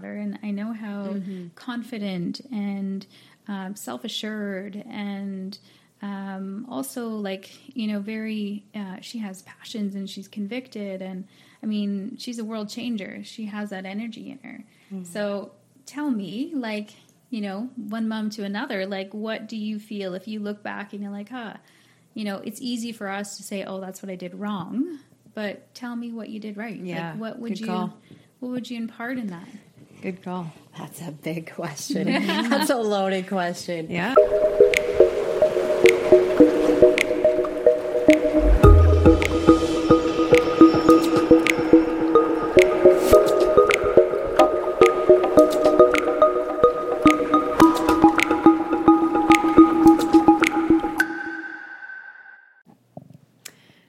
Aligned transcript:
daughter, 0.00 0.14
and 0.14 0.38
I 0.42 0.50
know 0.50 0.72
how 0.72 1.14
confident 1.54 2.40
and 2.52 3.06
um, 3.48 3.74
self 3.76 4.04
assured 4.04 4.82
and 4.88 5.58
um, 6.02 6.66
also 6.70 7.08
like 7.08 7.50
you 7.76 7.86
know 7.88 8.00
very 8.00 8.64
uh, 8.74 8.96
she 9.00 9.18
has 9.18 9.42
passions 9.42 9.94
and 9.94 10.08
she's 10.08 10.28
convicted 10.28 11.02
and 11.02 11.26
I 11.62 11.66
mean 11.66 12.16
she's 12.18 12.38
a 12.38 12.44
world 12.44 12.68
changer. 12.70 13.22
She 13.24 13.46
has 13.46 13.70
that 13.70 13.84
energy 13.84 14.30
in 14.30 14.38
her. 14.48 14.64
So 15.04 15.52
tell 15.86 16.10
me, 16.10 16.52
like 16.54 16.90
you 17.30 17.40
know, 17.40 17.68
one 17.76 18.08
mom 18.08 18.28
to 18.30 18.42
another, 18.44 18.86
like 18.86 19.12
what 19.14 19.46
do 19.48 19.56
you 19.56 19.78
feel 19.78 20.14
if 20.14 20.26
you 20.26 20.40
look 20.40 20.62
back 20.64 20.92
and 20.92 21.02
you're 21.02 21.12
like, 21.12 21.28
huh, 21.28 21.54
you 22.14 22.24
know, 22.24 22.38
it's 22.38 22.60
easy 22.60 22.90
for 22.90 23.08
us 23.08 23.36
to 23.36 23.44
say, 23.44 23.62
oh, 23.62 23.80
that's 23.80 24.02
what 24.02 24.10
I 24.10 24.16
did 24.16 24.34
wrong, 24.34 24.98
but 25.34 25.72
tell 25.74 25.94
me 25.94 26.10
what 26.10 26.28
you 26.28 26.40
did 26.40 26.56
right. 26.56 26.76
Yeah, 26.76 27.10
like, 27.12 27.20
what 27.20 27.38
would 27.38 27.60
you 27.60 27.66
call. 27.66 27.96
what 28.40 28.50
would 28.50 28.68
you 28.70 28.78
impart 28.78 29.16
in 29.18 29.28
that? 29.28 29.46
Good 30.02 30.22
call. 30.22 30.50
That's 30.78 31.02
a 31.02 31.10
big 31.12 31.52
question. 31.52 32.06
That's 32.06 32.70
a 32.70 32.76
loaded 32.76 33.28
question. 33.28 33.90
Yeah. 33.90 34.14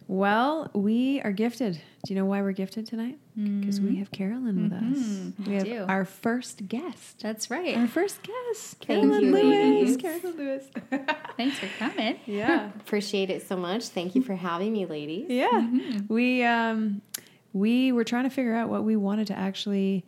Well, 0.07 0.69
we 0.73 1.21
are 1.21 1.31
gifted. 1.31 1.81
Do 2.03 2.13
you 2.13 2.19
know 2.19 2.25
why 2.25 2.41
we're 2.41 2.51
gifted 2.51 2.87
tonight? 2.87 3.19
Because 3.35 3.79
we 3.79 3.97
have 3.97 4.09
Carolyn 4.11 4.63
with 4.63 4.73
us. 4.73 5.47
We 5.47 5.53
have 5.55 5.65
do. 5.65 5.85
our 5.87 6.03
first 6.03 6.67
guest. 6.67 7.19
That's 7.21 7.51
right. 7.51 7.77
Our 7.77 7.87
first 7.87 8.21
guest, 8.23 8.83
Thank 8.85 9.01
Carolyn 9.03 9.21
you, 9.25 9.31
Lewis. 9.31 9.43
ladies. 9.43 9.97
Carolyn 9.97 10.37
Lewis. 10.37 10.63
Thanks 11.37 11.59
for 11.59 11.67
coming. 11.77 12.19
yeah. 12.25 12.69
Appreciate 12.79 13.29
it 13.29 13.47
so 13.47 13.55
much. 13.55 13.87
Thank 13.89 14.15
you 14.15 14.23
for 14.23 14.33
having 14.35 14.73
me, 14.73 14.85
ladies. 14.87 15.27
Yeah. 15.29 15.69
We 16.07 16.43
um 16.43 17.01
we 17.53 17.91
were 17.91 18.03
trying 18.03 18.23
to 18.23 18.29
figure 18.31 18.55
out 18.55 18.69
what 18.69 18.83
we 18.83 18.95
wanted 18.95 19.27
to 19.27 19.37
actually 19.37 20.03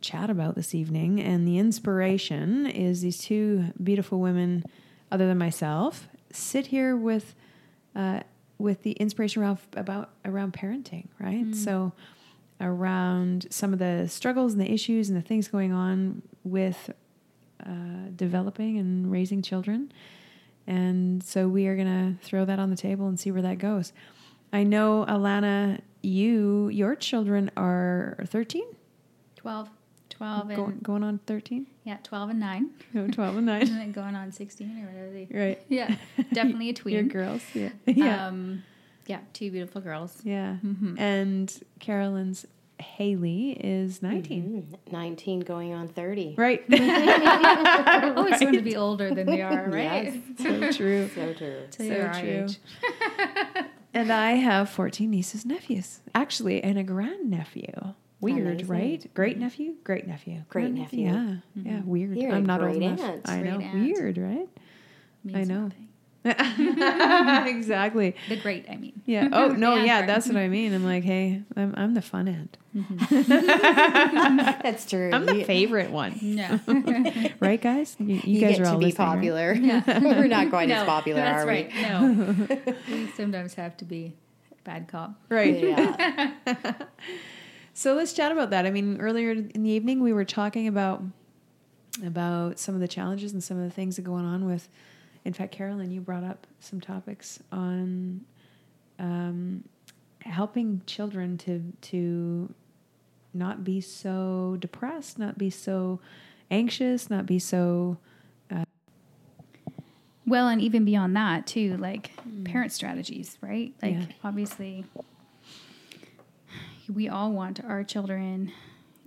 chat 0.00 0.30
about 0.30 0.54
this 0.56 0.74
evening 0.74 1.20
and 1.20 1.46
the 1.46 1.58
inspiration 1.58 2.66
is 2.66 3.02
these 3.02 3.18
two 3.18 3.66
beautiful 3.82 4.18
women 4.20 4.64
other 5.12 5.26
than 5.26 5.38
myself 5.38 6.08
sit 6.30 6.66
here 6.66 6.94
with 6.96 7.34
uh 7.96 8.20
with 8.58 8.82
the 8.82 8.92
inspiration 8.92 9.42
around 9.42 9.58
about 9.76 10.10
around 10.24 10.52
parenting, 10.52 11.08
right? 11.18 11.54
So 11.54 11.92
around 12.60 13.46
some 13.50 13.72
of 13.72 13.78
the 13.78 14.06
struggles 14.08 14.52
and 14.52 14.60
the 14.60 14.70
issues 14.70 15.08
and 15.08 15.18
the 15.18 15.22
things 15.22 15.48
going 15.48 15.72
on 15.72 16.22
with 16.44 16.90
uh, 17.64 18.08
developing 18.14 18.78
and 18.78 19.10
raising 19.10 19.42
children. 19.42 19.92
And 20.66 21.22
so 21.22 21.48
we 21.48 21.66
are 21.66 21.76
going 21.76 21.88
to 22.18 22.24
throw 22.24 22.44
that 22.44 22.58
on 22.58 22.70
the 22.70 22.76
table 22.76 23.06
and 23.06 23.18
see 23.18 23.30
where 23.30 23.42
that 23.42 23.58
goes. 23.58 23.92
I 24.52 24.62
know, 24.62 25.04
Alana, 25.08 25.80
you, 26.02 26.68
your 26.68 26.94
children 26.94 27.50
are 27.56 28.16
13, 28.26 28.64
12, 29.36 29.68
12 30.16 30.48
and 30.48 30.56
going, 30.56 30.78
going 30.82 31.02
on 31.04 31.18
13? 31.26 31.66
yeah, 31.84 31.96
12 32.02 32.30
and 32.30 32.40
9 32.40 32.70
No, 32.92 33.08
12 33.12 33.36
and 33.36 33.46
9. 33.46 33.60
and 33.68 33.70
then 33.70 33.92
going 33.92 34.14
on 34.16 34.32
16 34.32 34.68
or 34.82 34.86
whatever 34.86 35.10
they 35.10 35.28
right. 35.38 35.62
Yeah, 35.68 35.94
definitely 36.32 36.70
a 36.70 36.72
tween. 36.74 36.94
Your 36.94 37.04
girls. 37.04 37.42
Yeah. 37.54 37.70
Yeah. 37.86 38.26
Um, 38.26 38.62
yeah, 39.06 39.20
two 39.34 39.50
beautiful 39.50 39.80
girls. 39.82 40.18
yeah. 40.24 40.56
And 40.96 41.52
Carolyn's 41.78 42.46
Haley 42.80 43.50
is 43.52 44.02
19. 44.02 44.66
Mm, 44.88 44.92
19 44.92 45.40
going 45.40 45.72
on 45.74 45.88
30. 45.88 46.34
Right. 46.36 46.68
They're 46.68 48.14
always 48.16 48.40
going 48.40 48.54
to 48.54 48.62
be 48.62 48.76
older 48.76 49.14
than 49.14 49.26
they 49.26 49.42
are, 49.42 49.68
right? 49.70 50.22
so 50.38 50.72
true. 50.72 51.08
So 51.14 51.32
true. 51.34 51.62
Till 51.70 51.88
So 51.88 52.20
true. 52.20 52.46
age. 52.48 52.58
And 53.92 54.10
I 54.12 54.32
have 54.32 54.68
14 54.70 55.08
nieces, 55.08 55.46
nephews, 55.46 56.00
actually, 56.14 56.62
and 56.64 56.76
a 56.78 56.82
grandnephew. 56.82 57.94
Weird, 58.24 58.46
Amazing. 58.60 58.66
right? 58.68 59.14
Great 59.14 59.38
nephew, 59.38 59.74
great 59.84 60.06
nephew, 60.06 60.42
Great 60.48 60.72
nephew. 60.72 61.06
Yeah, 61.06 61.12
yeah, 61.54 61.72
mm-hmm. 61.72 61.86
weird. 61.88 62.16
You're 62.16 62.32
a 62.32 62.36
I'm 62.36 62.46
not 62.46 62.60
old 62.62 62.70
great 62.72 62.82
enough. 62.82 63.00
aunt. 63.00 63.28
I 63.28 63.40
Great 63.40 63.50
know, 63.52 63.60
aunt. 63.60 63.74
weird, 63.74 64.18
right? 64.18 64.48
Means 65.24 65.48
know. 65.48 65.62
nothing. 65.64 65.88
exactly. 66.24 68.16
The 68.30 68.36
great, 68.36 68.64
I 68.70 68.76
mean. 68.76 69.02
Yeah. 69.04 69.28
Oh 69.30 69.48
no. 69.64 69.74
Yeah, 69.76 69.84
Yeah, 69.84 70.06
that's 70.06 70.26
what 70.26 70.36
I 70.38 70.48
mean. 70.48 70.72
I'm 70.72 70.82
like, 70.84 71.04
hey, 71.04 71.42
I'm 71.54 71.74
I'm 71.76 71.92
the 71.92 72.00
fun 72.00 72.28
end. 72.28 72.56
Mm-hmm. 72.74 74.36
That's 74.62 74.86
true. 74.86 75.10
I'm 75.12 75.26
the 75.26 75.44
favorite 75.44 75.90
one, 75.90 76.14
Yeah. 76.22 76.58
right, 77.40 77.60
guys? 77.60 77.94
You, 77.98 78.06
you 78.06 78.20
you 78.24 78.40
guys 78.40 78.56
get 78.56 78.66
are 78.66 78.70
all 78.70 78.74
to 78.74 78.78
be 78.78 78.86
listening, 78.86 79.06
right? 79.68 79.84
popular. 79.84 80.14
We're 80.16 80.26
not 80.28 80.50
going 80.50 80.68
quite 80.68 80.70
as 80.70 80.86
popular, 80.86 81.20
that's 81.20 81.44
are 81.44 81.46
right. 81.46 81.70
we? 81.74 81.82
No. 81.82 82.66
we 82.88 83.10
sometimes 83.12 83.52
have 83.54 83.76
to 83.76 83.84
be 83.84 84.14
bad 84.64 84.88
cop. 84.88 85.12
Right. 85.28 85.62
Yeah. 85.62 86.74
So 87.74 87.94
let's 87.94 88.12
chat 88.12 88.30
about 88.32 88.50
that. 88.50 88.66
I 88.66 88.70
mean, 88.70 89.00
earlier 89.00 89.32
in 89.32 89.62
the 89.64 89.70
evening 89.70 90.00
we 90.00 90.12
were 90.12 90.24
talking 90.24 90.68
about 90.68 91.02
about 92.04 92.58
some 92.58 92.74
of 92.74 92.80
the 92.80 92.88
challenges 92.88 93.32
and 93.32 93.42
some 93.42 93.56
of 93.58 93.64
the 93.64 93.70
things 93.70 93.96
that 93.96 94.02
are 94.02 94.04
going 94.06 94.24
on 94.24 94.46
with. 94.46 94.68
In 95.24 95.32
fact, 95.32 95.52
Carolyn, 95.52 95.90
you 95.90 96.00
brought 96.00 96.24
up 96.24 96.46
some 96.60 96.80
topics 96.80 97.40
on 97.50 98.20
um, 98.98 99.64
helping 100.20 100.82
children 100.86 101.36
to 101.38 101.72
to 101.82 102.52
not 103.32 103.64
be 103.64 103.80
so 103.80 104.56
depressed, 104.60 105.18
not 105.18 105.36
be 105.36 105.50
so 105.50 105.98
anxious, 106.50 107.10
not 107.10 107.26
be 107.26 107.38
so 107.38 107.98
Well, 110.26 110.48
and 110.48 110.58
even 110.60 110.84
beyond 110.86 111.14
that, 111.16 111.46
too, 111.46 111.76
like 111.76 112.10
parent 112.44 112.72
strategies, 112.72 113.36
right? 113.42 113.74
Like, 113.82 113.92
Yeah. 113.94 114.06
obviously, 114.22 114.84
we 116.92 117.08
all 117.08 117.32
want 117.32 117.64
our 117.64 117.84
children, 117.84 118.52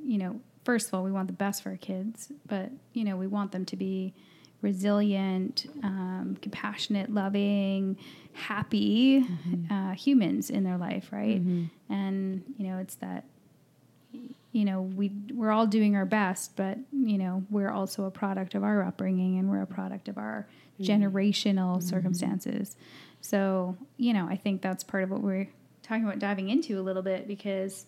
you 0.03 0.17
know, 0.17 0.39
first 0.63 0.87
of 0.87 0.93
all, 0.93 1.03
we 1.03 1.11
want 1.11 1.27
the 1.27 1.33
best 1.33 1.63
for 1.63 1.69
our 1.69 1.77
kids, 1.77 2.31
but, 2.45 2.71
you 2.93 3.03
know, 3.03 3.15
we 3.15 3.27
want 3.27 3.51
them 3.51 3.65
to 3.65 3.75
be 3.75 4.13
resilient, 4.61 5.67
um, 5.83 6.37
compassionate, 6.41 7.13
loving, 7.13 7.97
happy 8.33 9.25
uh, 9.71 9.91
humans 9.91 10.49
in 10.49 10.63
their 10.63 10.77
life, 10.77 11.09
right? 11.11 11.39
And, 11.89 12.43
you 12.57 12.67
know, 12.67 12.77
it's 12.79 12.95
that 12.95 13.25
you 14.53 14.65
know 14.65 14.81
we 14.81 15.11
we're 15.33 15.51
all 15.51 15.67
doing 15.67 15.95
our 15.95 16.05
best 16.05 16.55
but 16.55 16.77
you 16.91 17.17
know 17.17 17.43
we're 17.51 17.69
also 17.69 18.05
a 18.05 18.11
product 18.11 18.55
of 18.55 18.63
our 18.63 18.81
upbringing 18.81 19.37
and 19.37 19.49
we're 19.49 19.61
a 19.61 19.67
product 19.67 20.07
of 20.07 20.17
our 20.17 20.47
generational 20.81 21.83
circumstances. 21.83 22.75
So 23.21 23.77
you 23.97 24.13
know 24.13 24.27
i 24.29 24.35
think 24.35 24.61
that's 24.61 24.83
part 24.83 25.03
of 25.03 25.11
what 25.11 25.21
we're 25.21 25.49
talking 25.87 26.03
about 26.03 26.19
diving 26.19 26.49
into 26.49 26.79
a 26.79 26.83
little 26.83 27.01
bit 27.01 27.27
because 27.27 27.85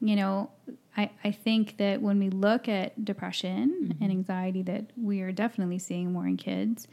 you 0.00 0.16
know 0.16 0.50
i 0.96 1.10
i 1.24 1.30
think 1.30 1.76
that 1.78 2.02
when 2.02 2.18
we 2.18 2.28
look 2.28 2.68
at 2.68 3.04
depression 3.04 3.96
and 4.00 4.10
anxiety 4.10 4.62
that 4.62 4.90
we 5.00 5.20
are 5.22 5.32
definitely 5.32 5.78
seeing 5.78 6.12
more 6.12 6.26
in 6.26 6.36
kids 6.36 6.86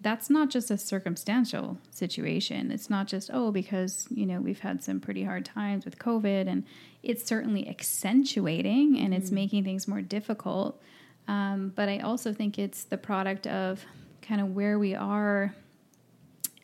that's 0.00 0.30
not 0.30 0.50
just 0.50 0.70
a 0.70 0.78
circumstantial 0.78 1.78
situation. 1.90 2.70
It's 2.70 2.90
not 2.90 3.06
just, 3.06 3.30
oh, 3.32 3.50
because, 3.50 4.06
you 4.10 4.26
know, 4.26 4.40
we've 4.40 4.60
had 4.60 4.84
some 4.84 5.00
pretty 5.00 5.24
hard 5.24 5.44
times 5.44 5.84
with 5.84 5.98
COVID 5.98 6.46
and 6.46 6.64
it's 7.02 7.24
certainly 7.24 7.68
accentuating 7.68 8.98
and 8.98 9.14
it's 9.14 9.30
making 9.30 9.64
things 9.64 9.88
more 9.88 10.02
difficult. 10.02 10.80
Um, 11.28 11.72
but 11.74 11.88
I 11.88 11.98
also 11.98 12.32
think 12.32 12.58
it's 12.58 12.84
the 12.84 12.98
product 12.98 13.46
of 13.46 13.84
kind 14.22 14.40
of 14.40 14.54
where 14.54 14.78
we 14.78 14.94
are 14.94 15.54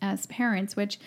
as 0.01 0.27
parents, 0.27 0.77
which 0.77 0.99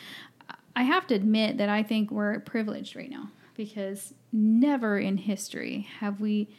I 0.75 0.83
have 0.83 1.07
to 1.07 1.15
admit 1.15 1.57
that 1.57 1.69
I 1.69 1.83
think 1.83 2.11
we're 2.11 2.39
privileged 2.39 2.95
right 2.95 3.09
now 3.09 3.29
because 3.55 4.13
never 4.31 4.99
in 4.99 5.17
history 5.17 5.87
have 5.99 6.19
we, 6.19 6.49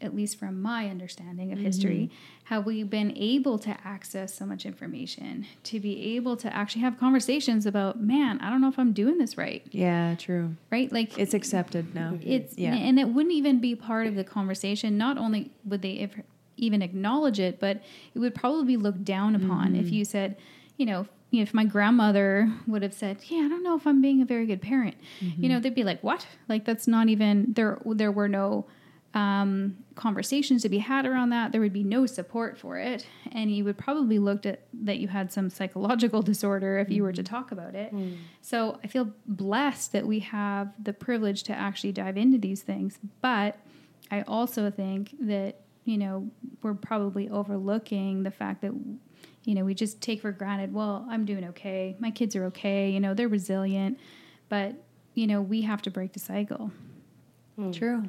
at 0.00 0.14
least 0.14 0.38
from 0.38 0.62
my 0.62 0.88
understanding 0.88 1.52
of 1.52 1.58
history, 1.58 2.10
mm-hmm. 2.10 2.44
have 2.54 2.64
we 2.64 2.82
been 2.82 3.14
able 3.16 3.58
to 3.58 3.76
access 3.84 4.34
so 4.34 4.46
much 4.46 4.64
information, 4.64 5.46
to 5.64 5.78
be 5.78 6.16
able 6.16 6.36
to 6.38 6.54
actually 6.54 6.80
have 6.80 6.98
conversations 6.98 7.66
about, 7.66 8.00
man, 8.00 8.40
I 8.40 8.48
don't 8.48 8.62
know 8.62 8.68
if 8.68 8.78
I'm 8.78 8.92
doing 8.92 9.18
this 9.18 9.36
right, 9.36 9.62
yeah, 9.70 10.14
true. 10.14 10.56
right? 10.70 10.90
Like 10.90 11.18
It's 11.18 11.34
accepted 11.34 11.94
now. 11.94 12.12
Mm-hmm. 12.12 12.30
it's 12.30 12.56
yeah. 12.56 12.74
and 12.74 12.98
it 12.98 13.08
wouldn't 13.10 13.34
even 13.34 13.60
be 13.60 13.74
part 13.74 14.06
of 14.06 14.14
the 14.14 14.24
conversation. 14.24 14.96
Not 14.96 15.18
only 15.18 15.50
would 15.66 15.82
they 15.82 15.98
ev- 15.98 16.22
even 16.56 16.80
acknowledge 16.80 17.38
it, 17.38 17.60
but 17.60 17.82
it 18.14 18.18
would 18.18 18.34
probably 18.34 18.64
be 18.64 18.76
looked 18.78 19.04
down 19.04 19.34
upon 19.34 19.76
if 19.76 19.86
mm-hmm. 19.86 19.94
you 19.94 20.04
said, 20.04 20.36
you 20.76 20.86
know, 20.86 21.06
if 21.32 21.54
my 21.54 21.64
grandmother 21.64 22.50
would 22.66 22.82
have 22.82 22.94
said, 22.94 23.18
"Yeah, 23.28 23.44
I 23.44 23.48
don't 23.48 23.62
know 23.62 23.76
if 23.76 23.86
I'm 23.86 24.02
being 24.02 24.20
a 24.20 24.24
very 24.24 24.46
good 24.46 24.60
parent," 24.60 24.96
you 25.20 25.30
mm-hmm. 25.30 25.48
know, 25.48 25.60
they'd 25.60 25.74
be 25.74 25.84
like, 25.84 26.02
"What? 26.02 26.26
Like 26.48 26.64
that's 26.64 26.88
not 26.88 27.08
even 27.08 27.52
there." 27.52 27.78
There 27.84 28.10
were 28.10 28.28
no 28.28 28.66
um, 29.14 29.76
conversations 29.94 30.62
to 30.62 30.68
be 30.68 30.78
had 30.78 31.06
around 31.06 31.30
that. 31.30 31.52
There 31.52 31.60
would 31.60 31.72
be 31.72 31.84
no 31.84 32.06
support 32.06 32.58
for 32.58 32.78
it, 32.78 33.06
and 33.32 33.54
you 33.54 33.64
would 33.64 33.78
probably 33.78 34.18
looked 34.18 34.46
at 34.46 34.62
that 34.72 34.98
you 34.98 35.08
had 35.08 35.32
some 35.32 35.50
psychological 35.50 36.22
disorder 36.32 36.78
if 36.78 36.90
you 36.90 37.02
were 37.02 37.12
to 37.12 37.22
mm-hmm. 37.22 37.34
talk 37.34 37.52
about 37.52 37.74
it. 37.74 37.94
Mm. 37.94 38.16
So 38.40 38.80
I 38.82 38.88
feel 38.88 39.10
blessed 39.26 39.92
that 39.92 40.06
we 40.06 40.20
have 40.20 40.72
the 40.82 40.92
privilege 40.92 41.44
to 41.44 41.52
actually 41.52 41.92
dive 41.92 42.16
into 42.16 42.38
these 42.38 42.62
things, 42.62 42.98
but 43.20 43.58
I 44.10 44.22
also 44.22 44.70
think 44.70 45.14
that 45.20 45.60
you 45.84 45.98
know 45.98 46.28
we're 46.62 46.74
probably 46.74 47.28
overlooking 47.28 48.22
the 48.22 48.30
fact 48.30 48.62
that 48.62 48.72
you 49.44 49.54
know 49.54 49.64
we 49.64 49.74
just 49.74 50.00
take 50.00 50.20
for 50.22 50.32
granted. 50.32 50.72
Well, 50.72 51.06
I'm 51.08 51.24
doing 51.24 51.44
okay. 51.46 51.96
My 51.98 52.10
kids 52.10 52.36
are 52.36 52.44
okay. 52.46 52.90
You 52.90 53.00
know, 53.00 53.14
they're 53.14 53.28
resilient, 53.28 53.98
but 54.48 54.74
you 55.14 55.26
know 55.26 55.40
we 55.40 55.62
have 55.62 55.82
to 55.82 55.90
break 55.90 56.12
the 56.12 56.20
cycle. 56.20 56.70
True. 57.72 58.04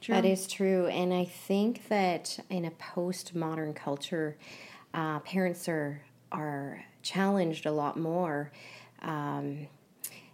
True. 0.00 0.14
That 0.14 0.24
is 0.24 0.46
true. 0.46 0.86
And 0.86 1.12
I 1.12 1.24
think 1.24 1.88
that 1.88 2.38
in 2.50 2.64
a 2.64 2.70
postmodern 2.70 3.74
culture, 3.74 4.36
uh, 4.94 5.18
parents 5.20 5.68
are, 5.68 6.02
are 6.30 6.84
challenged 7.02 7.66
a 7.66 7.72
lot 7.72 7.98
more 7.98 8.52
um, 9.02 9.66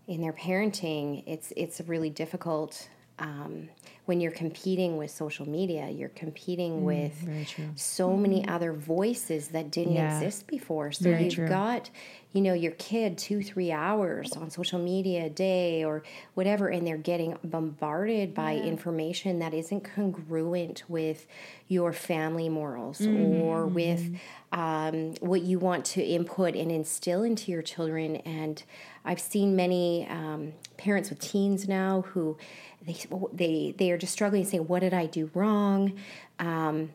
in 0.06 0.20
their 0.20 0.32
parenting. 0.32 1.22
It's, 1.26 1.52
it's 1.56 1.80
really 1.86 2.10
difficult 2.10 2.88
um, 3.18 3.68
when 4.06 4.20
you're 4.20 4.32
competing 4.32 4.96
with 4.98 5.10
social 5.10 5.48
media, 5.48 5.88
you're 5.88 6.10
competing 6.10 6.84
with 6.84 7.14
very 7.14 7.44
true. 7.44 7.70
so 7.74 8.16
many 8.16 8.46
other 8.46 8.72
voices 8.72 9.48
that 9.48 9.70
didn't 9.70 9.94
Yeah. 9.94 10.14
exist 10.18 10.46
before. 10.46 10.92
So 10.92 11.04
Very 11.04 11.24
you've 11.24 11.34
true. 11.34 11.48
got, 11.48 11.90
you 12.32 12.40
know, 12.42 12.52
your 12.52 12.72
kid 12.72 13.16
two, 13.16 13.40
three 13.42 13.72
hours 13.72 14.32
on 14.32 14.50
social 14.50 14.78
media 14.78 15.26
a 15.26 15.30
day 15.30 15.84
or 15.84 16.02
whatever, 16.34 16.68
and 16.68 16.86
they're 16.86 16.96
getting 16.98 17.38
bombarded 17.44 18.34
by 18.34 18.56
information 18.56 19.38
that 19.38 19.54
isn't 19.54 19.82
congruent 19.84 20.82
with 20.88 21.26
your 21.68 21.92
family 21.92 22.48
morals 22.48 22.98
Mm-hmm. 23.00 23.42
or 23.42 23.66
with 23.66 24.10
um, 24.52 25.14
what 25.20 25.42
you 25.42 25.58
want 25.58 25.84
to 25.84 26.02
input 26.02 26.54
and 26.54 26.70
instill 26.70 27.22
into 27.22 27.50
your 27.50 27.62
children. 27.62 28.16
And 28.16 28.62
I've 29.04 29.20
seen 29.20 29.56
many 29.56 30.06
um, 30.08 30.52
parents 30.76 31.10
with 31.10 31.20
teens 31.20 31.66
now 31.68 32.02
who 32.08 32.36
they 32.86 32.96
they 33.32 33.74
they 33.76 33.90
are 33.90 33.98
just 33.98 34.12
struggling, 34.12 34.44
saying, 34.44 34.66
"What 34.66 34.80
did 34.80 34.94
I 34.94 35.06
do 35.06 35.30
wrong?" 35.34 35.94
Um, 36.38 36.90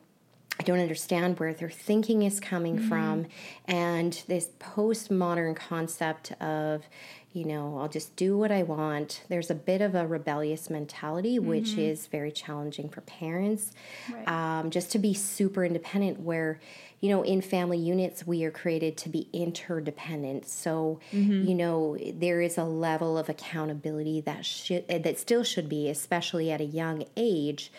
I 0.60 0.64
don't 0.64 0.80
understand 0.80 1.40
where 1.40 1.54
their 1.54 1.70
thinking 1.70 2.24
is 2.24 2.42
coming 2.42 2.80
from. 2.80 3.28
And 3.66 4.22
this 4.28 4.50
postmodern 4.60 5.56
concept 5.56 6.34
of, 6.42 6.84
you 7.32 7.46
know, 7.46 7.80
I'll 7.80 7.88
just 7.88 8.14
do 8.18 8.38
what 8.38 8.52
I 8.52 8.64
want. 8.64 9.24
There's 9.30 9.50
a 9.50 9.56
bit 9.56 9.80
of 9.80 9.96
a 9.96 10.06
rebellious 10.06 10.70
mentality, 10.70 11.40
which 11.40 11.78
is 11.78 12.08
very 12.08 12.32
challenging 12.32 12.90
for 12.90 13.00
parents. 13.02 13.72
Right. 14.14 14.28
Um, 14.28 14.70
just 14.70 14.92
to 14.92 15.00
be 15.00 15.14
super 15.14 15.64
independent, 15.64 16.20
where, 16.20 16.60
you 17.02 17.10
know, 17.10 17.24
in 17.24 17.42
family 17.42 17.78
units, 17.78 18.28
we 18.28 18.44
are 18.44 18.52
created 18.52 18.98
to 18.98 19.10
be 19.10 19.30
interdependent. 19.32 20.48
So, 20.48 21.00
you 21.48 21.56
know, 21.56 21.98
there 22.14 22.42
is 22.42 22.58
a 22.58 22.64
level 22.64 23.18
of 23.18 23.30
accountability 23.30 24.22
that 24.22 24.46
should, 24.46 24.88
that 24.88 25.18
still 25.18 25.44
should 25.44 25.70
be, 25.70 25.90
especially 25.90 26.52
at 26.52 26.60
a 26.60 26.66
young 26.66 27.06
age 27.16 27.72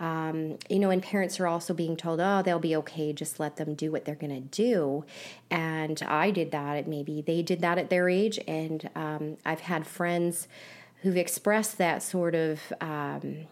um, 0.00 0.58
you 0.68 0.80
know, 0.80 0.90
and 0.90 1.02
parents 1.02 1.38
are 1.38 1.46
also 1.46 1.72
being 1.72 1.96
told, 1.96 2.20
oh, 2.20 2.42
they'll 2.42 2.58
be 2.58 2.74
okay, 2.76 3.12
just 3.12 3.38
let 3.38 3.56
them 3.56 3.74
do 3.74 3.92
what 3.92 4.04
they're 4.04 4.14
going 4.14 4.34
to 4.34 4.40
do. 4.40 5.04
And 5.50 6.02
I 6.02 6.30
did 6.30 6.50
that 6.50 6.76
at 6.76 6.88
maybe 6.88 7.22
they 7.22 7.42
did 7.42 7.60
that 7.60 7.78
at 7.78 7.90
their 7.90 8.08
age. 8.08 8.40
And 8.48 8.90
um, 8.94 9.36
I've 9.44 9.60
had 9.60 9.86
friends 9.86 10.48
who've 11.02 11.16
expressed 11.16 11.78
that 11.78 12.02
sort 12.02 12.34
of 12.34 12.72
um, 12.80 13.46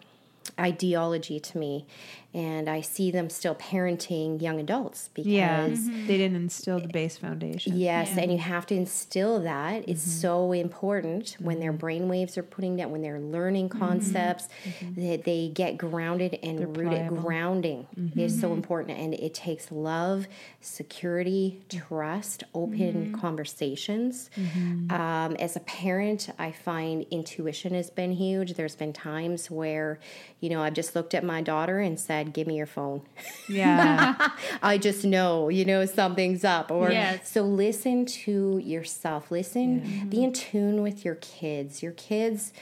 ideology 0.58 1.38
to 1.38 1.58
me. 1.58 1.86
And 2.34 2.68
I 2.68 2.80
see 2.80 3.10
them 3.10 3.28
still 3.28 3.54
parenting 3.54 4.40
young 4.40 4.58
adults 4.60 5.10
because. 5.12 5.26
Yeah. 5.26 5.68
They 5.68 6.16
didn't 6.16 6.36
instill 6.36 6.80
the 6.80 6.88
base 6.88 7.16
foundation. 7.16 7.76
Yes, 7.76 8.12
Yeah. 8.14 8.22
and 8.22 8.32
you 8.32 8.38
have 8.38 8.66
to 8.66 8.74
instill 8.74 9.40
that. 9.40 9.88
It's 9.88 10.02
mm-hmm. 10.02 10.20
so 10.20 10.52
important 10.52 11.36
when 11.40 11.60
their 11.60 11.70
mm-hmm. 11.70 11.78
brain 11.78 12.08
waves 12.08 12.38
are 12.38 12.42
putting 12.42 12.76
down, 12.76 12.90
when 12.90 13.02
they're 13.02 13.20
learning 13.20 13.68
concepts, 13.68 14.48
that 14.96 15.24
they 15.24 15.50
get 15.54 15.76
grounded 15.76 16.38
and 16.42 16.76
rooted. 16.76 17.08
pliable. 17.08 17.22
Grounding 17.22 17.86
is 18.16 18.40
so 18.40 18.52
important, 18.52 18.98
and 18.98 19.14
it 19.14 19.34
takes 19.34 19.70
love, 19.70 20.26
security, 20.60 21.60
trust, 21.68 22.44
open 22.54 23.12
conversations. 23.18 24.30
Um, 24.90 25.36
as 25.36 25.56
a 25.56 25.60
parent, 25.60 26.30
I 26.38 26.52
find 26.52 27.04
intuition 27.10 27.74
has 27.74 27.90
been 27.90 28.12
huge. 28.12 28.54
There's 28.54 28.76
been 28.76 28.92
times 28.92 29.50
where, 29.50 29.98
you 30.40 30.48
know, 30.50 30.62
I've 30.62 30.74
just 30.74 30.94
looked 30.94 31.14
at 31.14 31.24
my 31.24 31.42
daughter 31.42 31.78
and 31.80 31.98
said, 31.98 32.21
"Give 32.30 32.46
me 32.46 32.56
your 32.56 32.66
phone." 32.66 33.02
Yeah. 33.48 34.30
I 34.62 34.78
just 34.78 35.04
know, 35.04 35.48
you 35.48 35.64
know, 35.64 35.84
something's 35.86 36.44
up. 36.44 36.70
Or 36.70 36.90
Yes. 36.90 37.30
so 37.30 37.42
listen 37.42 38.06
to 38.06 38.58
yourself. 38.64 39.30
Listen, 39.30 40.06
be 40.08 40.22
in 40.22 40.32
tune 40.32 40.82
with 40.82 41.04
your 41.04 41.16
kids. 41.16 41.82
Your 41.82 41.92
kids 41.92 42.52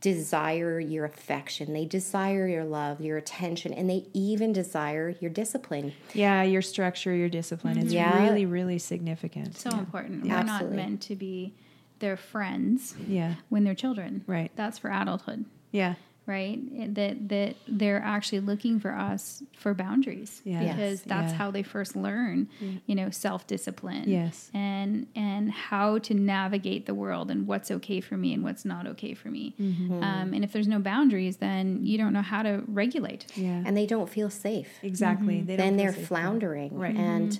desire 0.00 0.78
your 0.78 1.04
affection. 1.04 1.72
They 1.72 1.84
desire 1.84 2.46
your 2.46 2.64
love, 2.64 3.00
your 3.00 3.16
attention, 3.16 3.72
and 3.72 3.90
they 3.90 4.06
even 4.14 4.52
desire 4.52 5.16
your 5.20 5.30
discipline. 5.30 5.92
yeah. 6.14 6.42
Your 6.44 6.62
structure, 6.62 7.12
your 7.14 7.28
discipline. 7.28 7.78
It's 7.78 7.92
Yeah. 7.92 8.22
really, 8.24 8.46
really 8.46 8.78
significant. 8.78 9.56
So 9.56 9.70
important. 9.70 10.24
Yeah. 10.24 10.38
We're 10.38 10.44
not 10.46 10.70
meant 10.70 11.00
to 11.02 11.16
be 11.16 11.52
their 11.98 12.16
friends 12.16 12.94
Yeah. 13.08 13.34
when 13.48 13.64
they're 13.64 13.74
children. 13.74 14.22
Right. 14.28 14.52
That's 14.54 14.78
for 14.78 14.88
adulthood. 14.90 15.46
Yeah. 15.72 15.94
Right? 16.28 16.94
That 16.94 17.28
that 17.30 17.56
they're 17.66 18.00
actually 18.02 18.40
looking 18.40 18.78
for 18.78 18.92
us 18.92 19.42
for 19.56 19.74
boundaries 19.74 20.42
Yes, 20.44 20.62
because 20.76 21.02
that's 21.02 21.32
yeah. 21.32 21.38
how 21.38 21.50
they 21.50 21.62
first 21.64 21.96
learn, 21.96 22.48
you 22.86 22.94
know, 22.94 23.10
self 23.10 23.46
discipline. 23.46 24.04
Yes. 24.08 24.50
and 24.54 25.06
and 25.16 25.50
how 25.50 25.98
to 25.98 26.14
navigate 26.14 26.86
the 26.86 26.94
world 26.94 27.30
and 27.30 27.46
what's 27.46 27.70
okay 27.70 28.00
for 28.00 28.16
me 28.16 28.34
and 28.34 28.44
what's 28.44 28.64
not 28.64 28.86
okay 28.86 29.14
for 29.14 29.28
me. 29.30 29.54
Mm-hmm. 29.60 30.02
Um, 30.02 30.34
and 30.34 30.44
if 30.44 30.52
there's 30.52 30.68
no 30.68 30.78
boundaries, 30.78 31.38
then 31.38 31.84
you 31.84 31.96
don't 31.98 32.12
know 32.12 32.22
how 32.22 32.42
to 32.42 32.62
regulate. 32.68 33.26
Yeah. 33.34 33.62
And 33.66 33.76
they 33.76 33.86
don't 33.86 34.08
feel 34.08 34.30
safe. 34.30 34.68
exactly. 34.82 35.40
They 35.40 35.56
don't 35.56 35.66
then 35.66 35.76
they're 35.76 35.94
safe. 35.94 36.06
floundering. 36.08 36.78
Right. 36.78 36.94
And, 36.94 37.38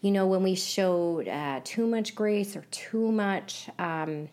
you 0.00 0.10
know, 0.10 0.26
when 0.26 0.42
we 0.42 0.54
showed 0.54 1.28
uh, 1.28 1.60
too 1.62 1.86
much 1.86 2.14
grace 2.14 2.56
or 2.56 2.64
too 2.70 3.12
much. 3.12 3.68
Um, 3.78 4.28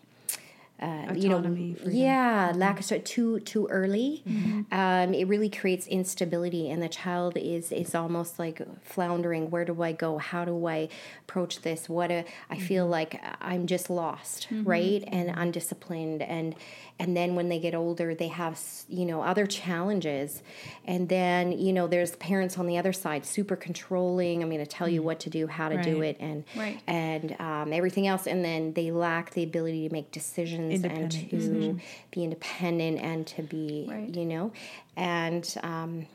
uh, 0.80 1.12
you 1.14 1.28
know, 1.28 1.42
freedom. 1.42 1.76
yeah, 1.90 2.48
mm-hmm. 2.48 2.58
lack 2.58 2.78
of 2.78 2.84
start 2.84 3.04
too 3.04 3.40
too 3.40 3.66
early. 3.68 4.22
Mm-hmm. 4.26 4.72
Um, 4.72 5.14
it 5.14 5.28
really 5.28 5.50
creates 5.50 5.86
instability, 5.86 6.70
and 6.70 6.82
the 6.82 6.88
child 6.88 7.36
is 7.36 7.70
is 7.70 7.94
almost 7.94 8.38
like 8.38 8.62
floundering. 8.82 9.50
Where 9.50 9.64
do 9.64 9.82
I 9.82 9.92
go? 9.92 10.18
How 10.18 10.44
do 10.44 10.66
I 10.66 10.88
approach 11.28 11.62
this? 11.62 11.88
What 11.88 12.10
a, 12.10 12.24
I 12.48 12.58
feel 12.58 12.84
mm-hmm. 12.84 12.92
like 12.92 13.22
I'm 13.40 13.66
just 13.66 13.90
lost, 13.90 14.48
right? 14.50 15.04
And 15.06 15.30
undisciplined, 15.36 16.22
and 16.22 16.54
and 16.98 17.16
then 17.16 17.34
when 17.34 17.48
they 17.48 17.58
get 17.58 17.74
older, 17.74 18.14
they 18.14 18.28
have 18.28 18.58
you 18.88 19.04
know 19.04 19.22
other 19.22 19.46
challenges, 19.46 20.42
and 20.86 21.08
then 21.08 21.52
you 21.52 21.72
know 21.72 21.86
there's 21.86 22.16
parents 22.16 22.58
on 22.58 22.66
the 22.66 22.78
other 22.78 22.92
side, 22.92 23.26
super 23.26 23.56
controlling. 23.56 24.42
I'm 24.42 24.48
going 24.48 24.64
to 24.64 24.66
tell 24.66 24.88
you 24.88 25.02
what 25.02 25.20
to 25.20 25.30
do, 25.30 25.46
how 25.46 25.68
to 25.68 25.82
do 25.82 26.02
it, 26.02 26.16
and 26.20 26.44
Right. 26.56 26.80
and 26.86 27.36
um, 27.40 27.72
everything 27.72 28.06
else, 28.06 28.26
and 28.26 28.44
then 28.44 28.72
they 28.72 28.90
lack 28.90 29.32
the 29.32 29.42
ability 29.42 29.88
to 29.88 29.92
make 29.92 30.10
decisions 30.10 30.69
and 30.72 31.10
to 31.10 31.18
decisions. 31.18 31.80
be 32.10 32.24
independent 32.24 32.98
and 33.00 33.26
to 33.28 33.42
be, 33.42 33.86
Right. 33.88 34.14
you 34.14 34.24
know, 34.26 34.52
and 34.96 35.54
um, 35.62 36.06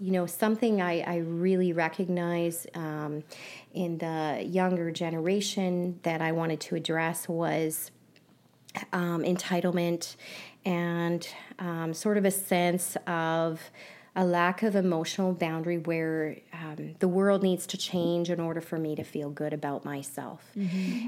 you 0.00 0.12
know 0.12 0.26
something 0.26 0.80
I, 0.82 1.00
I 1.00 1.16
really 1.18 1.72
recognize 1.72 2.66
um, 2.74 3.22
in 3.74 3.98
the 3.98 4.42
younger 4.46 4.90
generation 4.90 5.98
that 6.02 6.20
I 6.20 6.32
wanted 6.32 6.60
to 6.62 6.76
address 6.76 7.28
was 7.28 7.90
um, 8.92 9.22
entitlement 9.22 10.16
and 10.64 11.26
um, 11.58 11.92
sort 11.94 12.16
of 12.16 12.24
a 12.24 12.30
sense 12.30 12.96
of 13.06 13.60
a 14.14 14.24
lack 14.24 14.62
of 14.62 14.76
emotional 14.76 15.32
boundary 15.32 15.78
where 15.78 16.36
um, 16.52 16.94
the 16.98 17.08
world 17.08 17.42
needs 17.42 17.66
to 17.66 17.78
change 17.78 18.28
in 18.28 18.40
order 18.40 18.60
for 18.60 18.78
me 18.78 18.94
to 18.94 19.02
feel 19.02 19.30
good 19.30 19.52
about 19.52 19.84
myself. 19.84 20.50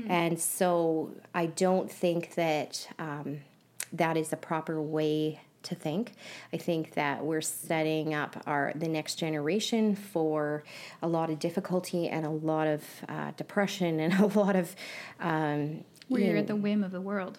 And 0.08 0.40
so 0.40 1.10
I 1.34 1.46
don't 1.46 1.90
think 1.90 2.34
that 2.34 2.88
um, 2.98 3.40
that 3.92 4.16
is 4.16 4.30
the 4.30 4.36
proper 4.36 4.80
way 4.80 5.40
to 5.64 5.74
think. 5.74 6.12
I 6.52 6.56
think 6.56 6.94
that 6.94 7.24
we're 7.24 7.40
setting 7.40 8.14
up 8.14 8.42
our 8.46 8.72
the 8.74 8.88
next 8.88 9.16
generation 9.16 9.96
for 9.96 10.62
a 11.02 11.08
lot 11.08 11.30
of 11.30 11.38
difficulty 11.38 12.08
and 12.08 12.24
a 12.24 12.30
lot 12.30 12.66
of 12.66 12.84
uh, 13.08 13.32
depression 13.36 14.00
and 14.00 14.14
a 14.20 14.26
lot 14.38 14.56
of 14.56 14.74
um, 15.20 15.84
where 16.08 16.20
you're 16.20 16.34
know, 16.34 16.40
at 16.40 16.46
the 16.46 16.56
whim 16.56 16.84
of 16.84 16.92
the 16.92 17.00
world 17.00 17.38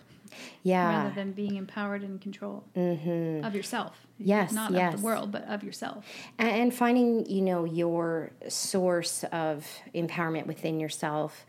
yeah 0.64 1.04
rather 1.04 1.16
than 1.16 1.32
being 1.32 1.56
empowered 1.56 2.02
and 2.02 2.12
in 2.12 2.20
control 2.20 2.64
of 2.76 3.56
yourself. 3.56 3.98
Mm-hmm. 4.16 4.30
Yes, 4.30 4.54
not 4.54 4.72
yes. 4.72 4.94
of 4.94 5.00
the 5.02 5.06
world, 5.06 5.32
but 5.32 5.44
of 5.48 5.64
yourself. 5.64 6.06
and, 6.40 6.50
and 6.50 6.74
finding 6.74 7.26
you 7.26 7.42
know 7.42 7.66
your 7.66 8.32
source 8.48 9.24
of 9.32 9.68
empowerment 9.94 10.46
within 10.48 10.80
yourself 10.80 11.46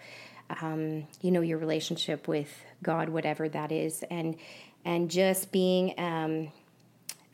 um, 0.61 1.07
you 1.21 1.31
know 1.31 1.41
your 1.41 1.59
relationship 1.59 2.29
with 2.29 2.65
god 2.83 3.09
whatever 3.09 3.49
that 3.49 3.73
is 3.73 4.05
and 4.11 4.37
and 4.85 5.11
just 5.11 5.51
being 5.51 5.95
um, 5.99 6.53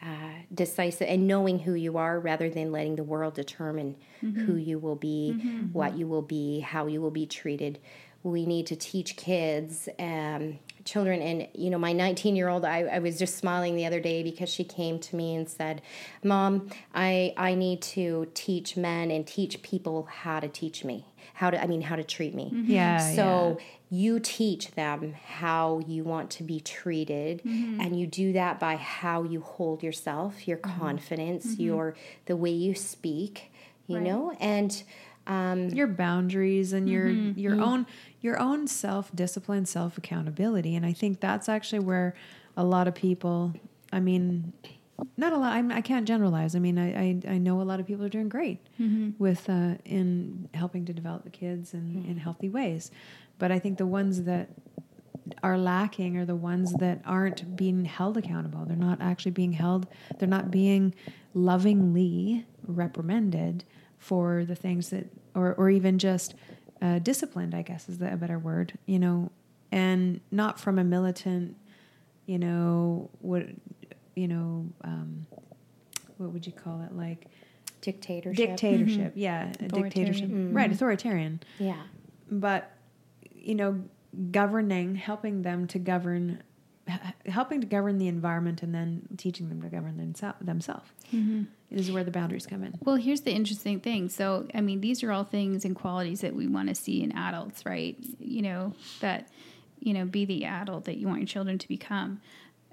uh, 0.02 0.32
decisive 0.52 1.06
and 1.08 1.26
knowing 1.28 1.58
who 1.58 1.74
you 1.74 1.96
are 1.98 2.18
rather 2.18 2.48
than 2.48 2.72
letting 2.72 2.96
the 2.96 3.04
world 3.04 3.34
determine 3.34 3.94
who 4.20 4.56
you 4.56 4.78
will 4.78 4.96
be 4.96 5.32
what 5.72 5.96
you 5.96 6.06
will 6.06 6.22
be 6.22 6.60
how 6.60 6.86
you 6.86 7.00
will 7.00 7.10
be 7.10 7.26
treated 7.26 7.78
we 8.22 8.46
need 8.46 8.66
to 8.66 8.76
teach 8.76 9.16
kids 9.16 9.88
um, 9.98 10.58
children. 10.84 11.22
And 11.22 11.48
you 11.54 11.70
know 11.70 11.78
my 11.78 11.92
19 11.92 12.36
year 12.36 12.48
old 12.48 12.64
I, 12.64 12.82
I 12.82 12.98
was 12.98 13.18
just 13.18 13.36
smiling 13.36 13.76
the 13.76 13.86
other 13.86 14.00
day 14.00 14.22
because 14.22 14.48
she 14.48 14.64
came 14.64 14.98
to 15.00 15.16
me 15.16 15.34
and 15.34 15.48
said 15.48 15.82
mom 16.22 16.70
i 16.94 17.32
i 17.36 17.54
need 17.54 17.82
to 17.82 18.28
teach 18.34 18.76
men 18.76 19.10
and 19.10 19.26
teach 19.26 19.62
people 19.62 20.08
how 20.10 20.40
to 20.40 20.48
teach 20.48 20.84
me 20.84 21.06
how 21.34 21.50
to 21.50 21.62
i 21.62 21.66
mean 21.66 21.82
how 21.82 21.96
to 21.96 22.04
treat 22.04 22.34
me. 22.34 22.50
Mm-hmm. 22.54 22.70
Yeah. 22.70 23.14
so 23.14 23.58
you 23.90 24.18
teach 24.20 24.70
them 24.70 25.12
how 25.12 25.82
you 25.86 26.02
want 26.02 26.30
to 26.30 26.42
be 26.42 26.60
treated, 26.60 27.42
mm-hmm. 27.44 27.78
and 27.78 27.98
you 27.98 28.06
do 28.06 28.32
that 28.32 28.58
by 28.58 28.76
how 28.76 29.22
you 29.22 29.42
hold 29.42 29.82
yourself, 29.82 30.48
your 30.48 30.56
mm-hmm. 30.56 30.80
confidence, 30.80 31.58
your 31.58 31.94
the 32.24 32.34
way 32.34 32.50
you 32.50 32.74
speak, 32.74 33.52
you 33.86 34.00
know, 34.00 34.34
and 34.40 34.82
um, 35.26 35.68
your 35.70 35.86
boundaries 35.86 36.72
and 36.72 36.88
your 36.88 37.06
Mm-hmm. 37.08 37.38
your 37.38 37.60
own 37.60 37.86
your 38.20 38.38
own 38.38 38.66
self 38.66 39.14
discipline, 39.14 39.66
self 39.66 39.96
accountability, 39.98 40.74
and 40.74 40.84
I 40.86 40.92
think 40.92 41.20
that's 41.20 41.48
actually 41.48 41.80
where 41.80 42.14
a 42.56 42.64
lot 42.64 42.88
of 42.88 42.94
people. 42.94 43.54
I 43.92 44.00
mean, 44.00 44.52
not 45.16 45.32
a 45.32 45.36
lot. 45.36 45.52
I'm, 45.52 45.70
I 45.72 45.80
can't 45.80 46.06
generalize. 46.08 46.54
I 46.56 46.58
mean, 46.58 46.78
I, 46.78 46.88
I 46.94 47.20
I 47.34 47.38
know 47.38 47.60
a 47.60 47.64
lot 47.70 47.78
of 47.80 47.86
people 47.86 48.04
are 48.04 48.08
doing 48.08 48.28
great 48.28 48.58
Mm-hmm. 48.80 49.10
with 49.22 49.48
uh, 49.48 49.74
in 49.84 50.48
helping 50.54 50.84
to 50.86 50.92
develop 50.92 51.24
the 51.24 51.30
kids 51.30 51.74
in 51.74 52.04
in 52.08 52.16
healthy 52.16 52.48
ways, 52.48 52.90
but 53.38 53.52
I 53.52 53.58
think 53.58 53.78
the 53.78 53.86
ones 53.86 54.22
that 54.24 54.48
are 55.42 55.56
lacking 55.56 56.16
are 56.18 56.24
the 56.24 56.34
ones 56.36 56.72
that 56.74 57.00
aren't 57.06 57.54
being 57.56 57.84
held 57.84 58.16
accountable. 58.16 58.64
They're 58.66 58.76
not 58.76 59.00
actually 59.00 59.30
being 59.32 59.52
held. 59.52 59.86
They're 60.18 60.28
not 60.28 60.50
being 60.50 60.94
lovingly 61.52 62.44
reprimanded 62.66 63.64
for 64.02 64.44
the 64.44 64.56
things 64.56 64.90
that, 64.90 65.06
or 65.34 65.54
or 65.54 65.70
even 65.70 65.98
just 65.98 66.34
uh, 66.82 66.98
disciplined. 66.98 67.54
I 67.54 67.62
guess 67.62 67.88
is 67.88 67.98
the, 67.98 68.12
a 68.12 68.16
better 68.16 68.38
word. 68.38 68.72
You 68.86 68.98
know, 68.98 69.30
and 69.70 70.20
not 70.30 70.58
from 70.58 70.78
a 70.78 70.84
militant. 70.84 71.56
You 72.26 72.38
know 72.38 73.10
what? 73.20 73.46
You 74.14 74.28
know, 74.28 74.66
um, 74.84 75.26
what 76.18 76.32
would 76.32 76.46
you 76.46 76.52
call 76.52 76.82
it? 76.82 76.96
Like 76.96 77.26
dictatorship. 77.80 78.36
dictatorship. 78.48 79.12
Yeah, 79.14 79.48
a 79.48 79.52
dictatorship. 79.68 80.24
Authoritarian. 80.24 80.54
Right, 80.54 80.72
authoritarian 80.72 81.40
Yeah. 81.58 81.82
but 82.30 82.70
you 83.34 83.54
know 83.56 83.82
governing 84.30 84.94
helping 84.94 85.42
them 85.42 85.66
to 85.66 85.78
govern 85.78 86.42
helping 87.26 87.60
to 87.60 87.66
govern 87.66 87.98
the 87.98 88.08
environment 88.08 88.62
and 88.62 88.74
then 88.74 89.02
teaching 89.16 89.48
them 89.48 89.62
to 89.62 89.68
govern 89.68 89.94
themse- 89.96 90.34
themselves 90.44 90.88
is 91.70 91.90
where 91.92 92.04
the 92.04 92.10
boundaries 92.10 92.46
come 92.46 92.62
in 92.62 92.74
Well, 92.84 92.96
here's 92.96 93.22
the 93.22 93.32
interesting 93.32 93.80
thing. 93.80 94.08
So, 94.08 94.46
I 94.54 94.60
mean, 94.60 94.80
these 94.80 95.02
are 95.02 95.12
all 95.12 95.24
things 95.24 95.64
and 95.64 95.74
qualities 95.74 96.20
that 96.20 96.34
we 96.34 96.46
want 96.46 96.68
to 96.68 96.74
see 96.74 97.02
in 97.02 97.12
adults, 97.12 97.64
right? 97.66 97.96
You 98.18 98.42
know, 98.42 98.74
that, 99.00 99.28
you 99.80 99.92
know, 99.94 100.04
be 100.04 100.24
the 100.24 100.44
adult 100.44 100.84
that 100.84 100.96
you 100.98 101.06
want 101.06 101.20
your 101.20 101.26
children 101.26 101.58
to 101.58 101.68
become. 101.68 102.20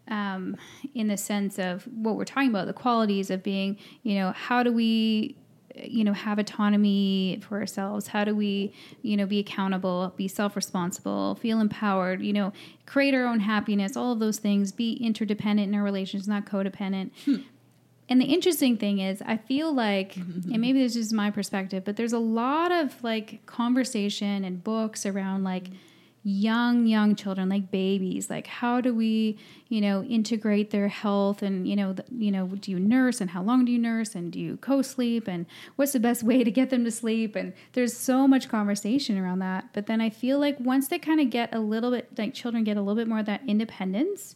Um, 0.07 0.57
in 0.95 1.07
the 1.07 1.17
sense 1.17 1.59
of 1.59 1.83
what 1.83 2.15
we're 2.15 2.25
talking 2.25 2.49
about, 2.49 2.65
the 2.65 2.73
qualities 2.73 3.29
of 3.29 3.43
being, 3.43 3.77
you 4.01 4.15
know, 4.15 4.31
how 4.31 4.63
do 4.63 4.71
we, 4.71 5.35
you 5.75 6.03
know, 6.03 6.13
have 6.13 6.39
autonomy 6.39 7.39
for 7.47 7.59
ourselves? 7.59 8.07
How 8.07 8.23
do 8.23 8.35
we, 8.35 8.73
you 9.01 9.17
know, 9.17 9.25
be 9.25 9.39
accountable, 9.39 10.13
be 10.15 10.27
self 10.27 10.55
responsible, 10.55 11.35
feel 11.35 11.59
empowered, 11.59 12.21
you 12.21 12.33
know, 12.33 12.53
create 12.85 13.13
our 13.13 13.25
own 13.25 13.39
happiness, 13.41 13.95
all 13.95 14.11
of 14.11 14.19
those 14.19 14.37
things, 14.37 14.71
be 14.71 14.93
interdependent 14.93 15.69
in 15.69 15.75
our 15.75 15.83
relations, 15.83 16.27
not 16.27 16.45
codependent. 16.45 17.11
Hmm. 17.25 17.37
And 18.09 18.19
the 18.19 18.25
interesting 18.25 18.75
thing 18.75 18.99
is, 18.99 19.21
I 19.23 19.37
feel 19.37 19.71
like, 19.71 20.15
mm-hmm. 20.15 20.51
and 20.51 20.59
maybe 20.59 20.81
this 20.81 20.95
is 20.95 21.13
my 21.13 21.29
perspective, 21.29 21.85
but 21.85 21.95
there's 21.95 22.13
a 22.13 22.19
lot 22.19 22.71
of 22.71 23.03
like 23.03 23.45
conversation 23.45 24.43
and 24.43 24.63
books 24.63 25.05
around 25.05 25.43
like 25.43 25.65
mm-hmm. 25.65 25.75
Young, 26.23 26.85
young 26.85 27.15
children, 27.15 27.49
like 27.49 27.71
babies. 27.71 28.29
Like, 28.29 28.47
how 28.47 28.81
do 28.81 28.93
we, 28.93 29.37
you 29.69 29.79
know, 29.79 30.03
integrate 30.03 30.71
their 30.71 30.87
health? 30.87 31.41
And 31.41 31.67
you 31.67 31.75
know, 31.75 31.93
the, 31.93 32.03
you 32.11 32.31
know, 32.31 32.47
do 32.47 32.71
you 32.71 32.79
nurse? 32.79 33.21
And 33.21 33.29
how 33.29 33.41
long 33.41 33.65
do 33.65 33.71
you 33.71 33.79
nurse? 33.79 34.15
And 34.15 34.31
do 34.31 34.39
you 34.39 34.57
co-sleep? 34.57 35.27
And 35.27 35.45
what's 35.75 35.93
the 35.93 35.99
best 35.99 36.23
way 36.29 36.43
to 36.43 36.51
get 36.51 36.69
them 36.69 36.83
to 36.83 36.91
sleep? 36.91 37.35
And 37.35 37.53
there's 37.73 37.95
so 37.95 38.27
much 38.27 38.49
conversation 38.49 39.17
around 39.17 39.39
that. 39.39 39.69
But 39.73 39.87
then 39.87 40.01
I 40.01 40.09
feel 40.09 40.39
like 40.39 40.59
once 40.59 40.87
they 40.89 40.99
kind 40.99 41.21
of 41.21 41.29
get 41.29 41.53
a 41.53 41.59
little 41.59 41.91
bit, 41.91 42.17
like 42.17 42.33
children 42.33 42.63
get 42.63 42.77
a 42.77 42.81
little 42.81 42.95
bit 42.95 43.07
more 43.07 43.19
of 43.19 43.25
that 43.25 43.41
independence, 43.47 44.35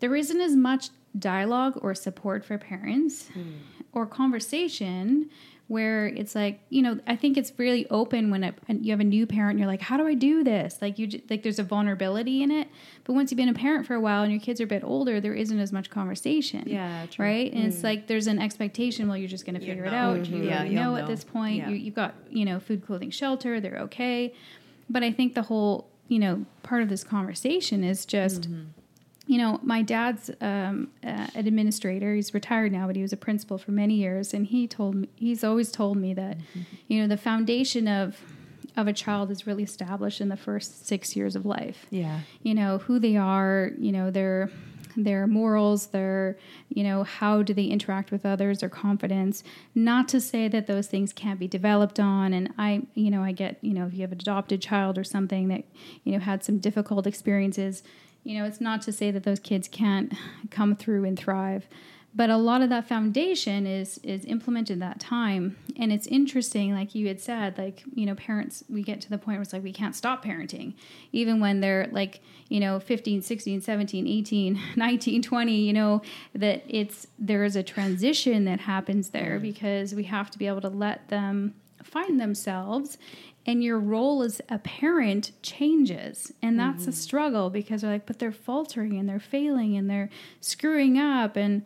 there 0.00 0.14
isn't 0.14 0.40
as 0.40 0.56
much 0.56 0.90
dialogue 1.18 1.78
or 1.82 1.94
support 1.94 2.44
for 2.44 2.58
parents 2.58 3.28
hmm. 3.28 3.52
or 3.92 4.06
conversation 4.06 5.28
where 5.68 6.06
it's 6.06 6.34
like 6.34 6.60
you 6.70 6.80
know 6.82 6.98
i 7.06 7.14
think 7.14 7.36
it's 7.36 7.52
really 7.58 7.86
open 7.90 8.30
when 8.30 8.42
a, 8.42 8.52
and 8.68 8.84
you 8.84 8.90
have 8.90 9.00
a 9.00 9.04
new 9.04 9.26
parent 9.26 9.50
and 9.52 9.58
you're 9.58 9.68
like 9.68 9.82
how 9.82 9.96
do 9.96 10.06
i 10.06 10.14
do 10.14 10.42
this 10.42 10.78
like 10.80 10.98
you 10.98 11.20
like 11.30 11.42
there's 11.42 11.58
a 11.58 11.62
vulnerability 11.62 12.42
in 12.42 12.50
it 12.50 12.66
but 13.04 13.12
once 13.12 13.30
you've 13.30 13.36
been 13.36 13.48
a 13.50 13.54
parent 13.54 13.86
for 13.86 13.94
a 13.94 14.00
while 14.00 14.22
and 14.22 14.32
your 14.32 14.40
kids 14.40 14.60
are 14.60 14.64
a 14.64 14.66
bit 14.66 14.82
older 14.82 15.20
there 15.20 15.34
isn't 15.34 15.58
as 15.60 15.70
much 15.70 15.90
conversation 15.90 16.64
Yeah, 16.66 17.04
true. 17.10 17.24
right 17.24 17.52
and 17.52 17.64
it's 17.64 17.84
like 17.84 18.06
there's 18.06 18.26
an 18.26 18.38
expectation 18.38 19.08
well 19.08 19.16
you're 19.16 19.28
just 19.28 19.44
going 19.44 19.60
to 19.60 19.64
figure 19.64 19.84
it 19.84 19.90
know. 19.92 20.12
out 20.16 20.26
you 20.26 20.42
Yeah, 20.44 20.56
already 20.60 20.74
you'll 20.74 20.82
know 20.84 20.96
at 20.96 21.06
this 21.06 21.22
point 21.24 21.56
Yeah. 21.56 21.68
you, 21.68 21.76
you've 21.76 21.94
got 21.94 22.14
you 22.30 22.44
know 22.46 22.58
food 22.58 22.84
clothing 22.84 23.10
shelter 23.10 23.60
they're 23.60 23.78
okay 23.80 24.32
but 24.88 25.02
i 25.02 25.12
think 25.12 25.34
the 25.34 25.42
whole 25.42 25.86
you 26.08 26.18
know 26.18 26.46
part 26.62 26.82
of 26.82 26.88
this 26.88 27.04
conversation 27.04 27.84
is 27.84 28.06
just 28.06 28.42
Mm-hmm. 28.50 28.62
You 29.28 29.36
know, 29.36 29.60
my 29.62 29.82
dad's 29.82 30.30
um, 30.40 30.88
uh, 31.04 31.28
an 31.34 31.46
administrator. 31.46 32.14
He's 32.14 32.32
retired 32.32 32.72
now, 32.72 32.86
but 32.86 32.96
he 32.96 33.02
was 33.02 33.12
a 33.12 33.16
principal 33.16 33.58
for 33.58 33.72
many 33.72 33.94
years, 33.94 34.32
and 34.32 34.46
he 34.46 34.66
told 34.66 34.94
me 34.94 35.08
he's 35.16 35.44
always 35.44 35.70
told 35.70 35.98
me 35.98 36.14
that, 36.14 36.38
you 36.88 37.00
know, 37.00 37.06
the 37.06 37.18
foundation 37.18 37.86
of 37.86 38.16
of 38.74 38.86
a 38.86 38.92
child 38.92 39.30
is 39.30 39.46
really 39.46 39.64
established 39.64 40.20
in 40.20 40.28
the 40.28 40.36
first 40.36 40.86
six 40.86 41.14
years 41.16 41.36
of 41.36 41.44
life. 41.44 41.86
yeah 41.90 42.20
You 42.42 42.54
know 42.54 42.78
who 42.78 42.98
they 42.98 43.16
are. 43.16 43.72
You 43.78 43.92
know 43.92 44.10
their 44.10 44.50
their 44.96 45.26
morals. 45.26 45.88
Their 45.88 46.38
you 46.70 46.82
know 46.82 47.04
how 47.04 47.42
do 47.42 47.52
they 47.52 47.64
interact 47.66 48.10
with 48.10 48.24
others. 48.24 48.60
Their 48.60 48.70
confidence. 48.70 49.44
Not 49.74 50.08
to 50.08 50.22
say 50.22 50.48
that 50.48 50.66
those 50.66 50.86
things 50.86 51.12
can't 51.12 51.38
be 51.38 51.48
developed 51.48 52.00
on. 52.00 52.32
And 52.32 52.54
I 52.56 52.82
you 52.94 53.10
know 53.10 53.22
I 53.22 53.32
get 53.32 53.58
you 53.60 53.74
know 53.74 53.86
if 53.86 53.92
you 53.92 54.00
have 54.00 54.12
an 54.12 54.20
adopted 54.20 54.62
child 54.62 54.96
or 54.96 55.04
something 55.04 55.48
that 55.48 55.64
you 56.04 56.12
know 56.12 56.20
had 56.20 56.42
some 56.42 56.58
difficult 56.58 57.06
experiences 57.06 57.82
you 58.24 58.38
know, 58.38 58.44
it's 58.44 58.60
not 58.60 58.82
to 58.82 58.92
say 58.92 59.10
that 59.10 59.24
those 59.24 59.40
kids 59.40 59.68
can't 59.68 60.12
come 60.50 60.76
through 60.76 61.04
and 61.04 61.18
thrive, 61.18 61.66
but 62.14 62.30
a 62.30 62.36
lot 62.36 62.62
of 62.62 62.70
that 62.70 62.88
foundation 62.88 63.66
is 63.66 63.98
is 63.98 64.24
implemented 64.24 64.80
that 64.80 64.98
time. 64.98 65.56
And 65.76 65.92
it's 65.92 66.06
interesting, 66.06 66.74
like 66.74 66.94
you 66.94 67.06
had 67.06 67.20
said, 67.20 67.56
like 67.58 67.82
you 67.94 68.06
know, 68.06 68.14
parents 68.14 68.64
we 68.68 68.82
get 68.82 69.00
to 69.02 69.10
the 69.10 69.18
point 69.18 69.36
where 69.36 69.42
it's 69.42 69.52
like 69.52 69.62
we 69.62 69.72
can't 69.72 69.94
stop 69.94 70.24
parenting, 70.24 70.74
even 71.12 71.40
when 71.40 71.60
they're 71.60 71.88
like 71.92 72.20
you 72.48 72.60
know 72.60 72.80
15 72.80 73.22
16 73.22 73.60
17 73.60 74.06
18 74.06 74.60
19 74.76 75.22
20 75.22 75.54
you 75.54 75.72
know 75.72 76.02
that 76.34 76.64
it's 76.66 77.06
there 77.18 77.44
is 77.44 77.56
a 77.56 77.62
transition 77.62 78.46
that 78.46 78.60
happens 78.60 79.10
there 79.10 79.38
mm. 79.38 79.42
because 79.42 79.94
we 79.94 80.04
have 80.04 80.30
to 80.30 80.38
be 80.38 80.46
able 80.46 80.62
to 80.62 80.68
let 80.68 81.08
them 81.08 81.54
find 81.82 82.20
themselves 82.20 82.98
and 83.48 83.64
your 83.64 83.80
role 83.80 84.22
as 84.22 84.42
a 84.50 84.58
parent 84.58 85.32
changes. 85.42 86.30
And 86.42 86.60
that's 86.60 86.86
a 86.86 86.92
struggle 86.92 87.48
because 87.48 87.80
they're 87.80 87.90
like 87.92 88.04
but 88.06 88.18
they're 88.18 88.30
faltering 88.30 88.98
and 88.98 89.08
they're 89.08 89.18
failing 89.18 89.74
and 89.76 89.88
they're 89.88 90.10
screwing 90.40 90.98
up. 90.98 91.34
And 91.34 91.64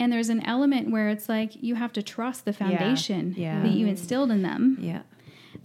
and 0.00 0.10
there's 0.10 0.30
an 0.30 0.40
element 0.46 0.90
where 0.90 1.10
it's 1.10 1.28
like 1.28 1.62
you 1.62 1.74
have 1.74 1.92
to 1.92 2.02
trust 2.02 2.44
the 2.46 2.52
foundation 2.54 3.34
Yeah. 3.36 3.60
that 3.62 3.72
you 3.72 3.86
instilled 3.86 4.30
in 4.30 4.42
them. 4.42 4.78
Yeah. 4.80 5.02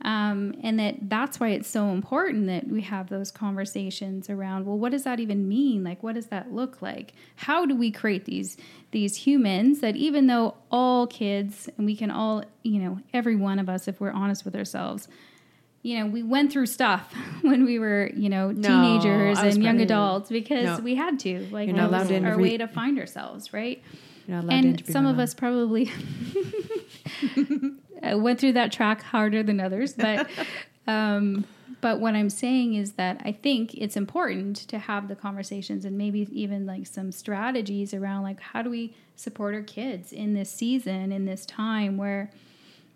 Um, 0.01 0.55
and 0.63 0.77
that 0.79 0.95
that's 1.09 1.39
why 1.39 1.49
it's 1.49 1.69
so 1.69 1.89
important 1.91 2.47
that 2.47 2.67
we 2.67 2.81
have 2.81 3.07
those 3.07 3.31
conversations 3.31 4.29
around 4.29 4.65
well 4.65 4.77
what 4.77 4.91
does 4.91 5.03
that 5.05 5.21
even 5.21 5.47
mean? 5.47 5.85
Like 5.85 6.03
what 6.03 6.15
does 6.15 6.25
that 6.27 6.51
look 6.51 6.81
like? 6.81 7.13
How 7.37 7.65
do 7.65 7.73
we 7.73 7.89
create 7.89 8.25
these 8.25 8.57
these 8.91 9.15
humans 9.15 9.79
that 9.79 9.95
even 9.95 10.27
though 10.27 10.55
all 10.69 11.07
kids 11.07 11.69
and 11.77 11.85
we 11.85 11.95
can 11.95 12.11
all 12.11 12.43
you 12.63 12.79
know 12.79 12.99
every 13.13 13.37
one 13.37 13.59
of 13.59 13.69
us 13.69 13.87
if 13.87 14.01
we're 14.01 14.11
honest 14.11 14.43
with 14.43 14.55
ourselves 14.57 15.07
you 15.83 15.99
know 15.99 16.07
we 16.07 16.23
went 16.23 16.51
through 16.51 16.65
stuff 16.65 17.13
when 17.41 17.63
we 17.65 17.77
were 17.77 18.09
you 18.15 18.29
know 18.29 18.49
No, 18.51 18.67
teenagers 18.67 19.37
and 19.39 19.61
young 19.63 19.79
adults 19.81 20.29
because 20.29 20.79
No. 20.79 20.83
we 20.83 20.95
had 20.95 21.19
to 21.19 21.47
like 21.51 21.67
You're 21.67 21.75
not 21.77 21.89
allowed 21.89 22.07
to 22.07 22.23
our 22.23 22.37
way 22.39 22.57
to 22.57 22.67
find 22.67 22.97
ourselves 22.97 23.53
right? 23.53 23.83
You're 24.25 24.37
not 24.37 24.45
allowed 24.45 24.61
to 24.61 24.67
and 24.69 24.87
some 24.87 25.05
of 25.05 25.19
us 25.19 25.33
probably 25.33 25.91
went 28.15 28.39
through 28.39 28.53
that 28.53 28.71
track 28.71 29.01
harder 29.03 29.43
than 29.43 29.59
others 29.59 29.93
but 29.93 30.27
um, 30.87 31.45
but 31.81 31.99
what 31.99 32.15
i'm 32.15 32.29
saying 32.29 32.75
is 32.75 32.93
that 32.93 33.21
i 33.25 33.31
think 33.31 33.73
it's 33.75 33.97
important 33.97 34.55
to 34.55 34.77
have 34.79 35.07
the 35.07 35.15
conversations 35.15 35.83
and 35.85 35.97
maybe 35.97 36.27
even 36.31 36.65
like 36.65 36.87
some 36.87 37.11
strategies 37.11 37.93
around 37.93 38.23
like 38.23 38.39
how 38.39 38.61
do 38.61 38.69
we 38.69 38.93
support 39.15 39.53
our 39.53 39.61
kids 39.61 40.11
in 40.13 40.33
this 40.33 40.49
season 40.49 41.11
in 41.11 41.25
this 41.25 41.45
time 41.45 41.97
where 41.97 42.31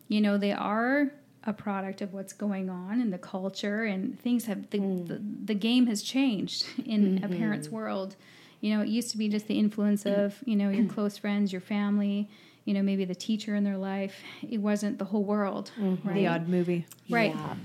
you 0.08 0.22
know 0.22 0.38
they 0.38 0.51
are 0.53 1.12
a 1.48 1.54
product 1.54 2.01
of 2.01 2.13
what's 2.13 2.34
going 2.34 2.70
on 2.70 3.01
in 3.01 3.10
the 3.10 3.18
culture 3.18 3.86
and 3.86 4.20
things 4.20 4.46
have 4.46 4.70
the, 4.70 4.77
hmm. 4.77 5.06
the, 5.06 5.22
the 5.46 5.56
game 5.56 5.88
has 5.88 6.01
changed 6.01 6.68
in 6.86 7.24
a 7.24 7.27
mm-hmm. 7.27 7.38
parent's 7.38 7.70
world 7.70 8.16
you 8.60 8.75
know 8.75 8.82
it 8.82 8.89
used 8.89 9.10
to 9.12 9.18
be 9.18 9.30
just 9.30 9.48
the 9.48 9.58
influence 9.58 10.04
mm. 10.04 10.25
of 10.25 10.36
you 10.46 10.56
know 10.56 10.70
your 10.70 10.84
mm. 10.84 10.89
close 10.89 11.18
friends 11.18 11.51
your 11.51 11.62
family 11.62 12.30
you 12.66 12.74
know 12.74 12.82
maybe 12.82 13.06
the 13.06 13.16
teacher 13.16 13.56
in 13.56 13.63
their 13.63 13.77
life 13.77 14.16
it 14.48 14.58
wasn't 14.58 14.98
the 15.00 15.06
whole 15.06 15.24
world 15.24 15.72
mm-hmm. 15.80 16.08
right 16.08 16.16
the 16.16 16.27
odd 16.27 16.48
movie 16.48 16.86
right 17.10 17.34
Yeah. 17.34 17.56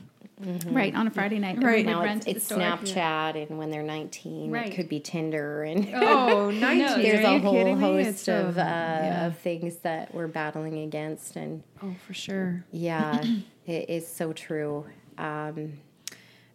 Mm-hmm. 0.41 0.75
right 0.75 0.95
on 0.95 1.07
a 1.07 1.11
Friday 1.11 1.39
night. 1.39 1.63
Right. 1.63 1.87
Now 1.87 2.03
it's, 2.03 2.27
it's 2.27 2.45
store. 2.47 2.59
Snapchat, 2.59 3.49
and 3.49 3.59
when 3.59 3.71
they're 3.71 3.85
19, 3.85 4.51
Right. 4.51 4.73
it 4.73 4.75
could 4.75 4.89
be 4.89 4.99
Tinder, 4.99 5.63
and 5.63 5.89
Oh, 5.95 6.51
19. 6.61 7.03
there's 7.03 7.25
a 7.25 7.39
whole 7.39 7.77
host 7.77 8.09
It's, 8.09 8.29
of, 8.29 8.59
uh, 8.59 8.61
yeah. 8.61 9.27
of 9.27 9.39
things 9.39 9.77
that 9.79 10.13
we're 10.13 10.27
battling 10.27 10.79
against. 10.81 11.37
And 11.37 11.63
Oh, 11.81 11.95
for 12.07 12.15
sure. 12.15 12.65
yeah, 12.73 13.23
it 13.67 13.89
is 13.89 14.07
so 14.07 14.33
true. 14.33 14.87
Um, 15.19 15.75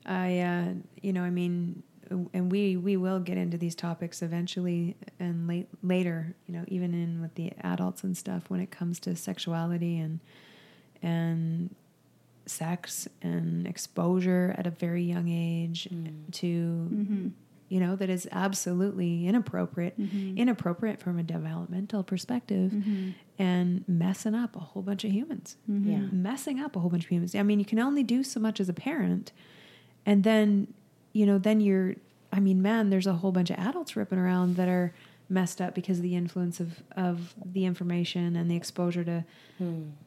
I, 0.05 0.39
uh, 0.39 0.65
you 1.01 1.13
know, 1.13 1.23
I 1.23 1.29
mean, 1.29 1.83
and 2.33 2.51
we 2.51 2.77
we 2.77 2.95
will 2.95 3.19
get 3.19 3.37
into 3.37 3.57
these 3.57 3.75
topics 3.75 4.21
eventually 4.21 4.95
and 5.19 5.47
late 5.47 5.67
later. 5.83 6.35
You 6.47 6.55
know, 6.55 6.63
even 6.67 6.93
in 6.93 7.21
with 7.21 7.35
the 7.35 7.51
adults 7.61 8.03
and 8.03 8.15
stuff 8.15 8.49
when 8.49 8.59
it 8.61 8.71
comes 8.71 8.99
to 9.01 9.15
sexuality 9.15 9.97
and 9.99 10.19
and 11.01 11.75
sex 12.45 13.07
and 13.21 13.67
exposure 13.67 14.55
at 14.57 14.65
a 14.65 14.69
very 14.71 15.03
young 15.03 15.27
age 15.27 15.87
to 16.31 16.47
you 17.69 17.79
know 17.81 17.95
that 17.97 18.09
is 18.09 18.27
absolutely 18.31 19.27
inappropriate 19.27 19.95
inappropriate 20.37 20.99
from 21.01 21.19
a 21.19 21.23
developmental 21.23 22.03
perspective 22.03 22.71
and 23.39 23.83
messing 23.87 24.33
up 24.33 24.55
a 24.55 24.59
whole 24.59 24.81
bunch 24.81 25.03
of 25.03 25.11
humans. 25.11 25.57
Yeah. 25.67 25.99
messing 26.11 26.59
up 26.59 26.75
a 26.75 26.79
whole 26.79 26.89
bunch 26.89 27.03
of 27.05 27.09
humans. 27.09 27.35
I 27.35 27.43
mean 27.43 27.59
you 27.59 27.65
can 27.65 27.79
only 27.79 28.03
do 28.03 28.23
so 28.23 28.39
much 28.39 28.59
as 28.59 28.69
a 28.69 28.73
parent 28.73 29.31
and 30.05 30.23
then 30.23 30.73
you 31.13 31.25
know 31.25 31.37
then 31.37 31.59
you're 31.61 31.95
i 32.31 32.39
mean 32.39 32.61
man 32.61 32.89
there's 32.89 33.07
a 33.07 33.13
whole 33.13 33.31
bunch 33.31 33.49
of 33.49 33.57
adults 33.57 33.95
ripping 33.95 34.19
around 34.19 34.55
that 34.55 34.67
are 34.67 34.93
messed 35.29 35.59
up 35.61 35.75
because 35.75 35.97
of 35.97 36.03
the 36.03 36.15
influence 36.15 36.59
of 36.59 36.81
of 36.95 37.33
the 37.45 37.65
information 37.65 38.35
and 38.35 38.49
the 38.49 38.55
exposure 38.55 39.03
to 39.03 39.23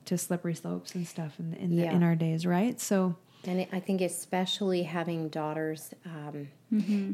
to 0.04 0.16
slippery 0.18 0.54
slopes 0.54 0.94
and 0.94 1.06
stuff 1.06 1.38
in 1.38 1.54
in, 1.54 1.76
the, 1.76 1.84
in 1.84 2.02
our 2.02 2.14
days 2.16 2.46
right? 2.46 2.80
So 2.80 3.16
And 3.46 3.66
I 3.72 3.80
think, 3.80 4.02
especially 4.02 4.82
having 4.82 5.30
daughters, 5.30 5.94
um, 6.04 6.48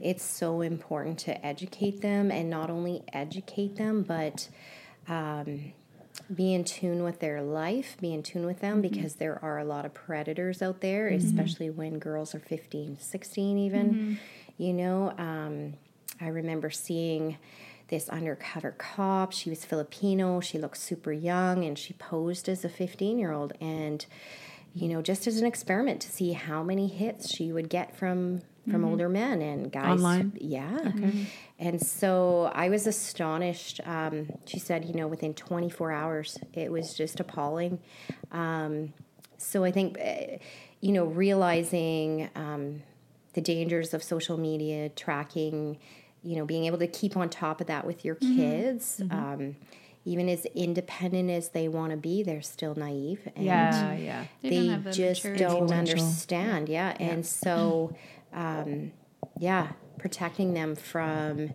it's 0.03 0.25
so 0.25 0.61
important 0.61 1.19
to 1.21 1.47
educate 1.47 2.01
them 2.01 2.33
and 2.33 2.51
not 2.51 2.69
only 2.69 3.05
educate 3.13 3.77
them, 3.77 4.03
but 4.03 4.49
um, 5.09 5.73
be 6.35 6.55
in 6.55 6.65
tune 6.65 7.03
with 7.05 7.21
their 7.21 7.43
life, 7.43 7.97
be 8.01 8.13
in 8.13 8.23
tune 8.23 8.47
with 8.47 8.61
them 8.61 8.83
mm-hmm. 8.83 8.95
because 8.95 9.15
there 9.15 9.39
are 9.43 9.59
a 9.59 9.65
lot 9.65 9.85
of 9.85 9.95
predators 9.95 10.63
out 10.63 10.81
there, 10.81 11.11
mm-hmm. 11.11 11.25
especially 11.25 11.71
when 11.71 11.99
girls 11.99 12.35
are 12.35 12.41
15, 12.41 12.99
16, 13.01 13.59
even. 13.59 13.91
Mm-hmm. 13.91 14.15
You 14.59 14.73
know, 14.73 15.13
um, 15.19 15.75
I 16.21 16.29
remember 16.29 16.71
seeing 16.71 17.37
this 17.89 18.09
undercover 18.09 18.73
cop. 18.73 19.33
She 19.33 19.51
was 19.51 19.65
Filipino, 19.65 20.41
she 20.41 20.59
looked 20.59 20.79
super 20.79 21.13
young, 21.13 21.65
and 21.65 21.79
she 21.79 21.93
posed 21.95 22.49
as 22.49 22.65
a 22.65 22.69
15 22.69 23.19
year 23.19 23.33
old. 23.33 23.53
And 23.61 24.05
you 24.75 24.89
know, 24.89 25.01
just 25.01 25.27
as 25.27 25.39
an 25.39 25.47
experiment 25.47 26.03
to 26.03 26.11
see 26.11 26.33
how 26.33 26.63
many 26.63 26.87
hits 26.87 27.35
she 27.35 27.51
would 27.51 27.71
get 27.71 27.97
from 27.97 28.43
from 28.71 28.85
older 28.85 29.09
men 29.09 29.41
and 29.43 29.71
guys. 29.73 29.99
Online? 29.99 30.33
Yeah. 30.41 30.93
And 31.59 31.81
so 31.81 32.51
I 32.55 32.69
was 32.69 32.87
astonished. 32.87 33.81
Um, 33.85 34.29
she 34.47 34.59
said, 34.59 34.85
you 34.85 34.95
know, 34.95 35.07
within 35.09 35.35
24 35.35 35.93
hours, 35.93 36.39
it 36.53 36.71
was 36.71 36.95
just 36.95 37.21
appalling. 37.21 37.79
Um, 38.33 38.93
so 39.39 39.65
I 39.65 39.71
think, 39.71 39.97
eh, 39.99 40.39
you 40.81 40.93
know, 40.93 41.05
realizing 41.05 42.29
um, 42.35 42.83
the 43.35 43.41
dangers 43.41 43.95
of 43.95 44.03
social 44.03 44.37
media, 44.37 44.89
tracking, 44.91 45.79
you 46.23 46.37
know, 46.37 46.45
being 46.45 46.65
able 46.65 46.79
to 46.79 46.87
keep 46.87 47.17
on 47.17 47.29
top 47.31 47.61
of 47.61 47.67
that 47.69 47.87
with 47.87 48.05
your 48.05 48.17
kids. 48.17 49.01
Um, 49.11 49.57
even 50.09 50.29
as 50.29 50.45
independent 50.55 51.31
as 51.31 51.49
they 51.49 51.67
want 51.67 51.91
to 51.91 51.97
be, 51.97 52.23
they're 52.23 52.41
still 52.41 52.77
naive. 52.77 53.27
And 53.35 53.45
yeah 53.45 53.93
yeah 53.95 54.25
They 54.41 54.51
they, 54.51 54.67
don't 54.69 54.93
just 54.93 55.23
don't 55.25 55.35
Potential. 55.67 55.73
understand. 55.73 56.69
Yeah. 56.69 56.97
And 57.01 57.27
so, 57.27 57.97
um, 58.33 58.93
yeah, 59.39 59.73
protecting 59.99 60.55
them 60.55 60.75
from, 60.77 61.53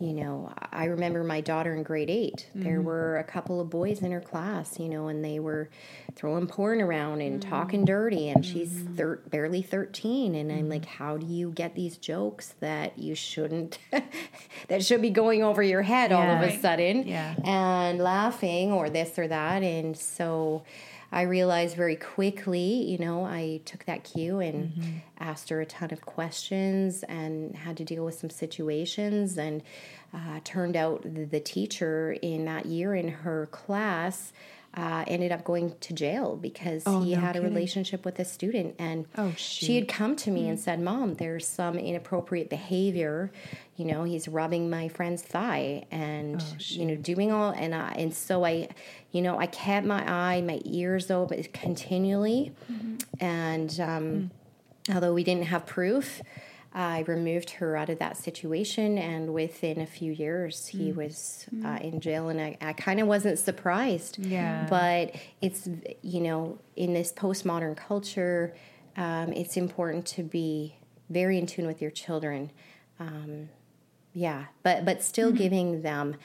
you 0.00 0.12
know, 0.14 0.52
I 0.72 0.84
remember 0.86 1.22
my 1.22 1.40
daughter 1.40 1.74
in 1.74 1.82
grade 1.82 2.08
8 2.08 2.50
There 2.54 2.76
mm-hmm. 2.76 2.84
were 2.84 3.18
a 3.18 3.24
couple 3.24 3.60
of 3.60 3.68
boys 3.68 4.00
in 4.00 4.12
her 4.12 4.20
class, 4.20 4.78
you 4.78 4.88
know, 4.88 5.08
and 5.08 5.24
they 5.24 5.38
were 5.38 5.68
throwing 6.16 6.46
porn 6.46 6.80
around 6.80 7.20
and 7.20 7.40
mm-hmm. 7.40 7.50
talking 7.50 7.84
dirty, 7.84 8.28
and 8.28 8.44
she's 8.44 8.70
mm-hmm. 8.70 8.94
thir- 8.94 9.20
barely 9.28 9.62
13. 9.62 10.34
And 10.34 10.50
I'm 10.50 10.68
like, 10.68 10.86
how 10.86 11.16
do 11.16 11.26
you 11.26 11.50
get 11.50 11.74
these 11.74 11.96
jokes 11.96 12.54
that 12.60 12.98
you 12.98 13.14
shouldn't, 13.14 13.78
that 14.68 14.84
should 14.84 15.02
be 15.02 15.10
going 15.10 15.42
over 15.42 15.62
your 15.62 15.82
head 15.82 16.12
all 16.12 16.28
of 16.28 16.42
a 16.42 16.58
sudden? 16.60 17.06
Yeah. 17.06 17.34
and 17.44 17.98
laughing 17.98 18.72
or 18.72 18.88
this 18.88 19.18
or 19.18 19.28
that. 19.28 19.62
And 19.62 19.96
so 19.96 20.62
I 21.12 21.22
realized 21.22 21.76
very 21.76 21.96
quickly, 21.96 22.82
you 22.90 22.98
know, 22.98 23.24
I 23.24 23.60
took 23.64 23.84
that 23.86 24.04
cue 24.04 24.38
and 24.40 24.70
Mm-hmm. 24.70 24.98
asked 25.18 25.48
her 25.48 25.60
a 25.60 25.66
ton 25.66 25.92
of 25.92 26.00
questions 26.02 27.02
and 27.04 27.56
had 27.56 27.76
to 27.78 27.84
deal 27.84 28.04
with 28.04 28.18
some 28.18 28.30
situations. 28.30 29.36
And 29.38 29.62
uh, 30.12 30.40
turned 30.44 30.76
out 30.76 31.02
the, 31.02 31.24
the 31.24 31.40
teacher 31.40 32.16
in 32.20 32.44
that 32.44 32.66
year 32.66 32.94
in 32.94 33.08
her 33.08 33.46
class. 33.52 34.32
Uh, 34.72 35.04
ended 35.08 35.32
up 35.32 35.42
going 35.42 35.74
to 35.80 35.92
jail 35.92 36.36
because 36.36 36.84
Oh, 36.86 37.02
he 37.02 37.16
no 37.16 37.20
had 37.20 37.34
a 37.34 37.40
relationship 37.40 38.04
with 38.04 38.20
a 38.20 38.24
student, 38.24 38.76
and 38.78 39.04
Oh, 39.18 39.32
she 39.36 39.74
had 39.74 39.88
come 39.88 40.14
to 40.16 40.30
me 40.30 40.48
and 40.48 40.56
Hmm. 40.58 40.62
said, 40.62 40.80
"Mom, 40.80 41.14
there's 41.14 41.44
some 41.44 41.76
inappropriate 41.76 42.48
behavior. 42.48 43.32
You 43.76 43.86
know, 43.86 44.04
he's 44.04 44.28
rubbing 44.28 44.70
my 44.70 44.86
friend's 44.86 45.22
thigh 45.22 45.86
and 45.90 46.40
Oh, 46.40 46.56
you 46.60 46.86
know 46.86 46.94
doing 46.94 47.32
all." 47.32 47.50
And 47.50 47.74
I, 47.74 47.90
and 47.98 48.14
so 48.14 48.44
I, 48.44 48.68
you 49.10 49.22
know, 49.22 49.40
I 49.40 49.46
kept 49.46 49.86
my 49.86 50.08
eye, 50.08 50.40
my 50.40 50.60
ears 50.64 51.10
open 51.10 51.42
continually, 51.52 52.52
Mm-hmm. 52.70 52.96
and 53.18 53.80
um, 53.80 54.30
Hmm. 54.86 54.94
although 54.94 55.14
we 55.14 55.24
didn't 55.24 55.46
have 55.46 55.66
proof. 55.66 56.22
I 56.72 57.00
removed 57.08 57.50
her 57.50 57.76
out 57.76 57.88
of 57.88 57.98
that 57.98 58.16
situation, 58.16 58.96
and 58.96 59.34
within 59.34 59.80
a 59.80 59.86
few 59.86 60.12
years, 60.12 60.68
he 60.68 60.92
was 60.92 61.46
uh, 61.64 61.78
in 61.80 62.00
jail, 62.00 62.28
and 62.28 62.40
I, 62.40 62.56
I 62.60 62.72
kind 62.74 63.00
of 63.00 63.08
wasn't 63.08 63.40
surprised. 63.40 64.18
Yeah. 64.18 64.66
But 64.70 65.16
it's, 65.40 65.68
you 66.02 66.20
know, 66.20 66.58
in 66.76 66.94
this 66.94 67.12
postmodern 67.12 67.76
culture, 67.76 68.54
um, 68.96 69.32
it's 69.32 69.56
important 69.56 70.06
to 70.06 70.22
be 70.22 70.76
very 71.08 71.38
in 71.38 71.46
tune 71.46 71.66
with 71.66 71.82
your 71.82 71.90
children. 71.90 72.52
Um, 73.00 73.48
yeah, 74.12 74.46
but 74.62 74.84
but 74.84 75.02
still 75.02 75.32
giving 75.32 75.82
them 75.82 76.16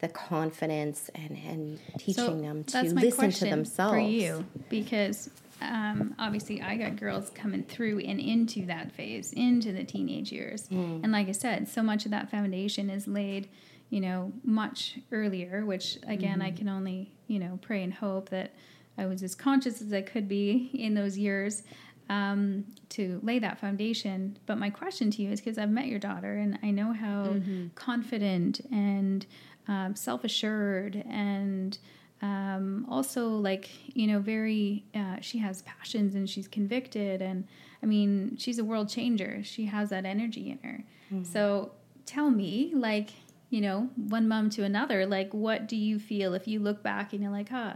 the 0.00 0.08
confidence 0.08 1.10
and, 1.14 1.36
and 1.44 1.80
teaching 1.98 2.42
them 2.42 2.62
to 2.64 2.82
listen 2.82 3.30
to 3.32 3.44
themselves. 3.46 3.94
for 3.94 3.98
you 3.98 4.44
because 4.68 5.30
um, 5.60 6.14
obviously 6.18 6.60
I 6.62 6.76
got 6.76 6.96
girls 6.96 7.30
coming 7.34 7.62
through 7.64 8.00
and 8.00 8.20
into 8.20 8.66
that 8.66 8.92
phase, 8.92 9.32
into 9.32 9.72
the 9.72 9.84
teenage 9.84 10.30
years, 10.32 10.68
Mm. 10.68 11.02
and 11.02 11.12
like 11.12 11.28
I 11.28 11.32
said, 11.32 11.68
so 11.68 11.82
much 11.82 12.04
of 12.04 12.10
that 12.12 12.30
foundation 12.30 12.90
is 12.90 13.06
laid, 13.08 13.48
you 13.90 14.00
know, 14.00 14.32
much 14.44 14.98
earlier. 15.12 15.64
Which 15.64 15.98
again, 16.06 16.38
Mm-hmm. 16.38 16.42
I 16.42 16.50
can 16.52 16.68
only 16.68 17.12
you 17.26 17.38
know 17.38 17.58
pray 17.62 17.82
and 17.82 17.92
hope 17.94 18.28
that 18.30 18.52
I 18.96 19.06
was 19.06 19.22
as 19.22 19.34
conscious 19.34 19.80
as 19.82 19.92
I 19.92 20.02
could 20.02 20.28
be 20.28 20.70
in 20.74 20.94
those 20.94 21.16
years. 21.18 21.62
Um, 22.10 22.64
to 22.88 23.20
lay 23.22 23.38
that 23.38 23.60
foundation. 23.60 24.38
But 24.46 24.56
my 24.56 24.70
question 24.70 25.10
to 25.10 25.22
you 25.22 25.30
is 25.30 25.42
because 25.42 25.58
I've 25.58 25.68
met 25.68 25.88
your 25.88 25.98
daughter 25.98 26.36
and 26.36 26.58
I 26.62 26.70
know 26.70 26.94
how 26.94 27.36
confident 27.74 28.60
and 28.72 29.26
um, 29.68 29.94
self 29.94 30.24
assured 30.24 31.04
and 31.08 31.76
um, 32.22 32.86
also 32.90 33.28
like 33.28 33.68
you 33.94 34.06
know 34.06 34.18
very 34.20 34.84
uh, 34.94 35.16
she 35.20 35.38
has 35.38 35.62
passions 35.62 36.14
and 36.14 36.28
she's 36.28 36.48
convicted 36.48 37.22
and 37.22 37.46
i 37.82 37.86
mean 37.86 38.36
she's 38.36 38.58
a 38.58 38.64
world 38.64 38.88
changer 38.88 39.40
she 39.44 39.66
has 39.66 39.90
that 39.90 40.04
energy 40.04 40.50
in 40.50 40.58
her 40.68 40.84
so 41.24 41.70
tell 42.06 42.30
me 42.30 42.72
like 42.74 43.10
you 43.50 43.60
know 43.60 43.88
one 43.96 44.26
mom 44.28 44.50
to 44.50 44.62
another 44.64 45.06
like 45.06 45.32
what 45.32 45.66
do 45.68 45.76
you 45.76 45.98
feel 45.98 46.34
if 46.34 46.46
you 46.48 46.58
look 46.60 46.82
back 46.82 47.12
and 47.12 47.22
you're 47.22 47.32
like 47.32 47.48
huh 47.48 47.74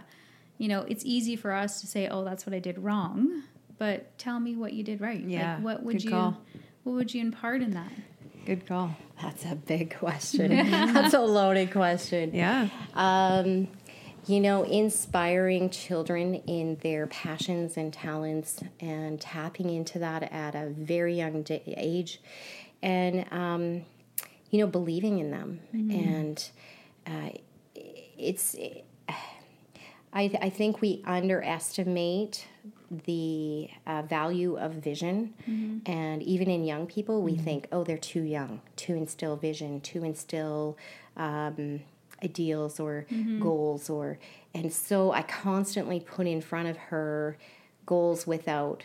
you 0.59 0.69
know 0.69 0.81
it's 0.89 1.05
easy 1.05 1.35
for 1.37 1.53
us 1.53 1.81
to 1.81 1.87
say 1.87 2.09
oh 2.09 2.25
that's 2.25 2.45
what 2.45 2.55
i 2.55 2.59
did 2.59 2.79
wrong 2.79 3.43
but 3.79 4.17
tell 4.19 4.39
me 4.41 4.55
what 4.55 4.73
you 4.75 4.83
did 4.83 5.01
right 5.01 5.21
Yeah, 5.21 5.55
like 5.55 5.65
what 5.65 5.83
would 5.83 5.93
good 5.97 6.05
you 6.05 6.11
call. 6.11 6.37
what 6.83 6.93
would 6.95 7.15
you 7.15 7.21
impart 7.23 7.63
in 7.63 7.71
that 7.73 7.93
Good 8.45 8.67
call. 8.67 8.97
That's 9.23 9.45
a 9.45 9.55
big 9.55 9.95
question. 9.97 10.49
That's 10.71 11.15
a 11.15 11.21
loaded 11.21 11.71
question. 11.71 12.35
Yeah. 12.35 12.69
Um, 12.93 13.69
you 14.27 14.41
know, 14.41 14.63
inspiring 14.63 15.69
children 15.71 16.37
in 16.47 16.77
their 16.77 17.07
passions 17.09 17.77
and 17.77 17.93
talents 17.93 18.63
and 18.81 19.21
tapping 19.21 19.69
into 19.71 19.99
that 19.99 20.23
at 20.33 20.55
a 20.55 20.69
very 20.69 21.15
young 21.17 21.45
age 21.49 22.21
and, 22.83 23.27
um, 23.33 23.85
you 24.51 24.61
know, 24.61 24.67
believing 24.67 25.19
in 25.19 25.31
them. 25.31 25.61
And 25.93 26.51
uh, 27.07 27.31
it's, 28.17 28.55
I, 30.15 30.31
I 30.41 30.51
think 30.51 30.81
we 30.81 31.03
underestimate 31.05 32.47
the 33.07 33.71
uh, 33.87 34.03
value 34.03 34.57
of 34.57 34.73
vision. 34.75 35.35
And 35.87 36.23
even 36.23 36.49
in 36.51 36.65
young 36.65 36.87
people, 36.87 37.23
we 37.23 37.35
think, 37.37 37.67
oh, 37.73 37.83
they're 37.83 37.97
too 37.97 38.23
young 38.23 38.61
to 38.77 38.95
instill 38.95 39.37
vision, 39.37 39.81
to 39.81 40.05
instill 40.05 40.77
um, 41.17 41.81
ideals 42.23 42.81
or 42.81 43.07
mm-hmm. 43.11 43.41
goals. 43.41 43.91
or 43.91 44.19
And 44.55 44.73
so 44.73 45.13
I 45.13 45.23
constantly 45.23 46.01
put 46.01 46.27
in 46.27 46.41
front 46.41 46.69
of 46.69 46.77
her 46.77 47.37
goals 47.87 48.27
without 48.27 48.85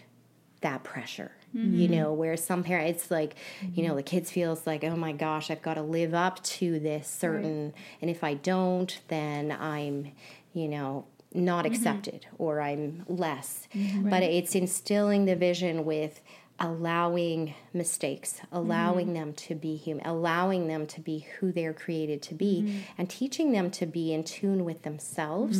that 0.61 0.83
pressure. 0.83 1.31
You 1.53 1.87
mm-hmm. 1.87 1.93
know, 1.95 2.13
where 2.13 2.35
some 2.35 2.61
parents, 2.61 3.03
it's 3.03 3.11
like, 3.11 3.35
you 3.73 3.81
know, 3.81 3.89
mm-hmm. 3.89 3.97
the 3.97 4.03
kids 4.03 4.29
feels 4.29 4.67
like, 4.67 4.83
oh 4.83 4.97
my 4.97 5.13
gosh, 5.13 5.49
I've 5.49 5.61
got 5.61 5.75
to 5.75 5.81
live 5.81 6.13
up 6.13 6.43
to 6.43 6.77
this 6.79 7.07
certain, 7.07 7.73
and 8.01 8.11
if 8.11 8.23
I 8.23 8.33
don't, 8.33 8.99
then 9.07 9.53
I'm, 9.53 10.11
you 10.53 10.67
know, 10.67 11.05
not 11.33 11.65
accepted 11.65 12.27
or 12.37 12.59
I'm 12.61 13.05
less. 13.07 13.67
But 14.03 14.23
it's 14.23 14.55
instilling 14.55 15.25
the 15.25 15.35
vision 15.35 15.85
with 15.85 16.21
allowing 16.59 17.53
mistakes, 17.73 18.41
allowing 18.51 19.13
them 19.13 19.33
to 19.33 19.53
be 19.55 19.75
human, 19.75 20.05
allowing 20.05 20.67
them 20.67 20.87
to 20.87 20.99
be 21.01 21.25
who 21.39 21.51
they're 21.51 21.73
created 21.73 22.21
to 22.23 22.33
be, 22.33 22.83
and 22.97 23.09
teaching 23.09 23.51
them 23.51 23.69
to 23.71 23.85
be 23.85 24.13
in 24.13 24.23
tune 24.23 24.65
with 24.65 24.81
themselves. 24.83 25.57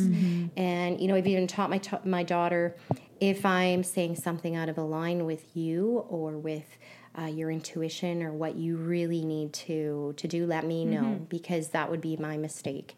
And 0.56 1.00
you 1.00 1.06
know, 1.08 1.14
I've 1.14 1.26
even 1.26 1.46
taught 1.46 1.70
my 1.70 1.78
ta- 1.78 2.00
my 2.04 2.22
daughter 2.24 2.74
if 3.20 3.44
I'm 3.44 3.82
saying 3.82 4.16
something 4.16 4.54
out 4.56 4.68
of 4.68 4.78
line 4.78 5.24
with 5.24 5.56
you 5.56 6.04
or 6.08 6.32
with 6.38 6.78
uh, 7.18 7.24
your 7.26 7.50
intuition 7.50 8.22
or 8.22 8.32
what 8.32 8.54
you 8.56 8.76
really 8.76 9.24
need 9.24 9.52
to 9.52 10.14
to 10.16 10.28
do, 10.28 10.46
let 10.46 10.64
me 10.64 10.84
know 10.84 11.20
because 11.28 11.68
that 11.68 11.90
would 11.90 12.00
be 12.00 12.16
my 12.16 12.36
mistake. 12.36 12.96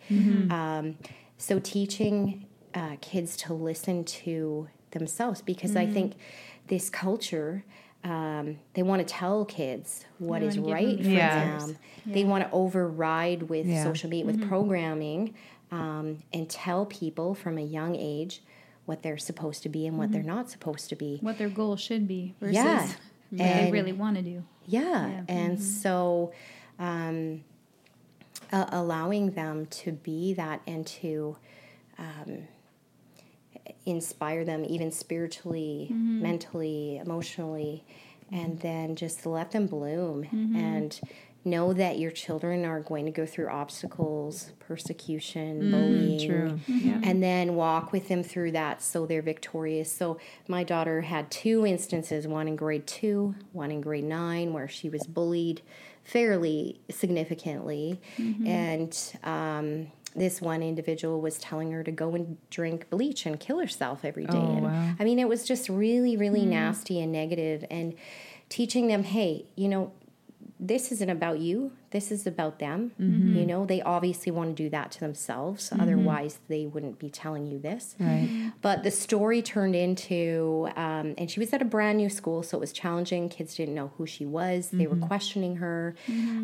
Um, 0.51 0.97
so 1.39 1.59
teaching 1.59 2.47
uh, 2.75 2.97
kids 3.01 3.37
to 3.39 3.55
listen 3.55 4.05
to 4.05 4.69
themselves 4.91 5.41
because 5.43 5.75
I 5.77 5.87
think 5.87 6.15
this 6.67 6.91
culture 6.91 7.65
um, 8.05 8.59
they 8.75 8.83
want 8.83 9.07
to 9.07 9.15
tell 9.15 9.45
kids 9.45 10.05
what 10.19 10.43
is 10.43 10.59
right 10.59 10.97
them 10.97 11.05
for 11.05 11.11
Yeah. 11.11 11.59
them. 11.59 11.77
They 12.07 12.25
want 12.25 12.45
to 12.45 12.51
override 12.51 13.45
with 13.45 13.67
Yeah. 13.67 13.83
social 13.85 14.09
media, 14.09 14.25
with 14.27 14.49
programming, 14.49 15.35
um, 15.71 16.19
and 16.33 16.49
tell 16.49 16.87
people 16.87 17.35
from 17.35 17.59
a 17.59 17.63
young 17.63 17.95
age 17.97 18.43
what 18.87 19.03
they're 19.03 19.19
supposed 19.19 19.63
to 19.65 19.69
be 19.69 19.87
and 19.87 19.99
what 19.99 20.11
they're 20.13 20.23
not 20.23 20.49
supposed 20.51 20.89
to 20.89 20.97
be. 20.97 21.19
what 21.21 21.39
their 21.39 21.49
goal 21.51 21.77
should 21.77 22.09
be 22.09 22.35
versus 22.41 22.55
Yeah. 22.57 22.87
what 22.87 22.97
they 23.31 23.71
really 23.71 23.93
want 23.93 24.17
to 24.17 24.23
do. 24.23 24.43
Yeah, 24.67 25.07
Yeah. 25.09 25.25
and 25.29 25.61
so 25.63 26.33
um, 26.79 27.45
a- 28.51 28.69
allowing 28.73 29.33
them 29.33 29.67
to 29.67 29.93
be 29.93 30.33
that 30.35 30.63
and 30.67 30.87
to 30.87 31.37
um, 31.99 32.49
inspire 33.87 34.45
them, 34.45 34.65
even 34.69 34.91
spiritually, 34.91 35.89
mm-hmm. 35.91 36.23
mentally, 36.23 36.99
emotionally, 36.99 37.85
and 38.33 38.61
then 38.61 38.97
just 38.97 39.27
let 39.27 39.51
them 39.51 39.67
bloom 39.67 40.25
mm-hmm. 40.25 40.57
and 40.57 41.01
know 41.45 41.73
that 41.73 41.99
your 41.99 42.11
children 42.11 42.65
are 42.65 42.81
going 42.81 43.07
to 43.07 43.11
go 43.11 43.25
through 43.25 43.49
obstacles, 43.49 44.53
persecution, 44.59 45.63
mm, 45.63 45.71
bullying, 45.71 46.29
True. 46.29 46.51
Mm-hmm. 46.51 46.89
Yeah. 46.89 47.01
and 47.03 47.23
then 47.23 47.55
walk 47.55 47.93
with 47.93 48.09
them 48.09 48.23
through 48.23 48.53
that 48.53 48.83
so 48.83 49.07
they're 49.07 49.23
victorious. 49.23 49.91
So 49.91 50.19
my 50.49 50.65
daughter 50.65 51.01
had 51.01 51.31
two 51.31 51.65
instances, 51.65 52.29
one 52.29 52.47
in 52.47 52.57
grade 52.57 52.87
2, 52.87 53.35
one 53.53 53.71
in 53.71 53.81
grade 53.81 54.05
9 54.05 54.53
where 54.53 54.69
she 54.69 54.91
was 54.91 55.07
bullied 55.07 55.63
fairly 56.05 56.81
significantly 56.91 58.01
and 58.47 58.97
um, 59.23 59.87
this 60.15 60.41
one 60.41 60.63
individual 60.63 61.21
was 61.21 61.39
telling 61.39 61.71
her 61.73 61.85
to 61.85 61.93
go 61.93 62.15
and 62.15 62.37
drink 62.51 62.91
bleach 62.91 63.27
and 63.27 63.39
kill 63.39 63.59
herself 63.59 64.05
every 64.05 64.27
day. 64.27 64.37
Oh, 64.37 64.57
and 64.57 64.63
wow. 64.63 64.95
I 64.99 65.05
mean, 65.05 65.19
it 65.19 65.29
was 65.29 65.45
just 65.45 65.69
really, 65.69 66.17
really 66.17 66.43
hmm. 66.45 66.51
nasty 66.51 67.01
and 67.01 67.13
negative, 67.13 67.65
and 67.71 67.95
teaching 68.49 68.89
them, 68.89 69.05
hey, 69.05 69.47
you 69.57 69.69
know, 69.69 69.93
this 70.63 70.93
isn't 70.93 71.09
about 71.09 71.39
you. 71.41 71.73
This 71.91 72.13
is 72.13 72.27
about 72.27 72.59
them. 72.59 72.93
Mm-hmm. 73.01 73.35
You 73.39 73.47
know, 73.47 73.65
they 73.65 73.81
obviously 73.81 74.31
want 74.31 74.55
to 74.55 74.63
do 74.63 74.69
that 74.71 74.91
to 74.93 75.01
themselves. 75.01 75.73
Otherwise, 75.73 76.39
they 76.49 76.67
wouldn't 76.67 76.99
be 76.99 77.09
telling 77.09 77.47
you 77.47 77.59
this. 77.59 77.97
Right. 77.99 78.53
But 78.61 78.83
the 78.83 78.91
story 78.91 79.41
turned 79.43 79.75
into, 79.75 80.69
um, 80.77 81.15
and 81.17 81.31
she 81.31 81.41
was 81.41 81.53
at 81.55 81.63
a 81.63 81.65
brand 81.65 81.97
new 81.99 82.11
school, 82.11 82.43
so 82.43 82.59
it 82.59 82.61
was 82.61 82.73
challenging. 82.73 83.29
Kids 83.31 83.55
didn't 83.55 83.75
know 83.75 83.91
who 83.97 84.07
she 84.07 84.27
was, 84.27 84.69
they 84.69 84.85
Mm-hmm. 84.85 85.01
were 85.01 85.07
questioning 85.07 85.57
her. 85.57 85.95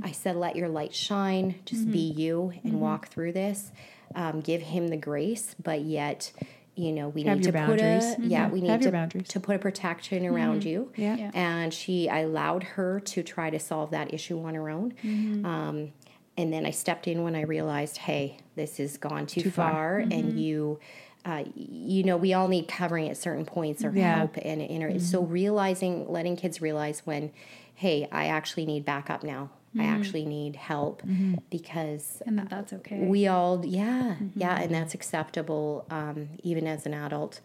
I 0.02 0.12
said, 0.12 0.36
let 0.36 0.56
your 0.56 0.68
light 0.70 0.94
shine, 0.94 1.56
just 1.66 1.90
be 1.92 2.10
Mm-hmm. 2.10 2.20
you 2.20 2.52
and 2.64 2.80
walk 2.80 3.08
through 3.08 3.32
this. 3.32 3.70
Um, 4.14 4.40
give 4.40 4.62
him 4.62 4.88
the 4.88 4.96
grace, 4.96 5.54
but 5.62 5.82
yet, 5.82 6.32
you 6.76 6.92
know, 6.92 7.08
we 7.08 7.22
Have 7.24 7.38
need 7.38 7.46
your 7.46 7.52
to 7.52 7.66
put 7.66 7.80
a, 7.80 7.82
boundaries. 7.82 8.14
yeah, 8.30 8.48
we 8.48 8.60
need 8.60 8.68
Have 8.70 8.82
to, 8.82 8.92
boundaries. 8.92 9.28
to 9.28 9.40
put 9.40 9.56
a 9.56 9.58
protection 9.58 10.26
around 10.26 10.62
you. 10.62 10.92
Yeah. 10.94 11.16
Yeah. 11.16 11.30
And 11.34 11.72
she, 11.74 12.08
I 12.08 12.20
allowed 12.20 12.62
her 12.64 13.00
to 13.00 13.22
try 13.22 13.48
to 13.50 13.58
solve 13.58 13.90
that 13.92 14.12
issue 14.12 14.40
on 14.44 14.54
her 14.54 14.68
own. 14.68 14.90
Hmm. 15.02 15.44
Um, 15.46 15.92
and 16.36 16.52
then 16.52 16.66
I 16.66 16.70
stepped 16.70 17.08
in 17.08 17.22
when 17.24 17.34
I 17.34 17.42
realized, 17.42 17.96
hey, 17.96 18.36
this 18.56 18.76
has 18.76 18.98
gone 18.98 19.26
too, 19.26 19.40
Too 19.40 19.50
far. 19.50 19.72
far, 19.72 19.98
and 20.00 20.38
you, 20.38 20.78
uh, 21.24 21.44
you 21.54 22.02
know, 22.04 22.18
we 22.18 22.34
all 22.34 22.46
need 22.46 22.68
covering 22.68 23.08
at 23.08 23.16
certain 23.16 23.46
points 23.46 23.82
or 23.82 23.90
Yeah. 23.90 24.16
help, 24.18 24.36
and, 24.42 24.60
and 24.60 25.02
so 25.02 25.22
realizing, 25.22 26.06
letting 26.12 26.36
kids 26.36 26.60
realize 26.60 27.00
when, 27.06 27.32
hey, 27.74 28.06
I 28.12 28.26
actually 28.26 28.66
need 28.66 28.84
backup 28.84 29.22
now. 29.24 29.48
I 29.78 29.84
actually 29.84 30.24
need 30.24 30.56
help 30.56 31.02
because 31.50 32.22
And 32.26 32.38
that 32.38 32.48
that's 32.50 32.72
okay. 32.72 33.00
we 33.06 33.26
all 33.26 33.64
yeah 33.64 34.16
yeah 34.34 34.60
and 34.60 34.72
that's 34.74 34.94
acceptable 34.94 35.86
um, 35.90 36.28
even 36.42 36.66
as 36.66 36.86
an 36.86 36.94
adult. 36.94 37.40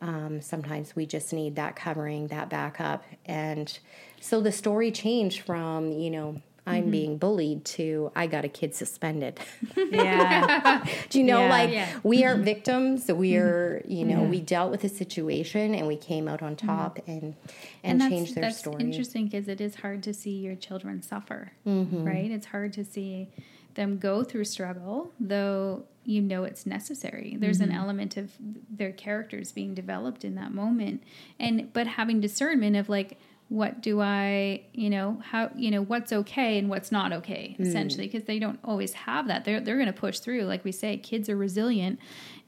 Um, 0.00 0.40
sometimes 0.40 0.96
we 0.96 1.06
just 1.06 1.32
need 1.32 1.54
that 1.56 1.76
covering 1.76 2.26
that 2.28 2.48
backup. 2.50 3.04
And 3.24 3.78
so 4.20 4.40
the 4.40 4.50
story 4.52 4.90
changed 4.90 5.40
from 5.42 5.92
you 5.92 6.10
know 6.10 6.42
i'm 6.66 6.90
being 6.90 7.18
bullied 7.18 7.64
to 7.64 8.10
i 8.14 8.26
got 8.26 8.44
a 8.44 8.48
kid 8.48 8.74
suspended 8.74 9.38
Yeah. 9.76 10.84
do 11.10 11.18
you 11.18 11.24
know 11.24 11.40
Yeah. 11.40 11.50
like 11.50 11.70
Yeah. 11.70 11.88
we 12.02 12.24
aren't 12.24 12.44
victims 12.44 13.06
we're 13.08 13.82
you 13.86 14.04
know 14.04 14.22
we 14.22 14.40
dealt 14.40 14.70
with 14.70 14.84
a 14.84 14.88
situation 14.88 15.74
and 15.74 15.86
we 15.86 15.96
came 15.96 16.28
out 16.28 16.42
on 16.42 16.56
top 16.56 16.98
and 17.06 17.34
and, 17.82 18.00
that's, 18.00 18.10
changed 18.10 18.34
their 18.34 18.42
that's 18.44 18.58
story 18.58 18.80
interesting 18.82 19.24
because 19.26 19.48
it 19.48 19.60
is 19.60 19.76
hard 19.76 20.02
to 20.04 20.14
see 20.14 20.30
your 20.38 20.54
children 20.54 21.02
suffer, 21.02 21.52
Mm-hmm. 21.66 22.04
right? 22.04 22.30
It's 22.30 22.46
hard 22.46 22.72
to 22.74 22.84
see 22.84 23.28
them 23.74 23.98
go 23.98 24.22
through 24.22 24.44
struggle, 24.44 25.10
though 25.18 25.84
you 26.04 26.20
know 26.20 26.44
it's 26.44 26.64
necessary. 26.66 27.36
There's 27.38 27.58
Mm-hmm. 27.58 27.70
an 27.70 27.76
element 27.76 28.16
of 28.16 28.30
their 28.70 28.92
characters 28.92 29.50
being 29.50 29.74
developed 29.74 30.24
in 30.24 30.34
that 30.36 30.52
moment, 30.54 31.02
and 31.40 31.72
but 31.72 31.86
having 31.88 32.20
discernment 32.20 32.76
of 32.76 32.88
like 32.88 33.18
what 33.60 33.82
do 33.82 34.00
I, 34.00 34.62
you 34.72 34.88
know, 34.88 35.20
how 35.30 35.50
you 35.54 35.70
know 35.70 35.82
what's 35.82 36.12
okay 36.20 36.58
and 36.58 36.68
what's 36.70 36.90
not 36.90 37.12
okay, 37.12 37.54
Mm. 37.58 37.66
essentially, 37.66 38.06
because 38.06 38.24
they 38.24 38.38
don't 38.38 38.58
always 38.64 38.92
have 38.94 39.26
that. 39.28 39.44
They're 39.44 39.60
they're 39.60 39.76
going 39.82 39.92
to 39.92 40.00
push 40.06 40.18
through, 40.20 40.42
like 40.44 40.64
we 40.64 40.72
say, 40.72 40.96
kids 40.96 41.28
are 41.28 41.36
resilient, 41.36 41.98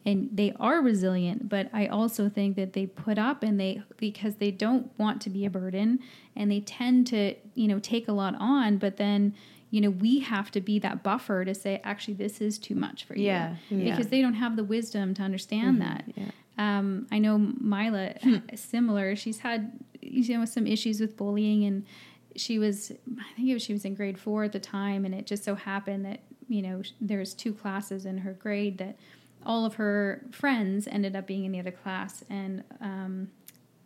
and 0.06 0.28
they 0.32 0.52
are 0.60 0.82
resilient 0.82 1.48
but 1.48 1.64
i 1.72 1.86
also 1.86 2.28
think 2.28 2.56
that 2.56 2.74
they 2.74 2.84
put 2.84 3.16
up 3.18 3.42
and 3.42 3.58
they 3.58 3.80
because 3.96 4.34
they 4.36 4.50
don't 4.50 4.90
want 4.98 5.22
to 5.22 5.30
be 5.30 5.46
a 5.46 5.50
burden 5.50 5.98
and 6.36 6.50
they 6.50 6.60
tend 6.60 7.06
to 7.06 7.34
you 7.54 7.66
know 7.66 7.78
take 7.78 8.06
a 8.06 8.12
lot 8.12 8.34
on 8.38 8.76
but 8.76 8.98
then 8.98 9.32
you 9.70 9.80
know 9.80 9.88
we 9.88 10.18
have 10.20 10.50
to 10.50 10.60
be 10.60 10.78
that 10.78 11.02
buffer 11.02 11.42
to 11.46 11.54
say 11.54 11.80
actually 11.84 12.12
this 12.24 12.42
is 12.42 12.58
too 12.58 12.74
much 12.74 13.04
for 13.04 13.16
you 13.16 13.24
Yeah, 13.24 13.56
yeah. 13.70 13.90
because 13.92 14.08
they 14.08 14.20
don't 14.20 14.34
have 14.44 14.56
the 14.56 14.64
wisdom 14.76 15.14
to 15.14 15.22
understand 15.22 15.80
that 15.80 16.04
um, 16.58 17.06
i 17.10 17.18
know 17.18 17.38
mila 17.38 18.12
similar 18.54 19.16
she's 19.16 19.38
had 19.38 19.72
you 20.04 20.36
know 20.36 20.44
some 20.44 20.66
issues 20.66 21.00
with 21.00 21.16
bullying 21.16 21.64
and 21.64 21.84
she 22.36 22.58
was 22.58 22.90
i 22.90 23.32
think 23.36 23.48
it 23.48 23.54
was 23.54 23.62
she 23.62 23.72
was 23.72 23.84
in 23.84 23.94
grade 23.94 24.18
four 24.18 24.44
at 24.44 24.52
the 24.52 24.58
time 24.58 25.04
and 25.04 25.14
it 25.14 25.26
just 25.26 25.44
so 25.44 25.54
happened 25.54 26.04
that 26.04 26.20
you 26.48 26.62
know 26.62 26.82
there's 27.00 27.32
two 27.32 27.52
classes 27.52 28.04
in 28.04 28.18
her 28.18 28.32
grade 28.32 28.78
that 28.78 28.96
all 29.46 29.64
of 29.64 29.74
her 29.74 30.22
friends 30.30 30.86
ended 30.86 31.14
up 31.14 31.26
being 31.26 31.44
in 31.44 31.52
the 31.52 31.60
other 31.60 31.70
class. 31.70 32.24
And 32.30 32.64
um, 32.80 33.28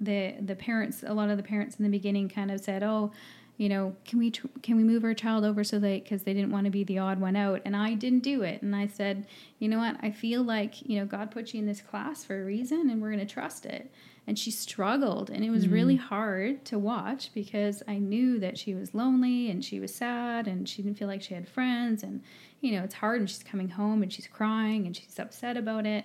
the 0.01 0.37
the 0.41 0.55
parents 0.55 1.03
a 1.05 1.13
lot 1.13 1.29
of 1.29 1.37
the 1.37 1.43
parents 1.43 1.77
in 1.77 1.85
the 1.85 1.91
beginning 1.91 2.29
kind 2.29 2.53
of 2.53 2.61
said 2.61 2.85
oh 2.85 3.11
you 3.59 3.69
know 3.69 3.95
can 4.05 4.19
we 4.19 4.31
tr- 4.31 4.47
can 4.63 4.77
we 4.77 4.85
move 4.85 5.05
our 5.05 5.13
child 5.13 5.45
over 5.45 5.63
so 5.63 5.79
they 5.79 6.01
because 6.01 6.23
they 6.23 6.33
didn't 6.33 6.53
want 6.53 6.65
to 6.65 6.71
be 6.71 6.85
the 6.85 6.99
odd 6.99 7.21
one 7.21 7.37
out? 7.37 7.61
And 7.65 7.77
i 7.77 7.93
didn't 7.93 8.21
do 8.21 8.43
it 8.43 8.63
and 8.63 8.75
i 8.75 8.87
said 8.87 9.27
you 9.59 9.69
know 9.69 9.79
what? 9.79 9.97
I 10.01 10.13
feel 10.13 10.43
like 10.43 10.89
you 10.89 10.99
know 10.99 11.05
god 11.05 11.31
put 11.31 11.53
you 11.53 11.61
in 11.61 11.67
this 11.67 11.83
class 11.83 12.25
for 12.25 12.41
a 12.41 12.45
reason 12.45 12.89
and 12.89 13.03
we're 13.03 13.13
going 13.13 13.27
to 13.27 13.35
trust 13.35 13.67
it. 13.67 13.91
And 14.27 14.39
she 14.39 14.51
struggled 14.51 15.31
and 15.31 15.45
it 15.45 15.51
was 15.51 15.69
really 15.69 15.97
mm. 15.97 16.01
hard 16.01 16.65
to 16.67 16.79
watch 16.79 17.31
because 17.35 17.83
i 17.89 17.99
knew 17.99 18.39
that 18.39 18.57
she 18.57 18.75
was 18.75 18.95
lonely 18.95 19.51
and 19.51 19.65
she 19.65 19.81
was 19.81 19.95
sad 19.95 20.47
and 20.47 20.69
she 20.69 20.83
didn't 20.83 20.99
feel 20.99 21.09
like 21.09 21.23
she 21.23 21.35
had 21.35 21.49
friends 21.49 22.03
and 22.03 22.23
you 22.61 22.73
know 22.73 22.85
it's 22.85 22.95
hard 22.95 23.21
and 23.21 23.29
she's 23.29 23.43
coming 23.43 23.71
home 23.71 24.03
and 24.03 24.13
she's 24.13 24.29
crying 24.29 24.87
and 24.87 24.97
she's 24.97 25.19
upset 25.19 25.57
about 25.57 25.85
it. 25.85 26.05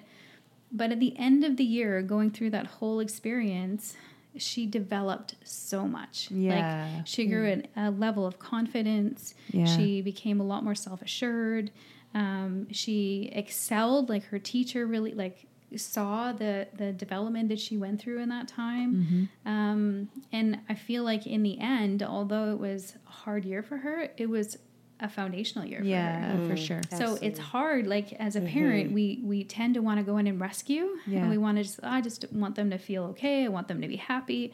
But 0.72 0.92
at 0.92 1.00
the 1.00 1.16
end 1.20 1.44
of 1.44 1.58
the 1.58 1.64
year 1.64 2.02
going 2.02 2.32
through 2.32 2.50
that 2.52 2.66
whole 2.66 3.00
experience 3.00 3.96
she 4.38 4.66
developed 4.66 5.36
so 5.44 5.88
much. 5.88 6.30
Yeah. 6.32 6.90
like 6.98 7.08
she 7.08 7.26
grew 7.28 7.48
at 7.50 7.66
a 7.76 7.92
level 7.92 8.26
of 8.26 8.40
confidence. 8.40 9.34
Yeah. 9.52 9.66
she 9.66 10.02
became 10.02 10.40
a 10.40 10.44
lot 10.44 10.64
more 10.64 10.76
self-assured. 10.76 11.72
Um, 12.14 12.68
she 12.72 13.32
excelled 13.34 14.10
like 14.10 14.26
her 14.26 14.40
teacher 14.40 14.86
really 14.86 15.14
like 15.14 15.48
saw 15.76 16.32
the 16.32 16.68
the 16.78 16.92
development 16.92 17.50
that 17.50 17.60
she 17.60 17.78
went 17.78 18.00
through 18.00 18.20
in 18.20 18.30
that 18.30 18.48
time. 18.48 19.30
Um, 19.46 20.10
and 20.32 20.60
i 20.70 20.76
feel 20.76 21.04
like 21.04 21.26
in 21.26 21.42
the 21.42 21.60
end 21.60 22.04
although 22.04 22.52
it 22.52 22.60
was 22.60 22.94
a 23.08 23.12
hard 23.12 23.44
year 23.44 23.64
for 23.64 23.78
her 23.78 24.10
it 24.18 24.30
was 24.30 24.58
a 25.04 25.10
foundational 25.10 25.68
year 25.68 25.80
for 25.80 25.86
her 25.86 25.90
Yeah, 25.90 26.32
for 26.48 26.56
mm. 26.56 26.58
sure. 26.58 26.82
so 26.98 27.18
it's 27.22 27.38
hard 27.38 27.86
like 27.86 28.14
as 28.14 28.36
a 28.36 28.40
mm-hmm. 28.40 28.54
parent 28.54 28.92
we 28.94 29.20
we 29.24 29.44
tend 29.44 29.76
to 29.76 29.82
want 29.82 30.00
to 30.00 30.04
go 30.04 30.18
in 30.18 30.26
and 30.28 30.40
rescue 30.40 30.98
Yeah. 31.06 31.20
and 31.20 31.30
we 31.30 31.38
want 31.38 31.58
to 31.58 31.64
just 31.64 31.80
i 31.84 32.02
just 32.02 32.26
want 32.32 32.56
them 32.56 32.72
to 32.72 32.78
feel 32.78 33.04
okay 33.14 33.46
i 33.46 33.50
want 33.50 33.68
them 33.68 33.82
to 33.82 33.88
be 33.88 33.98
happy 33.98 34.54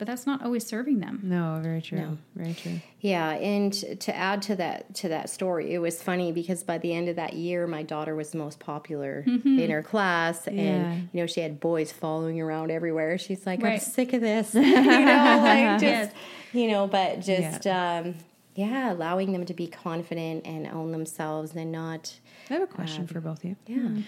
but 0.00 0.06
that's 0.06 0.26
not 0.26 0.42
always 0.42 0.66
serving 0.66 1.00
them. 1.00 1.20
No, 1.22 1.60
very 1.62 1.82
true. 1.82 1.98
No. 1.98 2.18
Very 2.34 2.54
true. 2.54 2.80
Yeah, 3.02 3.32
and 3.32 3.70
to 4.00 4.16
add 4.16 4.40
to 4.42 4.56
that 4.56 4.94
to 4.94 5.08
that 5.08 5.28
story, 5.28 5.74
it 5.74 5.78
was 5.78 6.02
funny 6.02 6.32
because 6.32 6.62
by 6.62 6.78
the 6.78 6.94
end 6.94 7.10
of 7.10 7.16
that 7.16 7.34
year, 7.34 7.66
my 7.66 7.82
daughter 7.82 8.16
was 8.16 8.30
the 8.30 8.38
most 8.38 8.60
popular 8.60 9.24
mm-hmm. 9.28 9.58
in 9.58 9.70
her 9.70 9.82
class, 9.82 10.48
Yeah. 10.50 10.62
and 10.62 11.08
you 11.12 11.20
know 11.20 11.26
she 11.26 11.42
had 11.42 11.60
boys 11.60 11.92
following 11.92 12.40
around 12.40 12.70
everywhere. 12.70 13.18
She's 13.18 13.44
like, 13.44 13.62
"I'm 13.62 13.78
sick 13.78 14.14
of 14.14 14.22
this," 14.22 14.54
you 14.54 14.62
know, 14.62 14.66
like 15.42 15.78
just 15.78 15.82
Yes. 15.82 16.14
you 16.54 16.68
know, 16.68 16.86
but 16.86 17.20
just 17.20 17.66
um, 17.66 18.14
yeah, 18.54 18.92
allowing 18.92 19.32
them 19.32 19.44
to 19.46 19.54
be 19.54 19.66
confident 19.66 20.46
and 20.46 20.66
own 20.66 20.92
themselves 20.92 21.54
and 21.54 21.70
not 21.72 22.18
I 22.50 22.54
have 22.54 22.62
a 22.62 22.66
question 22.66 23.06
for 23.06 23.20
both 23.20 23.38
of 23.38 23.44
you. 23.50 23.56
yeah. 23.66 23.76
Have 23.88 24.04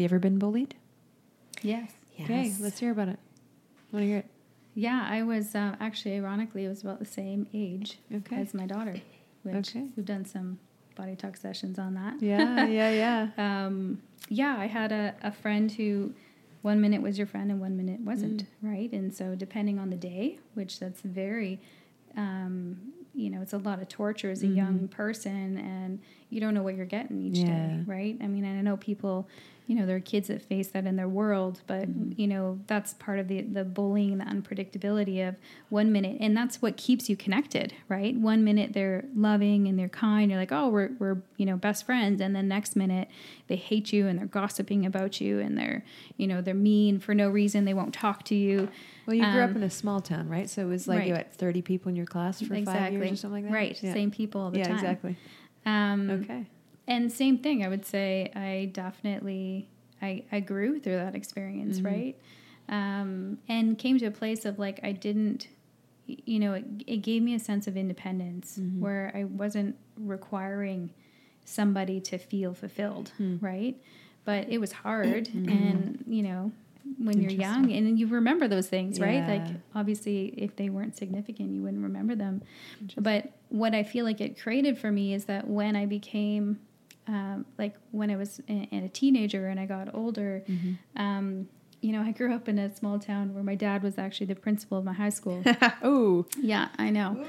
you 0.00 0.04
ever 0.04 0.18
been 0.18 0.38
bullied? 0.38 0.74
Yes. 1.62 1.90
Okay, 2.20 2.44
Yes. 2.48 2.60
let's 2.60 2.78
hear 2.78 2.90
about 2.92 3.08
it. 3.08 3.18
I 3.18 3.96
want 3.96 4.02
to 4.02 4.06
hear 4.06 4.18
it. 4.18 4.26
Yeah, 4.74 5.06
I 5.08 5.22
was 5.22 5.54
uh, 5.54 5.74
actually, 5.80 6.16
ironically, 6.16 6.64
it 6.66 6.68
was 6.68 6.82
about 6.82 6.98
the 6.98 7.06
same 7.06 7.46
age 7.54 7.98
Okay. 8.14 8.36
as 8.36 8.52
my 8.52 8.66
daughter, 8.66 8.94
which 9.42 9.70
Okay. 9.70 9.86
we've 9.96 10.04
done 10.04 10.24
some 10.26 10.58
body 10.96 11.16
talk 11.16 11.36
sessions 11.36 11.78
on 11.78 11.94
that. 11.94 12.20
Yeah, 12.20 12.66
yeah, 12.66 12.90
yeah. 12.90 13.28
um, 13.66 14.02
yeah, 14.28 14.56
I 14.58 14.66
had 14.66 14.92
a, 14.92 15.14
a 15.22 15.32
friend 15.32 15.70
who 15.72 16.12
one 16.62 16.80
minute 16.80 17.00
was 17.00 17.16
your 17.16 17.26
friend 17.26 17.50
and 17.50 17.60
one 17.60 17.76
minute 17.76 18.00
wasn't, 18.00 18.42
Mm. 18.44 18.70
right? 18.70 18.92
And 18.92 19.14
so 19.14 19.34
depending 19.34 19.78
on 19.78 19.88
the 19.90 19.96
day, 19.96 20.38
which 20.54 20.78
that's 20.80 21.00
very, 21.00 21.60
um, 22.16 22.92
you 23.16 23.30
know, 23.30 23.40
it's 23.40 23.54
a 23.54 23.58
lot 23.58 23.80
of 23.80 23.88
torture 23.88 24.30
as 24.30 24.42
a 24.42 24.46
young 24.46 24.74
mm-hmm. 24.74 24.86
person 24.86 25.56
and 25.56 26.00
you 26.28 26.40
don't 26.40 26.52
know 26.52 26.62
what 26.62 26.76
you're 26.76 26.84
getting 26.84 27.20
each 27.20 27.38
Yeah. 27.38 27.46
day, 27.46 27.82
right? 27.86 28.16
I 28.20 28.26
mean, 28.26 28.44
I 28.44 28.60
know 28.60 28.76
people, 28.76 29.26
you 29.68 29.74
know, 29.74 29.84
there 29.84 29.96
are 29.96 30.00
kids 30.00 30.28
that 30.28 30.40
face 30.42 30.68
that 30.68 30.86
in 30.86 30.94
their 30.94 31.08
world, 31.08 31.60
but 31.66 31.88
you 32.16 32.28
know, 32.28 32.60
that's 32.68 32.94
part 32.94 33.18
of 33.18 33.26
the 33.26 33.42
the 33.42 33.64
bullying 33.64 34.12
and 34.12 34.20
the 34.20 34.24
unpredictability 34.24 35.26
of 35.28 35.34
one 35.70 35.90
minute, 35.90 36.16
and 36.20 36.36
that's 36.36 36.62
what 36.62 36.76
keeps 36.76 37.08
you 37.08 37.16
connected, 37.16 37.74
right? 37.88 38.16
One 38.16 38.44
minute 38.44 38.72
they're 38.74 39.04
loving 39.14 39.66
and 39.66 39.76
they're 39.78 39.88
kind, 39.88 40.30
you're 40.30 40.38
like, 40.38 40.52
oh, 40.52 40.68
we're 40.68 40.90
we're 41.00 41.22
you 41.36 41.46
know 41.46 41.56
best 41.56 41.84
friends, 41.84 42.20
and 42.20 42.34
then 42.36 42.46
next 42.48 42.76
minute 42.76 43.08
they 43.48 43.56
hate 43.56 43.92
you 43.92 44.06
and 44.06 44.18
they're 44.18 44.26
gossiping 44.26 44.86
about 44.86 45.20
you 45.20 45.40
and 45.40 45.58
they're 45.58 45.84
you 46.16 46.26
know 46.26 46.40
they're 46.40 46.54
mean 46.54 47.00
for 47.00 47.14
no 47.14 47.28
reason, 47.28 47.64
they 47.64 47.74
won't 47.74 47.92
talk 47.94 48.22
to 48.24 48.34
you. 48.36 48.68
Well, 49.06 49.14
you 49.14 49.30
grew 49.30 49.42
up 49.42 49.50
Um, 49.50 49.56
in 49.58 49.62
a 49.64 49.70
small 49.70 50.00
town, 50.00 50.28
right? 50.28 50.48
So 50.50 50.62
it 50.62 50.66
was 50.66 50.86
like 50.88 51.06
you 51.06 51.14
had 51.14 51.32
30 51.32 51.62
people 51.62 51.88
in 51.90 51.96
your 51.96 52.06
class 52.06 52.40
for 52.40 52.54
five 52.64 52.92
years 52.92 53.12
or 53.12 53.16
something 53.16 53.44
like 53.44 53.50
that? 53.50 53.52
Right, 53.52 53.82
Yeah. 53.82 53.92
same 53.92 54.10
people 54.10 54.40
all 54.40 54.50
the 54.50 54.58
yeah, 54.58 54.64
time. 54.68 54.74
exactly. 54.76 55.16
Um, 55.64 56.10
Okay. 56.10 56.46
And 56.88 57.10
same 57.12 57.38
thing 57.38 57.64
i 57.64 57.68
would 57.68 57.84
say 57.84 58.30
i 58.34 58.70
definitely 58.72 59.68
i, 60.02 60.22
I 60.32 60.40
grew 60.40 60.78
through 60.80 60.96
that 60.96 61.14
experience 61.14 61.78
Mm-hmm. 61.78 61.86
right 61.86 62.16
um, 62.68 63.38
and 63.48 63.78
came 63.78 63.98
to 63.98 64.06
a 64.06 64.10
place 64.10 64.44
of 64.44 64.58
like 64.58 64.80
i 64.82 64.92
didn't 64.92 65.48
you 66.06 66.38
know 66.38 66.52
it, 66.54 66.64
it 66.86 66.96
gave 66.98 67.22
me 67.22 67.34
a 67.34 67.38
sense 67.38 67.66
of 67.66 67.76
independence 67.76 68.58
Mm-hmm. 68.60 68.80
where 68.80 69.12
i 69.14 69.24
wasn't 69.24 69.76
requiring 69.98 70.90
somebody 71.44 72.00
to 72.00 72.18
feel 72.18 72.54
fulfilled 72.54 73.12
Hmm. 73.18 73.36
right 73.40 73.76
but 74.24 74.48
it 74.48 74.58
was 74.58 74.72
hard 74.72 75.28
Mm-hmm. 75.34 75.48
and 75.48 76.04
you 76.06 76.22
know 76.22 76.52
when 76.98 77.20
you're 77.20 77.30
young 77.32 77.72
and 77.72 77.98
you 77.98 78.06
remember 78.06 78.46
those 78.46 78.68
things 78.68 79.00
right 79.00 79.26
like 79.28 79.46
obviously 79.74 80.26
if 80.36 80.54
they 80.56 80.68
weren't 80.70 80.96
significant 80.96 81.50
you 81.52 81.60
wouldn't 81.62 81.82
remember 81.82 82.14
them 82.14 82.42
but 82.96 83.32
what 83.48 83.74
i 83.74 83.82
feel 83.82 84.04
like 84.04 84.20
it 84.20 84.40
created 84.40 84.78
for 84.78 84.90
me 84.92 85.12
is 85.12 85.24
that 85.24 85.48
when 85.48 85.74
i 85.74 85.84
became 85.86 86.60
um, 87.08 87.46
like 87.58 87.74
when 87.92 88.10
i 88.10 88.16
was 88.16 88.40
a, 88.48 88.68
a 88.72 88.88
teenager 88.88 89.46
and 89.48 89.58
i 89.60 89.66
got 89.66 89.94
older 89.94 90.42
Mm-hmm. 90.48 90.72
um, 91.02 91.48
you 91.82 91.92
know 91.92 92.00
i 92.02 92.10
grew 92.10 92.34
up 92.34 92.48
in 92.48 92.58
a 92.58 92.74
small 92.74 92.98
town 92.98 93.32
where 93.34 93.44
my 93.44 93.54
dad 93.54 93.82
was 93.82 93.96
actually 93.98 94.26
the 94.26 94.34
principal 94.34 94.78
of 94.78 94.84
my 94.84 94.92
high 94.94 95.10
school. 95.10 95.42
Oh, 95.82 96.26
yeah 96.40 96.68
i 96.78 96.90
know. 96.90 97.24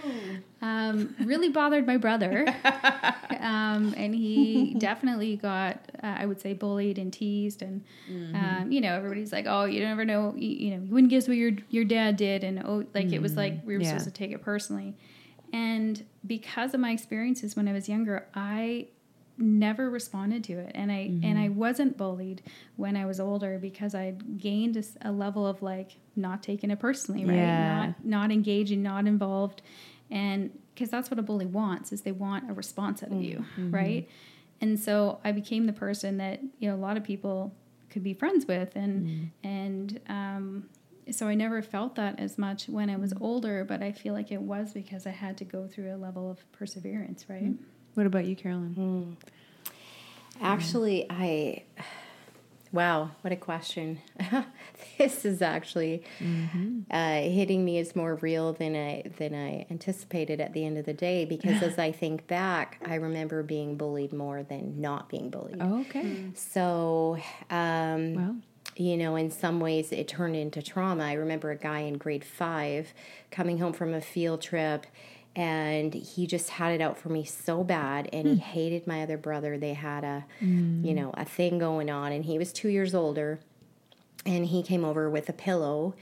Um, 0.62 1.16
really 1.24 1.50
bothered 1.50 1.86
my 1.86 1.98
brother. 1.98 2.46
Um, 3.40 3.94
and 3.98 4.16
he 4.16 4.74
definitely 4.80 5.36
got 5.36 5.80
uh, 6.02 6.16
i 6.22 6.26
would 6.26 6.40
say 6.42 6.54
bullied 6.54 6.98
and 6.98 7.12
teased 7.13 7.62
and 7.62 7.84
um, 8.34 8.72
you 8.72 8.80
know 8.82 8.94
everybody's 8.96 9.32
like 9.32 9.46
oh 9.48 9.66
you 9.66 9.80
never 9.82 10.06
know 10.06 10.34
you, 10.36 10.50
you 10.50 10.72
know 10.78 10.82
you 10.84 10.94
wouldn't 10.94 11.10
guess 11.12 11.28
what 11.28 11.38
your 11.38 11.52
your 11.70 11.84
dad 11.84 12.16
did. 12.18 12.44
And 12.44 12.62
oh 12.66 12.86
like 12.94 13.12
it 13.13 13.22
was 13.22 13.36
like 13.38 13.54
we 13.66 13.76
were 13.76 13.82
Yeah. 13.82 13.90
supposed 13.90 14.06
to 14.06 14.12
take 14.12 14.32
it 14.32 14.42
personally. 14.42 14.96
And 15.54 16.04
because 16.26 16.74
of 16.74 16.80
my 16.80 16.92
experiences 16.92 17.56
when 17.56 17.68
i 17.68 17.74
was 17.74 17.88
younger 17.90 18.28
i 18.34 18.88
never 19.38 19.89
responded 19.89 20.43
to 20.45 20.54
it. 20.54 20.71
And 20.76 20.91
i 20.91 21.12
and 21.23 21.38
i 21.38 21.47
mm-hmm. 21.47 21.60
wasn't 21.60 21.97
bullied 21.97 22.41
when 22.76 22.95
i 22.95 23.06
was 23.06 23.19
older 23.19 23.60
because 23.60 23.93
i 23.93 24.12
gained 24.38 24.84
a 25.02 25.12
level 25.12 25.45
of 25.45 25.62
like 25.62 25.97
not 26.15 26.41
taking 26.41 26.71
it 26.71 26.80
personally 26.80 27.26
right? 27.26 27.36
Yeah. 27.36 27.86
not 27.86 28.06
not 28.06 28.32
engaging 28.32 28.84
not 28.84 29.06
involved. 29.06 29.62
And 30.10 30.58
because 30.73 30.89
that's 30.89 31.12
what 31.12 31.19
a 31.19 31.23
bully 31.23 31.45
wants 31.45 31.91
is 31.91 32.02
they 32.02 32.12
want 32.12 32.50
a 32.50 32.54
response 32.54 33.04
out 33.04 33.12
of 33.12 33.21
you 33.21 33.45
mm-hmm. 33.58 33.71
right? 33.71 34.10
And 34.60 34.80
so 34.80 35.19
i 35.23 35.32
became 35.32 35.65
the 35.65 35.73
person 35.73 36.17
that 36.17 36.41
you 36.60 36.69
know 36.69 36.76
a 36.76 36.78
lot 36.78 36.97
of 36.97 37.04
people 37.04 37.54
could 37.89 38.04
be 38.04 38.13
friends 38.13 38.45
with. 38.45 38.76
And 38.76 39.08
mm-hmm. 39.08 39.47
and 39.47 40.00
um 40.10 40.69
so 41.10 41.28
i 41.28 41.36
never 41.36 41.62
felt 41.62 41.95
that 41.95 42.19
as 42.19 42.38
much 42.38 42.67
when 42.67 42.89
i 42.89 42.97
was 42.97 43.13
older 43.21 43.63
but 43.63 43.82
i 43.82 43.93
feel 43.93 44.13
like 44.13 44.30
it 44.30 44.41
was 44.41 44.73
because 44.73 45.08
i 45.08 45.10
had 45.10 45.38
to 45.38 45.45
go 45.45 45.65
through 45.65 45.95
a 45.95 45.95
level 45.95 46.30
of 46.30 46.52
perseverance 46.52 47.26
right 47.30 47.54
what 47.97 48.05
about 48.05 48.25
you, 48.25 48.36
Carolyn? 48.36 49.17
Actually, 50.39 51.07
I. 51.10 51.63
Wow, 52.71 53.12
what 53.21 53.33
a 53.33 53.36
question. 53.36 53.99
this 54.99 55.25
is 55.25 55.41
actually 55.41 56.03
uh, 56.91 57.21
hitting 57.21 57.65
me 57.65 57.79
as 57.79 57.95
more 57.95 58.15
real 58.15 58.53
than 58.53 58.75
I 58.75 59.03
than 59.17 59.33
I 59.33 59.65
anticipated 59.71 60.39
at 60.39 60.53
the 60.53 60.63
end 60.63 60.77
of 60.77 60.86
the 60.86 60.93
day 60.93 61.25
because 61.25 61.63
as 61.63 61.79
I 61.79 61.91
think 61.91 62.27
back, 62.27 62.79
I 62.86 62.95
remember 62.95 63.41
being 63.41 63.77
bullied 63.77 64.13
more 64.13 64.43
than 64.43 64.79
not 64.79 65.10
being 65.10 65.31
bullied. 65.31 65.57
Oh, 65.60 65.79
okay. 65.81 66.25
So, 66.36 67.17
um, 67.49 68.13
Well, 68.13 68.36
you 68.75 68.95
know, 68.95 69.15
in 69.15 69.31
some 69.31 69.60
ways 69.60 69.91
it 69.91 70.07
turned 70.07 70.36
into 70.36 70.62
trauma. 70.62 71.03
I 71.05 71.13
remember 71.13 71.49
a 71.49 71.57
guy 71.57 71.79
in 71.79 71.97
grade 71.97 72.23
five 72.25 72.93
coming 73.31 73.57
home 73.57 73.73
from 73.73 73.93
a 73.95 74.01
field 74.01 74.41
trip 74.41 74.86
and 75.38 75.93
he 75.93 76.26
just 76.26 76.50
had 76.50 76.71
it 76.71 76.82
out 76.82 76.97
for 76.97 77.10
me 77.10 77.23
so 77.23 77.63
bad 77.63 78.10
and 78.12 78.28
he 78.28 78.34
hmm. 78.34 78.39
hated 78.39 78.88
my 78.88 79.04
other 79.04 79.17
brother. 79.17 79.56
They 79.56 79.76
had 79.76 80.04
a, 80.04 80.26
mm. 80.41 80.84
you 80.84 80.95
know, 80.95 81.12
a 81.13 81.26
thing 81.26 81.60
going 81.60 81.91
on 81.91 82.12
and 82.12 82.26
he 82.26 82.39
was 82.39 82.52
two 82.52 82.69
years 82.69 82.95
older 82.95 83.39
and 84.26 84.47
he 84.47 84.63
came 84.63 84.84
over 84.84 85.12
with 85.12 85.30
a 85.30 85.34
pillow 85.34 85.93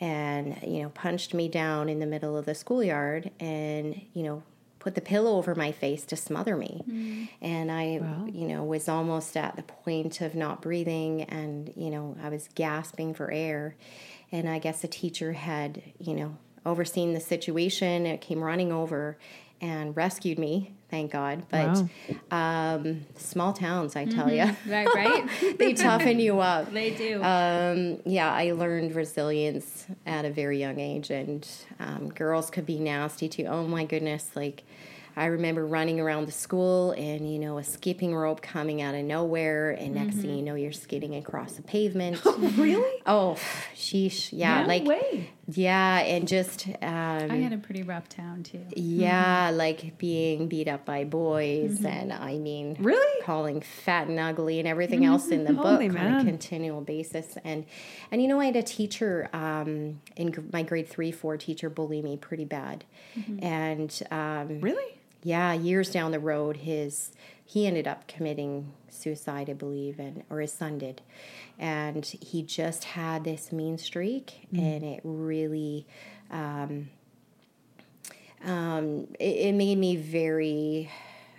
and, 0.00 0.58
you 0.62 0.82
know, 0.82 0.88
punched 0.88 1.34
me 1.34 1.48
down 1.48 1.90
in 1.90 1.98
the 1.98 2.06
middle 2.06 2.34
of 2.34 2.46
the 2.46 2.54
schoolyard 2.54 3.30
and, 3.38 4.00
you 4.14 4.22
know, 4.22 4.42
put 4.78 4.94
the 4.94 5.02
pillow 5.02 5.36
over 5.36 5.54
my 5.54 5.70
face 5.70 6.06
to 6.06 6.16
smother 6.16 6.56
me. 6.56 6.82
Mm. 6.88 7.28
And 7.42 7.70
I, 7.70 7.98
Wow. 8.00 8.24
you 8.26 8.48
know, 8.48 8.64
was 8.64 8.88
almost 8.88 9.36
at 9.36 9.56
the 9.56 9.64
point 9.64 10.22
of 10.22 10.34
not 10.34 10.62
breathing 10.62 11.24
and, 11.24 11.70
you 11.76 11.90
know, 11.90 12.16
I 12.22 12.30
was 12.30 12.48
gasping 12.54 13.12
for 13.12 13.30
air. 13.30 13.76
And 14.32 14.48
I 14.48 14.58
guess 14.58 14.80
the 14.80 14.88
teacher 14.88 15.34
had, 15.34 15.82
you 15.98 16.14
know, 16.14 16.38
overseen 16.66 17.14
the 17.14 17.20
situation 17.20 18.06
It 18.06 18.20
came 18.20 18.42
running 18.42 18.72
over 18.72 19.16
and 19.60 19.96
rescued 19.96 20.38
me, 20.38 20.72
thank 20.90 21.10
God. 21.10 21.42
But 21.50 21.84
um, 22.30 23.04
small 23.16 23.52
towns, 23.52 23.96
I 23.96 24.04
tell 24.04 24.32
you, 24.32 24.44
right 24.68 24.86
right 24.94 25.28
they 25.58 25.74
toughen 25.74 26.20
you 26.20 26.40
up. 26.40 26.72
they 26.72 26.90
do 26.90 27.22
Um, 27.22 28.00
yeah, 28.04 28.32
I 28.32 28.52
learned 28.52 28.94
resilience 28.94 29.86
at 30.06 30.24
a 30.24 30.30
very 30.30 30.58
young 30.58 30.78
age, 30.78 31.10
and 31.10 31.46
um, 31.80 32.08
girls 32.10 32.50
could 32.50 32.66
be 32.66 32.78
nasty 32.78 33.28
too. 33.28 33.46
Oh 33.46 33.66
my 33.66 33.84
goodness! 33.84 34.30
Like, 34.34 34.64
I 35.16 35.26
remember 35.26 35.66
running 35.66 35.98
around 35.98 36.26
the 36.26 36.32
school, 36.32 36.92
and 36.92 37.30
you 37.30 37.38
know, 37.38 37.58
a 37.58 37.64
skipping 37.64 38.14
rope 38.14 38.40
coming 38.40 38.80
out 38.80 38.94
of 38.94 39.04
nowhere, 39.04 39.72
and 39.72 39.94
next 39.94 40.16
thing 40.16 40.36
you 40.36 40.42
know, 40.42 40.54
you're 40.54 40.72
skidding 40.72 41.16
across 41.16 41.54
the 41.54 41.62
pavement. 41.62 42.24
really? 42.56 43.02
oh, 43.06 43.36
sheesh! 43.74 44.30
Yeah, 44.32 44.62
No 44.62 44.68
like 44.68 44.84
way. 44.84 45.30
Yeah, 45.50 46.00
and 46.00 46.28
just 46.28 46.68
um, 46.68 47.30
i 47.30 47.36
had 47.36 47.52
a 47.54 47.58
pretty 47.58 47.82
rough 47.82 48.08
town 48.08 48.42
too. 48.42 48.64
Yeah, 48.76 49.50
like 49.54 49.96
being 49.96 50.46
beat 50.48 50.68
up 50.68 50.84
by 50.84 51.04
boys, 51.04 51.82
and 51.84 52.12
I 52.12 52.36
mean, 52.38 52.76
Really? 52.78 53.22
calling 53.24 53.62
fat 53.62 54.08
and 54.08 54.18
ugly 54.20 54.58
and 54.58 54.68
everything 54.68 55.04
else 55.04 55.28
in 55.28 55.44
the 55.44 55.54
book 55.54 55.64
Holy 55.80 55.88
on 55.88 55.96
a 55.96 56.24
continual 56.24 56.82
basis. 56.82 57.36
And 57.44 57.64
and 58.12 58.20
you 58.20 58.28
know, 58.28 58.40
I 58.40 58.46
had 58.46 58.56
a 58.56 58.62
teacher 58.62 59.30
um, 59.32 60.00
in 60.16 60.50
my 60.52 60.62
grade 60.62 60.88
three, 60.88 61.12
four 61.12 61.36
teacher 61.38 61.70
bully 61.70 62.02
me 62.02 62.16
pretty 62.18 62.44
bad, 62.44 62.84
and 63.40 64.02
um, 64.10 64.60
Really? 64.60 64.98
Yeah, 65.22 65.52
years 65.52 65.90
down 65.90 66.12
the 66.12 66.20
road, 66.20 66.58
his 66.58 67.12
he 67.44 67.66
ended 67.66 67.88
up 67.88 68.06
committing 68.06 68.72
suicide, 68.90 69.48
I 69.48 69.54
believe, 69.54 69.98
and 69.98 70.22
or 70.28 70.40
his 70.40 70.52
son 70.52 70.78
did, 70.78 71.00
and 71.58 72.04
he 72.04 72.42
just 72.42 72.84
had 72.84 73.24
this 73.24 73.52
mean 73.52 73.78
streak, 73.78 74.46
and 74.52 74.84
it 74.84 75.00
really. 75.02 75.86
Um, 76.30 76.90
um, 78.44 79.08
it, 79.18 79.48
it 79.48 79.52
made 79.54 79.78
me 79.78 79.96
very 79.96 80.90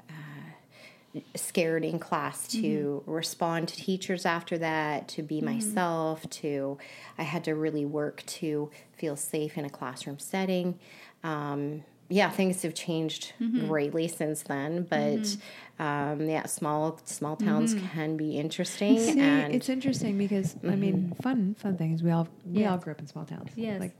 uh, 0.09 1.19
scared 1.35 1.85
in 1.85 1.97
class 1.99 2.47
to 2.49 3.03
respond 3.05 3.69
to 3.69 3.75
teachers 3.75 4.25
after 4.25 4.57
that, 4.57 5.07
to 5.09 5.23
be 5.23 5.39
myself, 5.41 6.29
to 6.29 6.77
I 7.17 7.23
had 7.23 7.43
to 7.45 7.55
really 7.55 7.85
work 7.85 8.23
to 8.25 8.69
feel 8.97 9.15
safe 9.15 9.57
in 9.57 9.63
a 9.63 9.69
classroom 9.69 10.19
setting. 10.19 10.77
Um, 11.23 11.83
yeah, 12.09 12.29
things 12.29 12.61
have 12.63 12.73
changed 12.73 13.33
greatly 13.67 14.07
since 14.07 14.41
then, 14.43 14.83
but 14.89 15.37
um, 15.79 16.27
yeah, 16.27 16.45
small 16.45 16.99
small 17.05 17.35
towns 17.35 17.75
can 17.93 18.17
be 18.17 18.37
interesting. 18.37 18.99
See, 18.99 19.19
and 19.19 19.53
it's 19.53 19.69
interesting 19.69 20.17
because 20.17 20.55
I 20.67 20.75
mean, 20.75 21.13
fun 21.21 21.55
fun 21.59 21.77
thing 21.77 21.93
is 21.93 22.03
we 22.03 22.11
all 22.11 22.27
we 22.45 22.61
Yes. 22.61 22.71
all 22.71 22.77
grew 22.77 22.91
up 22.93 22.99
in 22.99 23.07
small 23.07 23.25
towns. 23.25 23.51
Yes. 23.55 23.79
like 23.79 23.95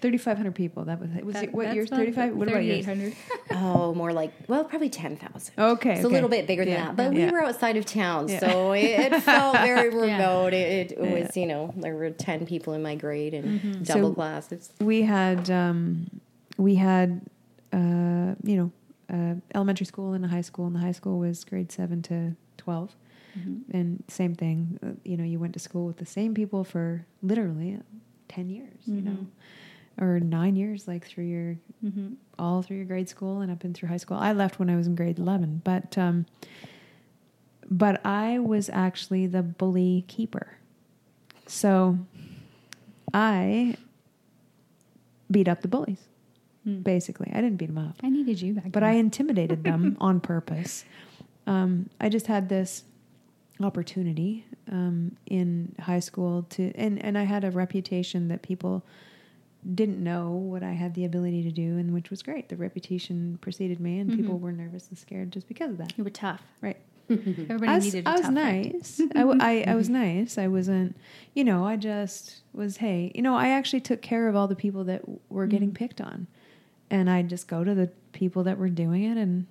thirty 0.00 0.18
five 0.18 0.36
hundred 0.36 0.54
people. 0.54 0.84
That 0.84 1.00
was 1.00 1.08
was 1.24 1.34
That- 1.34 1.44
it, 1.44 1.54
what 1.54 1.64
that's 1.64 1.76
yours? 1.76 1.88
about 1.88 1.98
Thirty 2.00 2.12
five. 2.12 2.34
What 2.36 2.48
about 2.48 2.64
yours? 2.64 2.84
3,800. 2.84 3.14
oh, 3.52 3.94
more 3.94 4.12
like 4.12 4.32
well, 4.48 4.64
probably 4.64 4.90
ten 4.90 5.16
thousand. 5.16 5.54
Okay, 5.58 5.94
It's 5.94 6.04
a 6.04 6.08
little 6.08 6.28
bit 6.28 6.46
bigger 6.46 6.64
than 6.64 6.74
that, 6.74 6.96
but 6.96 7.14
yeah. 7.14 7.26
we 7.26 7.32
were 7.32 7.44
outside 7.44 7.76
of 7.76 7.86
town, 7.86 8.28
Yeah. 8.28 8.40
so 8.40 8.72
it, 8.72 8.84
it 9.12 9.20
felt 9.22 9.56
very 9.56 9.88
remote. 9.88 10.52
It, 10.52 10.92
it 10.92 10.98
Yeah. 11.00 11.24
was, 11.26 11.36
you 11.36 11.46
know, 11.46 11.72
there 11.76 11.94
were 11.94 12.10
ten 12.10 12.44
people 12.44 12.74
in 12.74 12.82
my 12.82 12.94
grade 12.96 13.34
and 13.34 13.60
Mm-hmm. 13.60 13.82
double 13.84 14.10
So- 14.10 14.14
classes. 14.14 14.70
we 14.80 15.02
had 15.02 15.48
um, 15.50 16.10
we 16.58 16.74
had 16.74 17.22
uh, 17.72 18.34
you 18.44 18.56
know 18.56 18.70
uh, 19.12 19.34
elementary 19.54 19.86
school 19.86 20.12
and 20.12 20.24
a 20.24 20.28
high 20.28 20.40
school, 20.42 20.66
and 20.66 20.74
the 20.76 20.80
high 20.80 20.92
school 20.92 21.18
was 21.18 21.44
grade 21.44 21.70
seven 21.72 22.02
to 22.02 22.36
12 22.58 22.94
Mm-hmm. 23.38 23.74
and 23.78 24.04
same 24.08 24.34
thing. 24.34 24.78
Uh, 24.82 24.88
you 25.04 25.16
know, 25.16 25.24
you 25.24 25.38
went 25.38 25.54
to 25.54 25.58
school 25.58 25.86
with 25.86 25.96
the 25.96 26.04
same 26.04 26.34
people 26.34 26.64
for 26.64 27.06
literally 27.22 27.78
ten 28.28 28.50
years. 28.50 28.76
You 28.84 29.00
know, 29.00 29.26
or 29.98 30.20
nine 30.20 30.54
years, 30.54 30.86
like 30.86 31.06
through 31.06 31.24
your 31.24 31.56
Mm-hmm. 31.82 32.08
all 32.38 32.60
through 32.60 32.76
your 32.76 32.84
grade 32.84 33.08
school 33.08 33.40
and 33.40 33.50
up 33.50 33.64
and 33.64 33.74
through 33.74 33.88
high 33.88 33.96
school. 33.96 34.18
I 34.18 34.32
left 34.34 34.58
when 34.58 34.68
I 34.68 34.76
was 34.76 34.86
in 34.86 34.94
grade 34.94 35.18
eleven, 35.18 35.62
but 35.64 35.96
um, 35.96 36.26
but 37.70 38.04
I 38.04 38.38
was 38.38 38.68
actually 38.68 39.26
the 39.26 39.42
bully 39.42 40.04
keeper. 40.08 40.58
So 41.46 41.98
I 43.14 43.76
beat 45.30 45.48
up 45.48 45.62
the 45.62 45.68
bullies. 45.68 46.02
Basically, 46.64 47.28
I 47.32 47.40
didn't 47.40 47.56
beat 47.56 47.66
them 47.66 47.78
up, 47.78 47.96
I 48.04 48.08
needed 48.08 48.40
you 48.40 48.54
back 48.54 48.70
but 48.70 48.82
I 48.84 48.92
intimidated 49.06 49.64
them 49.64 49.96
on 50.00 50.20
purpose. 50.20 50.84
Um, 51.46 51.90
I 52.00 52.08
just 52.08 52.26
had 52.28 52.48
this 52.48 52.84
opportunity 53.60 54.44
um, 54.70 55.16
in 55.26 55.74
high 55.80 56.00
school 56.00 56.44
to, 56.50 56.72
and 56.74 57.02
and 57.04 57.16
I 57.18 57.24
had 57.24 57.44
a 57.44 57.50
reputation 57.50 58.28
that 58.28 58.42
people 58.42 58.84
didn't 59.74 60.02
know 60.02 60.30
what 60.30 60.62
I 60.62 60.72
had 60.72 60.94
the 60.94 61.04
ability 61.04 61.42
to 61.44 61.50
do, 61.50 61.78
and 61.78 61.92
which 61.94 62.10
was 62.10 62.22
great. 62.22 62.48
The 62.48 62.56
reputation 62.56 63.38
preceded 63.40 63.78
me, 63.80 63.98
and 64.00 64.12
people 64.16 64.38
were 64.38 64.52
nervous 64.52 64.88
and 64.88 64.98
scared 64.98 65.30
just 65.32 65.46
because 65.46 65.70
of 65.70 65.78
that. 65.78 65.92
You 65.96 66.04
were 66.04 66.10
tough. 66.10 66.42
Right. 66.60 66.78
Everybody 67.10 67.66
I 67.68 67.74
was, 67.76 67.84
needed 67.84 68.06
I 68.06 68.16
was 68.18 68.28
nice. 68.28 69.00
I, 69.14 69.18
w- 69.20 69.38
I, 69.40 69.64
I 69.66 69.74
was 69.74 69.88
nice. 69.88 70.38
I 70.38 70.46
wasn't, 70.48 70.96
you 71.34 71.44
know, 71.44 71.64
I 71.64 71.76
just 71.76 72.42
was, 72.52 72.78
hey, 72.78 73.12
you 73.14 73.22
know, 73.22 73.34
I 73.36 73.48
actually 73.50 73.80
took 73.80 74.00
care 74.02 74.28
of 74.28 74.36
all 74.36 74.48
the 74.48 74.56
people 74.56 74.84
that 74.84 75.00
w- 75.02 75.20
were 75.28 75.46
getting 75.46 75.70
Mm. 75.72 75.74
picked 75.74 76.00
on. 76.00 76.26
And 76.92 77.08
I'd 77.10 77.28
just 77.28 77.48
go 77.48 77.64
to 77.64 77.74
the 77.74 77.88
people 78.12 78.44
that 78.44 78.58
were 78.58 78.68
doing 78.68 79.02
it 79.04 79.16
and 79.16 79.46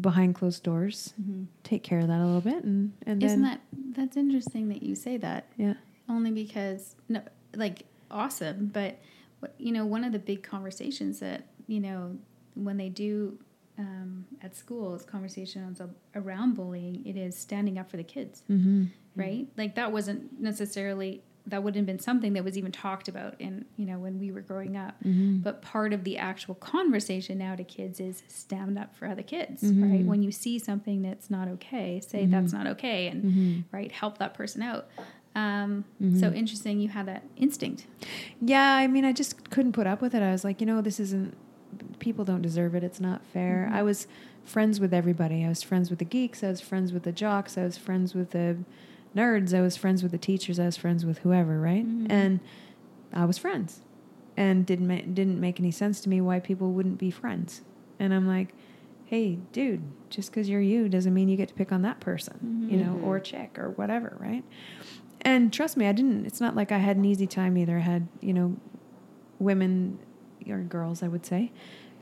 behind 0.00 0.34
closed 0.34 0.62
doors, 0.62 1.14
take 1.62 1.82
care 1.82 2.00
of 2.00 2.08
that 2.08 2.20
a 2.20 2.24
little 2.24 2.40
bit. 2.40 2.64
And, 2.64 2.92
and 3.06 3.20
Mm-hmm. 3.20 3.26
Isn't 3.26 3.42
then, 3.42 3.50
that 3.50 3.60
that's 3.96 4.16
interesting 4.16 4.68
that 4.70 4.82
you 4.82 4.94
say 4.94 5.16
that? 5.18 5.46
yeah. 5.56 5.74
Only 6.08 6.30
because 6.30 6.96
no, 7.08 7.20
like 7.54 7.84
awesome, 8.10 8.70
but 8.72 8.98
you 9.58 9.72
know, 9.72 9.84
one 9.86 10.04
of 10.04 10.12
the 10.12 10.18
big 10.18 10.42
conversations 10.42 11.20
that 11.20 11.46
you 11.66 11.80
know 11.80 12.16
when 12.54 12.76
they 12.76 12.88
do 12.88 13.38
um, 13.78 14.24
at 14.42 14.54
schools 14.56 15.00
is 15.00 15.06
conversations 15.06 15.80
around 16.14 16.54
bullying. 16.54 17.04
It 17.06 17.16
is 17.16 17.36
standing 17.36 17.78
up 17.78 17.90
for 17.90 17.96
the 17.98 18.04
kids, 18.04 18.42
Mm-hmm. 18.50 18.84
right? 19.16 19.46
Like 19.56 19.74
that 19.76 19.92
wasn't 19.92 20.40
necessarily 20.40 21.22
that 21.46 21.62
wouldn't 21.62 21.76
have 21.78 21.86
been 21.86 21.98
something 21.98 22.34
that 22.34 22.44
was 22.44 22.56
even 22.56 22.70
talked 22.70 23.08
about 23.08 23.40
in 23.40 23.64
you 23.76 23.84
know 23.86 23.98
when 23.98 24.18
we 24.20 24.30
were 24.30 24.40
growing 24.42 24.76
up. 24.76 24.94
Mm-hmm. 25.04 25.38
But 25.38 25.60
part 25.62 25.92
of 25.92 26.04
the 26.04 26.16
actual 26.18 26.54
conversation 26.54 27.38
now 27.38 27.56
to 27.56 27.64
kids 27.64 27.98
is 28.00 28.22
stand 28.28 28.78
up 28.78 28.94
for 28.94 29.06
other 29.06 29.22
kids, 29.22 29.62
Mm-hmm. 29.62 29.90
right? 29.92 30.04
When 30.04 30.22
you 30.22 30.30
see 30.32 30.58
something 30.58 31.02
that's 31.02 31.30
not 31.30 31.48
okay, 31.48 32.00
say 32.00 32.26
that's 32.26 32.52
not 32.52 32.66
okay, 32.68 33.08
and 33.08 33.24
Mm-hmm. 33.24 33.60
right 33.76 33.90
help 33.90 34.18
that 34.18 34.34
person 34.34 34.62
out. 34.62 34.88
Um, 35.34 35.84
So 36.20 36.30
interesting, 36.32 36.78
you 36.78 36.88
had 36.90 37.06
that 37.06 37.24
instinct. 37.36 37.86
Yeah, 38.40 38.74
I 38.74 38.86
mean, 38.86 39.04
I 39.04 39.12
just 39.12 39.48
couldn't 39.50 39.72
put 39.72 39.86
up 39.86 40.00
with 40.02 40.14
it. 40.14 40.22
I 40.22 40.30
was 40.30 40.44
like, 40.44 40.60
you 40.60 40.66
know, 40.66 40.80
this 40.82 41.00
isn't. 41.00 41.34
People 42.00 42.24
don't 42.24 42.42
deserve 42.42 42.74
it. 42.74 42.84
It's 42.84 43.00
not 43.00 43.24
fair. 43.32 43.70
I 43.72 43.82
was 43.82 44.06
friends 44.44 44.78
with 44.78 44.92
everybody. 44.92 45.42
I 45.44 45.48
was 45.48 45.62
friends 45.62 45.88
with 45.88 46.00
the 46.00 46.04
geeks. 46.04 46.44
I 46.44 46.48
was 46.48 46.60
friends 46.60 46.92
with 46.92 47.04
the 47.04 47.12
jocks. 47.12 47.56
I 47.56 47.62
was 47.64 47.78
friends 47.78 48.14
with 48.14 48.30
the 48.32 48.58
nerds. 49.16 49.56
I 49.56 49.60
was 49.60 49.76
friends 49.76 50.02
with 50.02 50.12
the 50.12 50.18
teachers. 50.18 50.58
I 50.58 50.66
was 50.66 50.76
friends 50.76 51.04
with 51.04 51.18
whoever, 51.18 51.60
right? 51.60 51.86
Mm-hmm. 51.86 52.10
And 52.10 52.40
I 53.12 53.24
was 53.24 53.38
friends, 53.38 53.80
and 54.36 54.64
didn't 54.64 54.86
ma- 54.88 55.12
didn't 55.12 55.40
make 55.40 55.60
any 55.60 55.70
sense 55.70 56.00
to 56.02 56.08
me 56.08 56.20
why 56.20 56.40
people 56.40 56.72
wouldn't 56.72 56.98
be 56.98 57.10
friends. 57.10 57.62
And 57.98 58.12
I'm 58.12 58.26
like, 58.26 58.54
hey, 59.06 59.38
dude, 59.52 59.82
just 60.08 60.30
because 60.30 60.48
you're 60.48 60.60
you 60.60 60.88
doesn't 60.88 61.12
mean 61.12 61.28
you 61.28 61.36
get 61.36 61.48
to 61.48 61.54
pick 61.54 61.70
on 61.72 61.82
that 61.82 62.00
person, 62.00 62.34
mm-hmm. 62.44 62.70
you 62.70 62.76
know, 62.82 62.98
or 63.04 63.16
mm-hmm. 63.16 63.24
chick 63.24 63.58
or 63.58 63.70
whatever, 63.70 64.16
right? 64.18 64.44
And 65.20 65.52
trust 65.52 65.76
me, 65.76 65.86
I 65.86 65.92
didn't. 65.92 66.26
It's 66.26 66.40
not 66.40 66.56
like 66.56 66.72
I 66.72 66.78
had 66.78 66.96
an 66.96 67.04
easy 67.04 67.26
time 67.26 67.56
either. 67.56 67.76
I 67.76 67.82
had, 67.82 68.08
you 68.20 68.32
know, 68.32 68.56
women 69.38 69.98
or 70.48 70.58
girls, 70.58 71.02
I 71.02 71.08
would 71.08 71.24
say, 71.24 71.52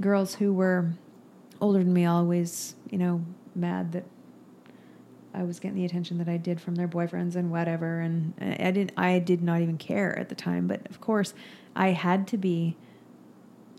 girls 0.00 0.36
who 0.36 0.52
were 0.52 0.92
older 1.60 1.80
than 1.80 1.92
me, 1.92 2.06
always, 2.06 2.76
you 2.88 2.96
know, 2.96 3.24
mad 3.54 3.92
that 3.92 4.04
I 5.32 5.44
was 5.44 5.60
getting 5.60 5.76
the 5.76 5.84
attention 5.84 6.18
that 6.18 6.28
I 6.28 6.36
did 6.36 6.60
from 6.60 6.74
their 6.74 6.88
boyfriends 6.88 7.36
and 7.36 7.50
whatever. 7.50 8.00
And 8.00 8.34
I 8.40 8.70
didn't. 8.70 8.92
I 8.96 9.18
did 9.18 9.42
not 9.42 9.60
even 9.60 9.78
care 9.78 10.18
at 10.18 10.28
the 10.28 10.34
time. 10.34 10.66
But 10.66 10.88
of 10.90 11.00
course, 11.00 11.34
I 11.74 11.88
had 11.88 12.26
to 12.28 12.36
be 12.36 12.76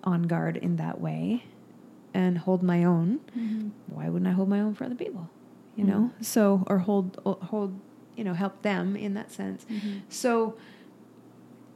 on 0.03 0.23
guard 0.23 0.57
in 0.57 0.77
that 0.77 0.99
way 0.99 1.43
and 2.13 2.37
hold 2.37 2.63
my 2.63 2.83
own. 2.83 3.19
Mm-hmm. 3.37 3.69
Why 3.87 4.09
wouldn't 4.09 4.29
I 4.29 4.33
hold 4.33 4.49
my 4.49 4.59
own 4.59 4.73
for 4.73 4.85
other 4.85 4.95
people? 4.95 5.29
You 5.75 5.85
know, 5.85 6.11
mm-hmm. 6.13 6.23
so 6.23 6.63
or 6.67 6.79
hold 6.79 7.19
hold 7.25 7.79
you 8.15 8.23
know 8.23 8.33
help 8.33 8.61
them 8.61 8.95
in 8.95 9.13
that 9.13 9.31
sense. 9.31 9.65
Mm-hmm. 9.69 9.99
So 10.09 10.55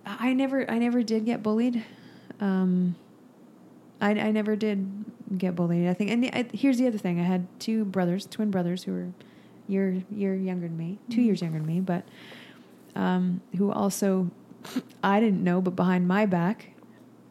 I 0.06 0.34
never 0.34 0.70
I 0.70 0.80
never 0.80 1.02
did 1.02 1.26
get 1.26 1.42
bullied. 1.42 1.84
Um, 2.40 2.96
I 4.02 4.12
I 4.12 4.32
never 4.32 4.56
did 4.56 5.06
get 5.38 5.56
bullied. 5.56 5.88
I 5.88 5.94
think, 5.94 6.12
and 6.12 6.26
I, 6.26 6.46
here's 6.54 6.78
the 6.78 6.88
other 6.88 6.98
thing: 6.98 7.20
I 7.20 7.24
had 7.24 7.48
two 7.60 7.86
brothers, 7.86 8.26
twin 8.26 8.52
brothers, 8.52 8.84
who 8.84 8.92
were 8.92 9.08
year 9.68 10.04
year 10.12 10.36
younger 10.36 10.68
than 10.68 10.78
me, 10.78 11.00
2 11.10 11.22
years 11.22 11.42
younger 11.42 11.58
than 11.58 11.68
me, 11.68 11.80
but 11.80 12.06
um, 12.96 13.42
who 13.58 13.72
also 13.72 14.32
I 15.04 15.20
didn't 15.20 15.44
know, 15.44 15.62
but 15.62 15.76
behind 15.76 16.08
my 16.08 16.26
back, 16.26 16.72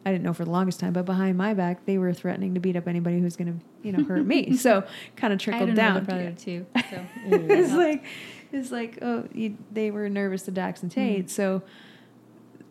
I 0.05 0.11
didn't 0.11 0.23
know 0.23 0.33
for 0.33 0.45
the 0.45 0.51
longest 0.51 0.79
time, 0.79 0.93
but 0.93 1.05
behind 1.05 1.37
my 1.37 1.53
back, 1.53 1.85
they 1.85 1.97
were 1.97 2.13
threatening 2.13 2.53
to 2.53 2.59
beat 2.59 2.75
up 2.75 2.87
anybody 2.87 3.19
who's 3.19 3.35
going 3.35 3.59
to 3.59 3.65
you 3.81 3.91
know 3.91 4.03
hurt 4.03 4.25
me. 4.25 4.55
so 4.57 4.83
kind 5.15 5.33
of 5.33 5.39
I 5.39 5.43
trickled 5.43 5.69
had 5.69 5.75
down. 5.75 5.97
another 5.97 6.05
brother 6.05 6.31
too. 6.31 6.65
So 6.89 7.05
it's 7.25 7.73
like 7.73 8.03
it's 8.51 8.71
like 8.71 8.99
oh 9.01 9.27
you, 9.33 9.57
they 9.71 9.91
were 9.91 10.07
nervous 10.09 10.43
to 10.43 10.51
Dax 10.51 10.83
and 10.83 10.91
Tate 10.91 11.29
so 11.29 11.63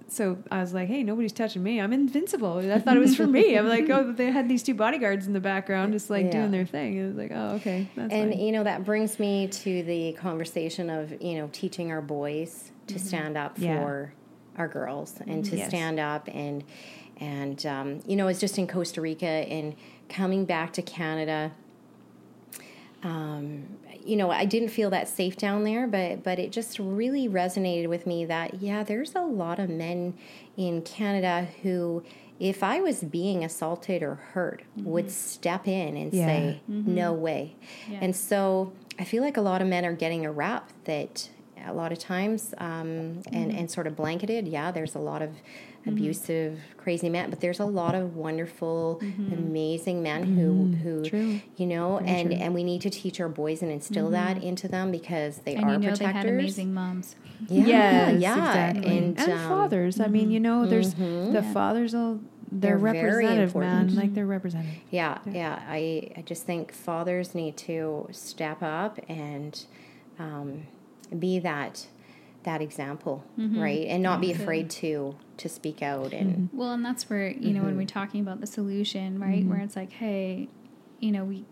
so 0.08 0.38
I 0.50 0.60
was 0.60 0.72
like 0.74 0.88
hey 0.88 1.02
nobody's 1.02 1.32
touching 1.32 1.62
me 1.62 1.80
I'm 1.80 1.92
invincible 1.92 2.58
I 2.58 2.78
thought 2.78 2.96
it 2.96 3.00
was 3.00 3.16
for 3.16 3.26
me 3.26 3.54
I'm 3.58 3.68
like 3.68 3.88
oh 3.90 4.12
they 4.12 4.30
had 4.30 4.48
these 4.48 4.62
two 4.62 4.74
bodyguards 4.74 5.26
in 5.26 5.32
the 5.32 5.40
background 5.40 5.92
just 5.92 6.10
like 6.10 6.26
Yeah. 6.26 6.32
doing 6.32 6.50
their 6.50 6.66
thing 6.66 6.96
it 6.98 7.06
was 7.06 7.16
like 7.16 7.30
oh 7.34 7.54
okay 7.56 7.88
that's 7.96 8.12
and 8.12 8.30
fine. 8.32 8.40
you 8.40 8.52
know 8.52 8.64
that 8.64 8.84
brings 8.84 9.18
me 9.18 9.48
to 9.48 9.82
the 9.82 10.12
conversation 10.14 10.90
of 10.90 11.20
you 11.22 11.36
know 11.38 11.48
teaching 11.52 11.90
our 11.90 12.02
boys 12.02 12.70
to 12.88 12.98
stand 12.98 13.36
up 13.36 13.58
Yeah. 13.58 13.80
for 13.80 14.12
our 14.56 14.68
girls 14.68 15.14
and 15.26 15.44
to 15.46 15.56
Yes. 15.56 15.68
stand 15.68 15.98
up 15.98 16.28
and 16.32 16.62
and 17.20 17.64
um, 17.66 18.00
you 18.06 18.16
know 18.16 18.26
it's 18.28 18.40
just 18.40 18.58
in 18.58 18.66
Costa 18.66 19.00
Rica 19.00 19.26
and 19.26 19.74
coming 20.08 20.44
back 20.44 20.72
to 20.74 20.82
Canada. 20.82 21.52
Um, 23.04 23.64
you 24.04 24.16
know, 24.16 24.30
I 24.30 24.44
didn't 24.44 24.68
feel 24.70 24.90
that 24.90 25.08
safe 25.08 25.36
down 25.36 25.64
there, 25.64 25.86
but 25.86 26.22
but 26.24 26.38
it 26.38 26.50
just 26.50 26.78
really 26.78 27.28
resonated 27.28 27.88
with 27.88 28.06
me 28.06 28.24
that 28.24 28.54
yeah, 28.60 28.82
there's 28.82 29.14
a 29.14 29.20
lot 29.20 29.58
of 29.58 29.68
men 29.70 30.14
in 30.56 30.82
Canada 30.82 31.46
who, 31.62 32.02
if 32.40 32.62
I 32.62 32.80
was 32.80 33.00
being 33.02 33.44
assaulted 33.44 34.02
or 34.02 34.16
hurt, 34.16 34.62
would 34.76 35.10
step 35.10 35.68
in 35.68 35.96
and 35.96 36.12
Yeah. 36.12 36.26
say 36.26 36.60
no 36.68 37.12
way. 37.12 37.54
Yeah. 37.90 37.98
And 38.02 38.16
so 38.16 38.72
I 38.98 39.04
feel 39.04 39.22
like 39.22 39.36
a 39.36 39.42
lot 39.42 39.60
of 39.62 39.68
men 39.68 39.84
are 39.84 39.94
getting 39.94 40.24
a 40.26 40.32
rap 40.32 40.70
that 40.84 41.28
a 41.66 41.72
lot 41.72 41.92
of 41.92 41.98
times 41.98 42.52
um, 42.58 43.22
and 43.32 43.50
and 43.52 43.70
sort 43.70 43.86
of 43.86 43.96
blanketed. 43.96 44.48
Yeah, 44.48 44.70
there's 44.70 44.94
a 44.94 44.98
lot 44.98 45.22
of 45.22 45.30
Mm-hmm. 45.84 45.98
abusive, 45.98 46.60
crazy 46.78 47.10
man, 47.10 47.28
but 47.28 47.40
there's 47.40 47.60
a 47.60 47.64
lot 47.66 47.94
of 47.94 48.16
wonderful, 48.16 49.00
mm-hmm. 49.02 49.34
amazing 49.34 50.02
men 50.02 50.22
who 50.22 50.52
mm-hmm. 50.52 50.74
who 50.82 51.04
True. 51.04 51.40
you 51.56 51.66
know, 51.66 51.98
and 51.98 52.30
true. 52.30 52.38
and 52.40 52.54
we 52.54 52.64
need 52.64 52.80
to 52.82 52.90
teach 52.90 53.20
our 53.20 53.28
boys 53.28 53.60
and 53.60 53.70
instill 53.70 54.08
that 54.10 54.42
into 54.42 54.66
them 54.66 54.90
because 54.90 55.38
they 55.38 55.56
and 55.56 55.64
are 55.64 55.72
you 55.72 55.78
know 55.78 55.88
protectors. 55.88 55.98
they 55.98 56.12
had 56.12 56.26
amazing 56.26 56.72
moms. 56.72 57.16
Yeah, 57.48 57.66
yes 57.66 58.20
yeah, 58.22 58.46
exactly 58.46 58.98
and, 58.98 59.18
and, 59.18 59.32
um, 59.32 59.48
fathers 59.48 60.00
I 60.00 60.06
mean 60.06 60.30
you 60.30 60.40
know 60.40 60.64
there's 60.64 60.94
the 60.94 61.42
Yeah. 61.44 61.52
fathers 61.52 61.92
will 61.92 62.20
they're, 62.50 62.78
They're 62.78 62.92
very 62.92 63.24
representative, 63.26 63.54
man. 63.56 63.72
important. 63.72 63.96
Like 63.96 64.14
they're 64.14 64.26
representative. 64.26 64.80
Yeah, 64.90 65.18
yeah. 65.26 65.60
I, 65.68 66.12
I 66.16 66.22
just 66.22 66.46
think 66.46 66.72
fathers 66.72 67.34
need 67.34 67.56
to 67.58 68.08
step 68.12 68.62
up 68.62 69.00
and 69.08 69.64
um, 70.18 70.66
be 71.18 71.40
that 71.40 71.88
that 72.44 72.60
example, 72.62 73.24
right? 73.36 73.86
And 73.86 74.02
not 74.02 74.20
be 74.20 74.30
afraid 74.30 74.70
to 74.70 75.16
to 75.38 75.48
speak 75.48 75.82
out 75.82 76.12
and 76.12 76.50
mm-hmm. 76.50 76.56
Well, 76.56 76.72
and 76.72 76.84
that's 76.84 77.08
where, 77.10 77.28
you 77.28 77.52
know, 77.52 77.62
when 77.62 77.76
we're 77.76 77.82
mm-hmm. 77.82 77.98
talking 77.98 78.20
about 78.20 78.40
the 78.40 78.46
solution, 78.46 79.18
right? 79.18 79.44
Where 79.44 79.56
mm-hmm. 79.56 79.64
it's 79.64 79.76
like, 79.76 79.92
hey, 79.92 80.48
you 81.00 81.12
know, 81.12 81.24
we 81.24 81.44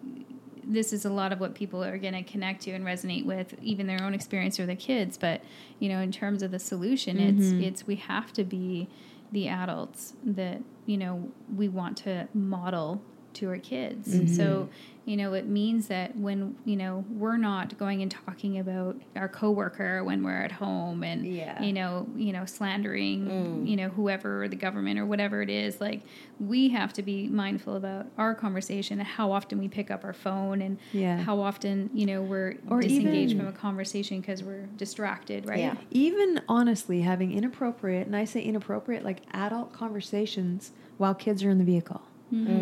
this 0.65 0.93
is 0.93 1.05
a 1.05 1.11
lot 1.11 1.33
of 1.33 1.41
what 1.41 1.55
people 1.55 1.83
are 1.83 1.99
going 1.99 2.15
to 2.15 2.23
connect 2.23 2.63
to 2.63 2.71
and 2.71 2.85
resonate 2.85 3.25
with 3.25 3.55
even 3.61 3.89
their 3.89 4.01
own 4.03 4.15
experience 4.15 4.61
or 4.61 4.67
the 4.67 4.77
kids, 4.77 5.19
but 5.19 5.43
you 5.79 5.89
know, 5.89 5.99
in 6.01 6.13
terms 6.13 6.43
of 6.43 6.51
the 6.51 6.59
solution, 6.59 7.19
it's 7.19 7.51
it's 7.51 7.87
we 7.87 7.97
have 7.97 8.33
to 8.33 8.45
be 8.45 8.89
the 9.33 9.49
adults 9.49 10.13
that, 10.25 10.63
you 10.87 10.97
know, 10.97 11.31
we 11.55 11.69
want 11.69 11.97
to 11.97 12.29
model 12.35 13.03
to 13.35 13.49
our 13.49 13.59
kids. 13.59 14.11
So, 14.13 14.19
mm-hmm. 14.19 14.71
you 15.11 15.17
know, 15.17 15.33
it 15.33 15.47
means 15.47 15.89
that 15.89 16.17
when, 16.17 16.57
you 16.65 16.77
know, 16.77 17.05
we're 17.11 17.37
not 17.37 17.77
going 17.79 18.03
and 18.03 18.11
talking 18.11 18.59
about 18.59 18.97
our 19.17 19.29
coworker 19.29 20.05
when 20.05 20.23
we're 20.23 20.43
at 20.43 20.53
home 20.53 21.03
and 21.03 21.27
Yeah. 21.27 21.61
you 21.63 21.73
know, 21.73 22.07
you 22.17 22.33
know, 22.33 22.45
slandering, 22.45 23.27
mm. 23.27 23.69
you 23.69 23.77
know, 23.77 23.89
whoever 23.89 24.45
or 24.45 24.49
the 24.49 24.57
government 24.57 24.99
or 24.99 25.07
whatever 25.07 25.43
it 25.43 25.51
is, 25.51 25.81
like 25.81 26.03
we 26.39 26.69
have 26.71 26.93
to 26.95 27.03
be 27.03 27.29
mindful 27.29 27.77
about 27.77 28.07
our 28.19 28.35
conversation 28.35 28.99
and 28.99 29.09
how 29.09 29.33
often 29.33 29.59
we 29.59 29.69
pick 29.69 29.91
up 29.91 30.05
our 30.05 30.13
phone 30.13 30.63
and 30.63 30.79
Yeah. 30.93 31.19
how 31.23 31.41
often, 31.41 31.91
you 31.93 32.07
know, 32.07 32.23
we're 32.23 32.57
Or 32.69 32.81
disengaged 32.81 33.33
even- 33.33 33.39
from 33.47 33.49
a 33.49 33.57
conversation 33.59 34.21
because 34.21 34.43
we're 34.43 34.67
distracted, 34.77 35.49
right? 35.49 35.59
Yeah. 35.59 35.75
Even 35.91 36.41
honestly, 36.49 37.01
having 37.03 37.33
inappropriate, 37.33 38.07
and 38.07 38.15
I 38.15 38.25
say 38.25 38.43
inappropriate, 38.43 39.05
like 39.05 39.23
adult 39.33 39.73
conversations 39.73 40.73
while 40.99 41.15
kids 41.15 41.43
are 41.43 41.51
in 41.51 41.59
the 41.59 41.65
vehicle 41.65 42.03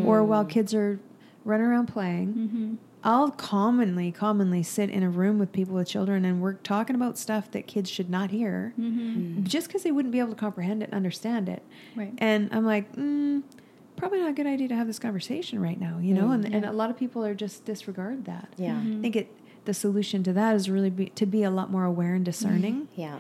or 0.06 0.24
while 0.24 0.44
kids 0.44 0.74
are 0.74 0.98
running 1.44 1.66
around 1.66 1.86
playing. 1.86 2.28
Mm-hmm. 2.34 2.74
I'll 3.02 3.30
commonly, 3.30 4.12
commonly 4.12 4.62
sit 4.62 4.90
in 4.90 5.02
a 5.02 5.08
room 5.08 5.38
with 5.38 5.52
people 5.52 5.74
with 5.74 5.88
children 5.88 6.24
and 6.26 6.42
we're 6.42 6.52
talking 6.54 6.94
about 6.94 7.16
stuff 7.16 7.50
that 7.52 7.66
kids 7.66 7.88
should 7.88 8.10
not 8.10 8.30
hear 8.30 8.74
Mm-hmm. 8.78 9.44
just 9.44 9.68
because 9.68 9.82
they 9.84 9.90
wouldn't 9.90 10.12
be 10.12 10.18
able 10.18 10.30
to 10.30 10.36
comprehend 10.36 10.82
it 10.82 10.86
and 10.86 10.94
understand 10.94 11.48
it. 11.48 11.62
Right. 11.96 12.12
And 12.18 12.50
I'm 12.52 12.66
like, 12.66 12.94
mm, 12.96 13.42
probably 13.96 14.18
not 14.20 14.28
a 14.28 14.32
good 14.34 14.46
idea 14.46 14.68
to 14.68 14.74
have 14.76 14.86
this 14.86 14.98
conversation 14.98 15.62
right 15.62 15.80
now, 15.80 15.98
you 15.98 16.12
know? 16.12 16.30
and, 16.32 16.44
and 16.44 16.64
Yeah. 16.64 16.70
a 16.70 16.72
lot 16.72 16.90
of 16.90 16.98
people 16.98 17.24
are 17.24 17.34
just 17.34 17.64
disregard 17.64 18.26
that. 18.26 18.48
yeah, 18.58 18.74
Mm-hmm. 18.74 18.98
I 18.98 19.00
think 19.02 19.16
it 19.16 19.36
the 19.66 19.72
solution 19.74 20.22
to 20.24 20.32
that 20.34 20.54
is 20.56 20.68
really 20.70 20.90
be, 20.90 21.06
to 21.10 21.24
be 21.26 21.42
a 21.42 21.50
lot 21.50 21.70
more 21.70 21.84
aware 21.84 22.14
and 22.14 22.24
discerning, 22.24 22.88
yeah. 22.96 23.18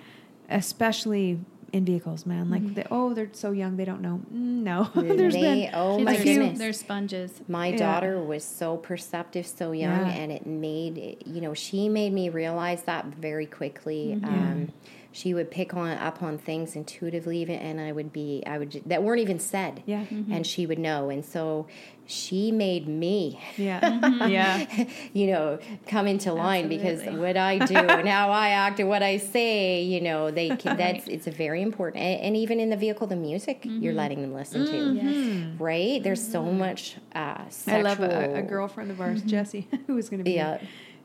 especially 0.48 1.38
in 1.72 1.84
vehicles, 1.84 2.26
man. 2.26 2.50
Like, 2.50 2.74
the, 2.74 2.86
oh, 2.90 3.14
they're 3.14 3.28
so 3.32 3.52
young, 3.52 3.76
they 3.76 3.84
don't 3.84 4.00
know. 4.00 4.20
Mm, 4.32 4.62
No, 4.62 4.90
there's 4.94 5.34
they, 5.34 5.40
been 5.40 5.70
oh 5.74 5.98
my 6.00 6.12
are, 6.16 6.18
few- 6.20 6.38
goodness. 6.38 6.58
They're 6.58 6.72
sponges. 6.72 7.32
My 7.48 7.68
Yeah. 7.68 7.76
daughter 7.78 8.20
was 8.22 8.44
so 8.44 8.76
perceptive, 8.76 9.46
so 9.46 9.72
young, 9.72 10.06
Yeah. 10.06 10.12
and 10.12 10.32
it 10.32 10.46
made 10.46 11.22
you 11.26 11.40
know 11.40 11.54
she 11.54 11.88
made 11.88 12.12
me 12.12 12.28
realize 12.28 12.82
that 12.82 13.06
very 13.06 13.46
quickly. 13.46 14.16
Mm-hmm. 14.20 14.24
Um, 14.26 14.72
she 15.12 15.34
would 15.34 15.50
pick 15.50 15.74
on 15.74 15.90
up 15.90 16.22
on 16.22 16.38
things 16.38 16.76
intuitively, 16.76 17.38
even, 17.38 17.56
and 17.56 17.80
I 17.80 17.92
would 17.92 18.12
be 18.12 18.42
I 18.46 18.58
would 18.58 18.82
that 18.86 19.02
weren't 19.02 19.20
even 19.20 19.38
said. 19.38 19.82
Yeah. 19.86 20.04
Mm-hmm. 20.04 20.32
and 20.32 20.46
she 20.46 20.66
would 20.66 20.78
know, 20.78 21.10
and 21.10 21.24
so 21.24 21.66
she 22.06 22.50
made 22.50 22.88
me. 22.88 23.40
yeah, 23.56 23.80
mm-hmm. 24.00 24.28
yeah, 24.28 24.84
you 25.12 25.28
know, 25.28 25.58
come 25.86 26.06
into 26.08 26.32
line 26.32 26.68
because 26.68 27.02
what 27.04 27.36
I 27.36 27.58
do 27.58 27.76
and 27.76 28.08
how 28.08 28.30
I 28.30 28.48
act 28.50 28.80
and 28.80 28.88
what 28.88 29.02
I 29.02 29.16
say, 29.18 29.82
you 29.82 30.00
know, 30.00 30.30
they 30.30 30.48
can, 30.56 30.76
that's 30.76 31.06
it's 31.06 31.26
a 31.28 31.30
very 31.30 31.62
important. 31.62 32.02
And, 32.02 32.20
and 32.20 32.36
even 32.36 32.58
in 32.58 32.70
the 32.70 32.76
vehicle, 32.76 33.06
the 33.06 33.16
music 33.16 33.58
Mm-hmm. 33.60 33.82
you're 33.82 33.92
letting 33.94 34.22
them 34.22 34.32
listen 34.32 34.64
to, 34.64 34.72
mm-hmm. 34.72 35.06
Yes. 35.06 35.60
right? 35.60 36.02
There's 36.02 36.26
so 36.26 36.44
much 36.44 36.96
uh, 37.14 37.48
sexual. 37.48 37.74
I 37.74 37.82
love 37.82 38.00
a, 38.00 38.38
a 38.38 38.42
girlfriend 38.42 38.90
of 38.90 39.00
ours, 39.00 39.22
Jessie, 39.22 39.68
who 39.86 39.94
was 39.94 40.08
going 40.08 40.18
to 40.18 40.24
be. 40.24 40.32
Yeah. 40.32 40.58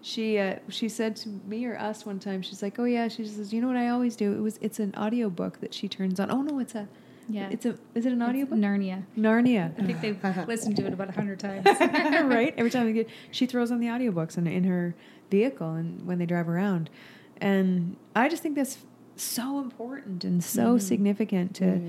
She 0.08 0.38
uh, 0.38 0.58
she 0.70 0.88
said 0.88 1.16
to 1.18 1.30
me 1.47 1.66
or 1.66 1.76
us 1.80 2.06
one 2.06 2.20
time, 2.20 2.43
she's 2.43 2.62
like, 2.62 2.78
"Oh 2.78 2.84
yeah," 2.84 3.08
she 3.08 3.26
says, 3.26 3.51
"You 3.51 3.60
know 3.60 3.66
what 3.68 3.76
I 3.76 3.89
always 3.89 4.16
do? 4.16 4.34
It 4.34 4.39
was 4.39 4.60
it's 4.62 4.80
an 4.80 4.93
audio 4.95 5.32
book 5.32 5.62
that 5.62 5.74
she 5.74 5.88
turns 5.88 6.20
on. 6.20 6.30
Oh 6.30 6.43
no, 6.43 6.60
it's 6.60 6.76
a 6.76 6.88
Yeah. 7.28 7.49
it's 7.49 7.66
a 7.66 7.76
is 7.95 8.06
it 8.06 8.14
an 8.14 8.22
audio 8.22 8.41
It's 8.43 8.51
book? 8.51 8.60
Narnia. 8.60 9.03
Narnia. 9.18 9.74
I 9.80 9.84
think 9.84 10.01
they've 10.01 10.24
listened 10.47 10.76
to 10.76 10.86
it 10.86 10.93
about 10.93 11.10
a 11.10 11.14
hundred 11.14 11.39
times. 11.39 11.66
right? 12.36 12.53
Every 12.56 12.70
time 12.70 12.86
they 12.86 12.93
get, 12.93 13.10
she 13.32 13.47
throws 13.47 13.72
on 13.72 13.80
the 13.80 13.88
audiobooks 13.88 14.38
in, 14.38 14.45
in 14.45 14.64
her 14.66 14.93
vehicle 15.32 15.74
and 15.74 16.06
when 16.06 16.20
they 16.20 16.28
drive 16.28 16.47
around. 16.47 16.91
And 17.41 17.95
I 18.16 18.30
just 18.30 18.43
think 18.43 18.53
that's 18.56 18.78
so 19.16 19.60
important 19.60 20.24
and 20.24 20.43
so 20.43 20.78
significant 20.78 21.56
to, 21.56 21.82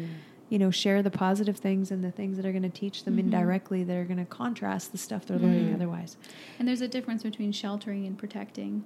you 0.49 0.59
know, 0.59 0.71
share 0.71 1.03
the 1.03 1.11
positive 1.11 1.57
things 1.57 1.91
and 1.91 2.05
the 2.05 2.11
things 2.11 2.37
that 2.37 2.47
are 2.47 2.53
going 2.53 2.63
to 2.63 2.69
teach 2.69 3.05
them 3.05 3.15
mm-hmm. 3.15 3.27
indirectly 3.27 3.83
that 3.85 3.97
are 3.97 4.05
going 4.05 4.19
to 4.19 4.25
contrast 4.25 4.93
the 4.93 4.99
stuff 4.99 5.27
they're 5.27 5.39
learning 5.39 5.71
mm. 5.71 5.75
otherwise. 5.75 6.17
And 6.59 6.69
there's 6.69 6.81
a 6.81 6.89
difference 6.89 7.23
between 7.23 7.53
sheltering 7.53 8.07
and 8.07 8.17
protecting. 8.17 8.85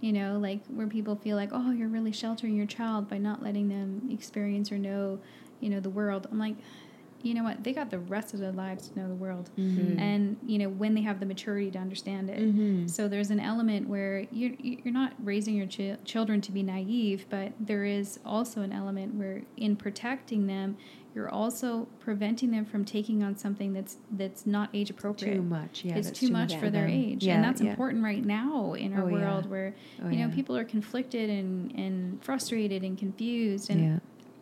You 0.00 0.14
know, 0.14 0.38
like 0.38 0.60
where 0.68 0.86
people 0.86 1.16
feel 1.16 1.36
like, 1.36 1.50
oh, 1.52 1.72
you're 1.72 1.88
really 1.88 2.12
sheltering 2.12 2.56
your 2.56 2.66
child 2.66 3.08
by 3.08 3.18
not 3.18 3.42
letting 3.42 3.68
them 3.68 4.08
experience 4.10 4.72
or 4.72 4.78
know, 4.78 5.18
you 5.60 5.68
know, 5.68 5.80
the 5.80 5.90
world. 5.90 6.26
I'm 6.30 6.38
like, 6.38 6.56
you 7.22 7.34
know 7.34 7.44
what? 7.44 7.62
They 7.62 7.72
got 7.72 7.90
the 7.90 7.98
rest 7.98 8.32
of 8.32 8.40
their 8.40 8.52
lives 8.52 8.88
to 8.88 8.98
know 8.98 9.08
the 9.08 9.14
world. 9.14 9.50
Mm-hmm. 9.58 9.98
And, 9.98 10.38
you 10.46 10.58
know, 10.58 10.68
when 10.68 10.94
they 10.94 11.02
have 11.02 11.20
the 11.20 11.26
maturity 11.26 11.70
to 11.72 11.78
understand 11.78 12.30
it. 12.30 12.38
Mm-hmm. 12.40 12.86
So 12.86 13.08
there's 13.08 13.30
an 13.30 13.40
element 13.40 13.88
where 13.88 14.26
you're, 14.32 14.52
you're 14.58 14.94
not 14.94 15.12
raising 15.22 15.54
your 15.54 15.66
chi- 15.66 15.98
children 16.04 16.40
to 16.40 16.52
be 16.52 16.62
naive, 16.62 17.26
but 17.28 17.52
there 17.60 17.84
is 17.84 18.20
also 18.24 18.62
an 18.62 18.72
element 18.72 19.16
where 19.16 19.42
in 19.56 19.76
protecting 19.76 20.46
them, 20.46 20.78
you're 21.14 21.28
also 21.28 21.86
preventing 21.98 22.50
them 22.52 22.64
from 22.64 22.84
taking 22.84 23.22
on 23.22 23.36
something 23.36 23.72
that's 23.72 23.96
that's 24.12 24.46
not 24.46 24.70
age 24.72 24.90
appropriate 24.90 25.34
Too 25.36 25.42
much, 25.42 25.84
yeah. 25.84 25.96
it's 25.96 26.08
that's 26.08 26.20
too 26.20 26.30
much 26.30 26.54
for 26.56 26.70
their 26.70 26.86
age 26.86 27.24
Yeah, 27.24 27.34
and 27.36 27.44
that's 27.44 27.60
yeah. 27.60 27.70
important 27.70 28.04
right 28.04 28.24
now 28.24 28.74
in 28.74 28.92
our 28.94 29.02
Oh, 29.04 29.06
yeah. 29.08 29.12
world 29.14 29.50
where 29.50 29.74
Oh, 30.02 30.08
you 30.08 30.18
know 30.18 30.28
yeah. 30.28 30.34
people 30.34 30.56
are 30.56 30.64
conflicted 30.64 31.28
and 31.30 31.72
and 31.74 32.22
frustrated 32.22 32.82
and 32.84 32.96
confused 32.96 33.70
and 33.70 33.80
Yeah, 33.80 33.98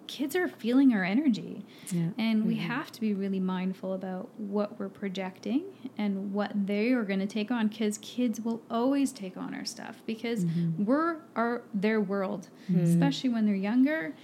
kids 0.06 0.34
are 0.36 0.48
feeling 0.48 0.92
our 0.94 1.04
energy 1.04 1.64
yeah. 1.92 2.08
and 2.18 2.46
we 2.46 2.56
have 2.56 2.90
to 2.92 3.00
be 3.00 3.12
really 3.14 3.40
mindful 3.40 3.92
about 3.94 4.28
what 4.38 4.78
we're 4.78 4.88
projecting 4.88 5.64
and 5.98 6.32
what 6.32 6.50
they 6.66 6.92
are 6.92 7.04
going 7.04 7.18
to 7.20 7.26
take 7.26 7.50
on 7.50 7.68
because 7.68 7.98
kids 7.98 8.40
will 8.40 8.62
always 8.70 9.12
take 9.12 9.36
on 9.36 9.54
our 9.54 9.64
stuff 9.66 10.02
because 10.06 10.44
Mm-hmm. 10.46 10.84
we're 10.84 11.16
our 11.36 11.62
their 11.74 12.00
world 12.00 12.48
especially 12.86 13.30
when 13.30 13.44
they're 13.46 13.54
younger 13.54 14.14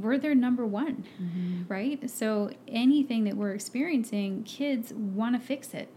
we're 0.00 0.18
their 0.18 0.34
number 0.34 0.64
one 0.66 1.04
Mm-hmm. 1.22 1.62
right 1.68 2.10
so 2.10 2.50
anything 2.68 3.24
that 3.24 3.36
we're 3.36 3.52
experiencing 3.54 4.42
kids 4.44 4.92
want 4.92 5.34
to 5.34 5.40
fix 5.40 5.72
it 5.74 5.88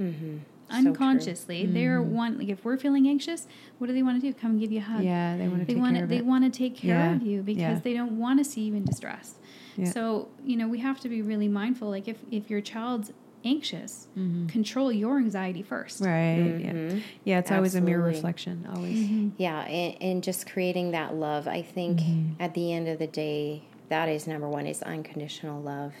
Mm-hmm. 0.00 0.38
unconsciously 0.70 1.66
they're 1.66 2.02
one 2.02 2.38
like 2.38 2.48
if 2.48 2.64
we're 2.64 2.76
feeling 2.76 3.06
anxious 3.08 3.46
what 3.78 3.86
do 3.86 3.92
they 3.92 4.02
want 4.02 4.20
to 4.20 4.26
do 4.26 4.34
come 4.34 4.58
give 4.58 4.72
you 4.72 4.78
a 4.78 4.82
hug 4.82 4.96
Mm-hmm. 4.98 5.06
Yeah, 5.06 5.36
they 5.36 5.48
want 5.48 5.60
to 5.60 5.66
they 5.74 5.80
want 5.80 5.96
to 5.98 6.06
they 6.06 6.20
want 6.20 6.44
to 6.52 6.58
take 6.58 6.74
care 6.76 6.96
Yeah, 6.96 7.14
of 7.14 7.22
you 7.22 7.42
because 7.42 7.60
yeah. 7.60 7.80
they 7.82 7.94
don't 7.94 8.18
want 8.18 8.38
to 8.40 8.44
see 8.44 8.62
you 8.62 8.74
in 8.74 8.84
distress 8.84 9.34
Yeah. 9.76 9.90
so 9.90 10.28
you 10.44 10.56
know 10.56 10.66
we 10.68 10.78
have 10.80 11.00
to 11.00 11.08
be 11.08 11.22
really 11.22 11.48
mindful 11.48 11.90
like 11.90 12.08
if 12.08 12.18
if 12.30 12.50
your 12.50 12.60
child's 12.60 13.12
anxious 13.44 14.08
Mm-hmm. 14.16 14.46
control 14.46 14.92
your 14.92 15.18
anxiety 15.18 15.62
first 15.62 16.00
Right. 16.00 16.36
Mm-hmm. 16.38 16.96
Yeah. 16.96 17.02
Yeah. 17.24 17.38
It's 17.40 17.50
always 17.50 17.74
a 17.74 17.80
mirror 17.80 18.02
reflection. 18.04 18.66
Always. 18.74 18.98
Mm-hmm. 18.98 19.28
Yeah, 19.38 19.60
and, 19.62 19.96
and 20.02 20.22
just 20.24 20.48
creating 20.50 20.92
that 20.92 21.14
love. 21.14 21.46
I 21.48 21.62
think 21.62 21.98
Mm-hmm. 22.00 22.42
at 22.42 22.54
the 22.54 22.72
end 22.72 22.88
of 22.88 22.98
the 22.98 23.06
day, 23.08 23.64
that 23.88 24.08
is 24.08 24.26
number 24.26 24.48
one 24.48 24.66
is 24.66 24.82
unconditional 24.82 25.60
love. 25.60 25.92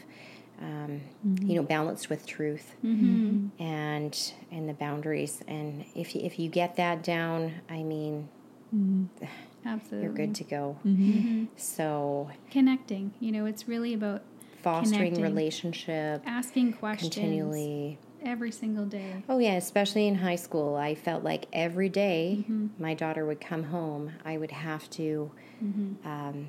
Um, 0.62 1.00
Mm-hmm. 1.26 1.48
You 1.48 1.54
know, 1.56 1.62
balanced 1.62 2.08
with 2.10 2.24
truth 2.26 2.74
Mm-hmm. 2.84 3.60
and 3.62 4.32
and 4.52 4.68
the 4.68 4.74
boundaries. 4.74 5.42
And 5.48 5.84
if 5.94 6.14
you, 6.14 6.20
if 6.22 6.38
you 6.38 6.48
get 6.48 6.76
that 6.76 7.02
down, 7.02 7.54
I 7.68 7.82
mean, 7.82 8.28
absolutely 9.66 10.02
you're 10.04 10.12
good 10.14 10.34
to 10.36 10.44
go. 10.44 10.76
Mm-hmm. 10.86 11.44
So 11.56 12.30
connecting 12.50 13.12
you 13.20 13.32
know 13.32 13.46
it's 13.46 13.66
really 13.68 13.94
about 13.94 14.22
fostering 14.64 15.14
Connecting. 15.14 15.22
relationship 15.22 16.22
asking 16.26 16.72
questions 16.72 17.14
continually. 17.14 17.98
every 18.24 18.50
single 18.50 18.86
day 18.86 19.22
Oh 19.28 19.38
yeah, 19.38 19.54
especially 19.54 20.08
in 20.08 20.16
high 20.16 20.36
school, 20.46 20.74
I 20.76 20.94
felt 20.94 21.22
like 21.22 21.46
every 21.52 21.88
day 21.88 22.38
Mm-hmm. 22.40 22.82
my 22.82 22.94
daughter 22.94 23.24
would 23.26 23.40
come 23.40 23.64
home, 23.64 24.12
I 24.24 24.38
would 24.38 24.50
have 24.50 24.88
to 25.00 25.30
Mm-hmm. 25.62 26.08
um, 26.08 26.46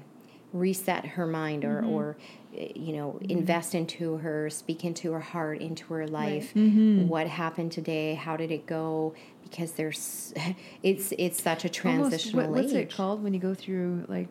reset 0.53 1.05
her 1.05 1.27
mind 1.27 1.65
or, 1.65 1.83
or 1.83 2.17
uh, 2.57 2.63
you 2.75 2.93
know, 2.97 3.19
Mm-hmm. 3.21 3.31
invest 3.39 3.75
into 3.75 4.17
her, 4.17 4.49
speak 4.49 4.85
into 4.85 5.11
her 5.11 5.19
heart, 5.19 5.59
into 5.61 5.85
her 5.93 6.07
life. 6.07 6.53
Mm-hmm. 6.53 7.07
What 7.09 7.27
happened 7.27 7.71
today? 7.73 8.13
How 8.15 8.37
did 8.37 8.51
it 8.51 8.65
go? 8.65 9.13
Because 9.43 9.73
there's, 9.73 10.33
it's 10.83 11.11
it's 11.17 11.41
such 11.43 11.65
a 11.65 11.67
Almost, 11.67 12.09
transitional 12.09 12.43
what, 12.51 12.51
what's 12.63 12.73
age. 12.73 12.83
it 12.91 12.95
called 12.95 13.21
when 13.23 13.33
you 13.33 13.39
go 13.39 13.53
through 13.53 14.05
like 14.07 14.29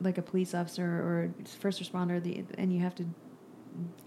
like 0.00 0.18
a 0.18 0.22
police 0.22 0.54
officer 0.54 0.84
or 0.84 1.34
first 1.60 1.82
responder 1.82 2.22
the 2.22 2.44
and 2.58 2.72
you 2.74 2.80
have 2.80 2.94
to 2.94 3.04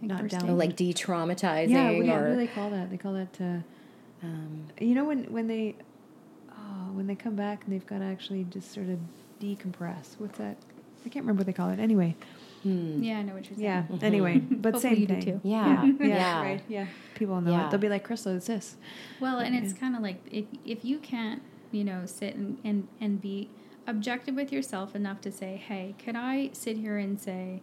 not 0.02 0.28
down. 0.28 0.50
Oh, 0.50 0.54
like 0.56 0.76
de-traumatizing 0.76 1.70
yeah 1.70 1.86
what, 1.92 2.00
do 2.00 2.06
you- 2.06 2.12
what 2.12 2.24
do 2.30 2.36
they 2.36 2.48
call 2.48 2.70
that 2.72 2.90
they 2.90 2.98
call 2.98 3.14
that 3.14 3.38
uh, 3.42 4.26
um, 4.26 4.66
you 4.80 4.96
know 4.96 5.06
when 5.06 5.24
when 5.32 5.48
they 5.48 5.76
oh, 6.52 6.92
when 6.94 7.08
they 7.08 7.16
come 7.16 7.36
back 7.36 7.64
and 7.64 7.74
they've 7.74 7.86
got 7.88 8.00
to 8.00 8.06
actually 8.06 8.44
just 8.46 8.74
sort 8.74 8.90
of 8.90 9.00
decompress 9.42 10.16
what's 10.18 10.38
that 10.38 10.58
I 11.06 11.10
can't 11.10 11.24
remember 11.24 11.40
what 11.42 11.48
they 11.48 11.54
call 11.54 11.70
it 11.70 11.80
anyway 11.80 12.16
Yeah, 12.64 13.20
I 13.20 13.22
know 13.22 13.34
what 13.36 13.50
you're 13.50 13.58
saying. 13.58 13.62
Yeah. 13.62 13.84
Anyway, 14.02 14.40
but 14.52 14.80
same 14.82 14.96
you 14.98 15.06
do 15.08 15.14
thing. 15.14 15.24
too. 15.24 15.42
Yeah, 15.44 15.86
Yeah. 16.00 16.06
yeah. 16.06 16.42
Right. 16.42 16.62
Yeah. 16.68 16.88
People 17.16 17.40
know 17.40 17.52
Yeah. 17.52 17.68
it. 17.68 17.72
They'll 17.72 17.80
be 17.80 17.88
like, 17.88 18.04
Crystal, 18.04 18.36
it's 18.36 18.48
this. 18.48 18.76
Well, 19.22 19.38
and 19.40 19.56
it's 19.56 19.72
kind 19.72 19.96
of 19.96 20.02
like 20.02 20.18
if 20.30 20.44
if 20.66 20.84
you 20.84 20.98
can't, 21.00 21.42
you 21.72 21.86
know, 21.86 22.06
sit 22.06 22.36
and, 22.36 22.58
and 22.66 22.90
and 23.00 23.22
be 23.22 23.50
objective 23.88 24.36
with 24.36 24.52
yourself 24.52 24.94
enough 24.94 25.22
to 25.22 25.32
say, 25.32 25.56
hey, 25.56 25.96
could 26.04 26.18
I 26.18 26.50
sit 26.52 26.76
here 26.78 26.98
and 26.98 27.18
say, 27.18 27.62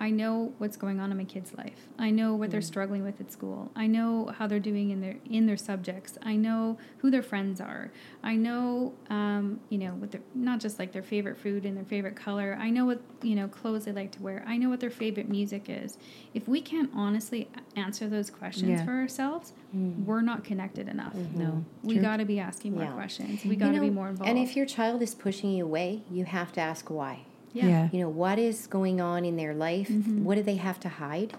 I 0.00 0.08
know 0.08 0.54
what's 0.56 0.78
going 0.78 0.98
on 0.98 1.10
in 1.10 1.18
my 1.18 1.24
kid's 1.24 1.52
life. 1.58 1.88
I 1.98 2.10
know 2.10 2.34
what 2.34 2.50
they're 2.50 2.60
mm. 2.60 2.64
struggling 2.64 3.04
with 3.04 3.20
at 3.20 3.30
school. 3.30 3.70
I 3.76 3.86
know 3.86 4.32
how 4.38 4.46
they're 4.46 4.58
doing 4.58 4.88
in 4.88 5.02
their 5.02 5.16
in 5.28 5.44
their 5.44 5.58
subjects. 5.58 6.16
I 6.22 6.36
know 6.36 6.78
who 6.98 7.10
their 7.10 7.22
friends 7.22 7.60
are. 7.60 7.92
I 8.22 8.34
know, 8.34 8.94
um, 9.10 9.60
you 9.68 9.76
know, 9.76 9.90
what 9.90 10.10
their 10.10 10.22
not 10.34 10.58
just 10.58 10.78
like 10.78 10.92
their 10.92 11.02
favorite 11.02 11.36
food 11.36 11.66
and 11.66 11.76
their 11.76 11.84
favorite 11.84 12.16
color. 12.16 12.56
I 12.58 12.70
know 12.70 12.86
what 12.86 13.02
you 13.20 13.34
know 13.34 13.46
clothes 13.46 13.84
they 13.84 13.92
like 13.92 14.10
to 14.12 14.22
wear. 14.22 14.42
I 14.46 14.56
know 14.56 14.70
what 14.70 14.80
their 14.80 14.90
favorite 14.90 15.28
music 15.28 15.66
is. 15.68 15.98
If 16.32 16.48
we 16.48 16.62
can't 16.62 16.90
honestly 16.94 17.50
answer 17.76 18.08
those 18.08 18.30
questions 18.30 18.70
Yeah. 18.70 18.84
for 18.86 18.92
ourselves, 18.92 19.52
mm. 19.76 20.02
we're 20.06 20.22
not 20.22 20.44
connected 20.44 20.88
enough. 20.88 21.14
Mm-hmm. 21.14 21.38
No. 21.38 21.64
We 21.82 21.98
got 21.98 22.16
to 22.16 22.24
be 22.24 22.40
asking 22.40 22.72
more 22.74 22.84
Yeah. 22.84 22.92
questions. 22.92 23.44
We 23.44 23.54
got 23.54 23.72
to 23.72 23.80
be 23.80 23.88
know, 23.88 23.92
more 23.92 24.08
involved. 24.08 24.30
And 24.30 24.38
if 24.38 24.56
your 24.56 24.64
child 24.64 25.02
is 25.02 25.14
pushing 25.14 25.50
you 25.50 25.64
away, 25.64 26.02
you 26.10 26.24
have 26.24 26.52
to 26.52 26.60
ask 26.60 26.88
why. 26.88 27.26
Yeah. 27.52 27.66
Yeah. 27.66 27.88
You 27.92 28.00
know, 28.00 28.08
what 28.08 28.38
is 28.38 28.66
going 28.66 29.00
on 29.00 29.24
in 29.24 29.36
their 29.36 29.54
life? 29.54 29.88
Mm-hmm. 29.88 30.24
What 30.24 30.36
do 30.36 30.42
they 30.42 30.56
have 30.56 30.78
to 30.80 30.88
hide? 30.88 31.34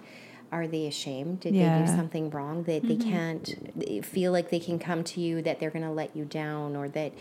Are 0.50 0.66
they 0.66 0.86
ashamed? 0.86 1.40
Did 1.40 1.54
they 1.54 1.78
do 1.80 1.86
something 1.86 2.28
wrong 2.28 2.64
that 2.64 2.82
they 2.82 2.96
Mm-hmm. 2.96 3.10
can't 3.10 3.78
they 3.78 4.02
feel 4.02 4.32
like 4.32 4.50
they 4.50 4.60
can 4.60 4.78
come 4.78 5.02
to 5.04 5.20
you 5.20 5.40
that 5.40 5.58
they're 5.60 5.70
going 5.70 5.84
to 5.84 5.90
let 5.90 6.14
you 6.14 6.26
down 6.26 6.76
or 6.76 6.88
that 6.90 7.12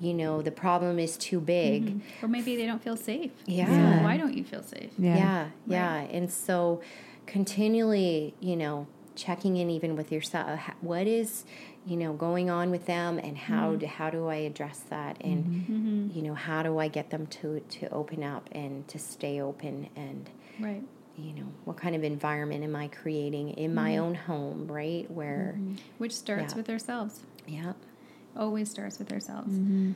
you 0.00 0.14
know 0.14 0.40
the 0.40 0.52
problem 0.52 1.00
is 1.00 1.16
too 1.16 1.40
big? 1.40 2.00
Or 2.22 2.28
maybe 2.28 2.54
they 2.54 2.64
don't 2.64 2.80
feel 2.80 2.96
safe. 2.96 3.32
Yeah. 3.44 3.66
So 3.66 4.04
why 4.04 4.16
don't 4.16 4.36
you 4.36 4.44
feel 4.44 4.62
safe? 4.62 4.90
Yeah. 4.96 5.16
Yeah, 5.16 5.46
yeah. 5.66 5.94
And 6.16 6.30
so 6.32 6.80
continually, 7.26 8.34
you 8.40 8.54
know, 8.56 8.86
checking 9.16 9.56
in 9.56 9.68
even 9.70 9.96
with 9.96 10.12
yourself. 10.12 10.60
What 10.80 11.06
is, 11.06 11.44
you 11.86 11.96
know, 11.96 12.12
going 12.12 12.50
on 12.50 12.70
with 12.70 12.84
them 12.86 13.18
and 13.18 13.36
how 13.38 13.68
Mm-hmm. 13.70 13.78
do, 13.78 13.86
how 13.86 14.10
do 14.10 14.26
I 14.28 14.36
address 14.36 14.80
that? 14.90 15.16
And, 15.22 16.10
you 16.14 16.22
know, 16.22 16.34
how 16.34 16.62
do 16.64 16.78
I 16.78 16.88
get 16.88 17.10
them 17.10 17.26
to, 17.28 17.60
to 17.60 17.88
open 17.90 18.24
up 18.24 18.48
and 18.52 18.86
to 18.88 18.98
stay 18.98 19.40
open 19.40 19.88
and, 19.96 20.28
Right. 20.58 20.82
you 21.16 21.32
know, 21.32 21.46
what 21.64 21.76
kind 21.76 21.94
of 21.94 22.02
environment 22.02 22.64
am 22.64 22.74
I 22.74 22.88
creating 22.88 23.50
in 23.50 23.66
Mm-hmm. 23.70 23.74
my 23.74 23.96
own 23.98 24.14
home, 24.16 24.66
right? 24.66 25.08
Where, 25.10 25.58
Which 25.98 26.12
starts 26.14 26.52
Yeah. 26.54 26.56
with 26.58 26.70
ourselves. 26.70 27.20
yeah. 27.46 27.74
Always 28.36 28.68
starts 28.70 28.98
with 28.98 29.12
ourselves. 29.12 29.52
Mm-hmm. 29.52 29.92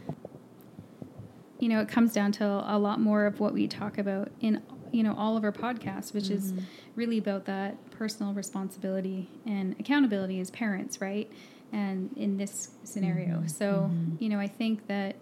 You 1.58 1.68
know, 1.68 1.80
it 1.80 1.88
comes 1.88 2.12
down 2.14 2.32
to 2.32 2.44
a 2.44 2.78
lot 2.78 3.00
more 3.00 3.26
of 3.26 3.38
what 3.40 3.52
we 3.52 3.66
talk 3.68 3.98
about 3.98 4.30
in 4.40 4.62
you 4.92 5.02
know 5.04 5.14
all 5.16 5.36
of 5.36 5.44
our 5.44 5.52
podcasts, 5.52 6.12
which 6.14 6.30
is 6.30 6.52
really 6.96 7.18
about 7.18 7.44
that 7.44 7.90
personal 7.90 8.32
responsibility 8.32 9.28
and 9.46 9.76
accountability 9.78 10.40
as 10.40 10.50
parents, 10.50 11.00
right? 11.00 11.30
And 11.72 12.10
in 12.16 12.36
this 12.36 12.70
scenario, 12.84 13.36
mm-hmm. 13.36 13.46
so 13.46 13.90
mm-hmm. 13.90 14.16
you 14.18 14.28
know, 14.28 14.40
I 14.40 14.48
think 14.48 14.86
that 14.88 15.16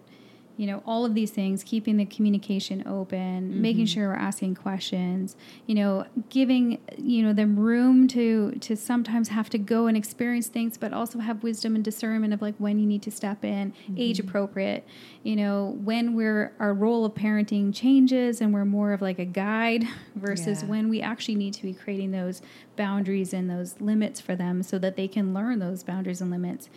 you 0.59 0.67
know 0.67 0.83
all 0.85 1.05
of 1.05 1.15
these 1.15 1.31
things 1.31 1.63
keeping 1.63 1.95
the 1.95 2.05
communication 2.05 2.83
open 2.85 3.61
making 3.61 3.85
mm-hmm. 3.85 3.93
sure 3.93 4.09
we're 4.09 4.15
asking 4.15 4.53
questions 4.53 5.37
you 5.65 5.73
know 5.73 6.05
giving 6.29 6.77
you 6.97 7.23
know 7.23 7.31
them 7.31 7.57
room 7.57 8.07
to 8.07 8.51
to 8.59 8.75
sometimes 8.75 9.29
have 9.29 9.49
to 9.49 9.57
go 9.57 9.87
and 9.87 9.95
experience 9.95 10.47
things 10.47 10.77
but 10.77 10.91
also 10.93 11.19
have 11.19 11.43
wisdom 11.43 11.75
and 11.75 11.83
discernment 11.83 12.33
of 12.33 12.41
like 12.41 12.55
when 12.57 12.79
you 12.79 12.85
need 12.85 13.01
to 13.01 13.11
step 13.11 13.43
in 13.43 13.71
mm-hmm. 13.71 13.95
age 13.97 14.19
appropriate. 14.19 14.85
You 15.23 15.35
know 15.35 15.77
when 15.83 16.15
we're 16.15 16.53
our 16.59 16.73
role 16.73 17.05
of 17.05 17.13
parenting 17.13 17.73
changes 17.73 18.41
and 18.41 18.53
we're 18.53 18.65
more 18.65 18.93
of 18.93 19.01
like 19.01 19.19
a 19.19 19.25
guide 19.25 19.85
versus 20.15 20.61
Yeah. 20.61 20.69
when 20.69 20.89
we 20.89 21.01
actually 21.01 21.35
need 21.35 21.53
to 21.55 21.63
be 21.63 21.73
creating 21.73 22.11
those 22.11 22.41
boundaries 22.75 23.33
and 23.33 23.49
those 23.49 23.79
limits 23.79 24.19
for 24.19 24.35
them 24.35 24.63
so 24.63 24.79
that 24.79 24.95
they 24.95 25.07
can 25.07 25.33
learn 25.33 25.59
those 25.59 25.83
boundaries 25.83 26.21
and 26.21 26.31
limits 26.31 26.69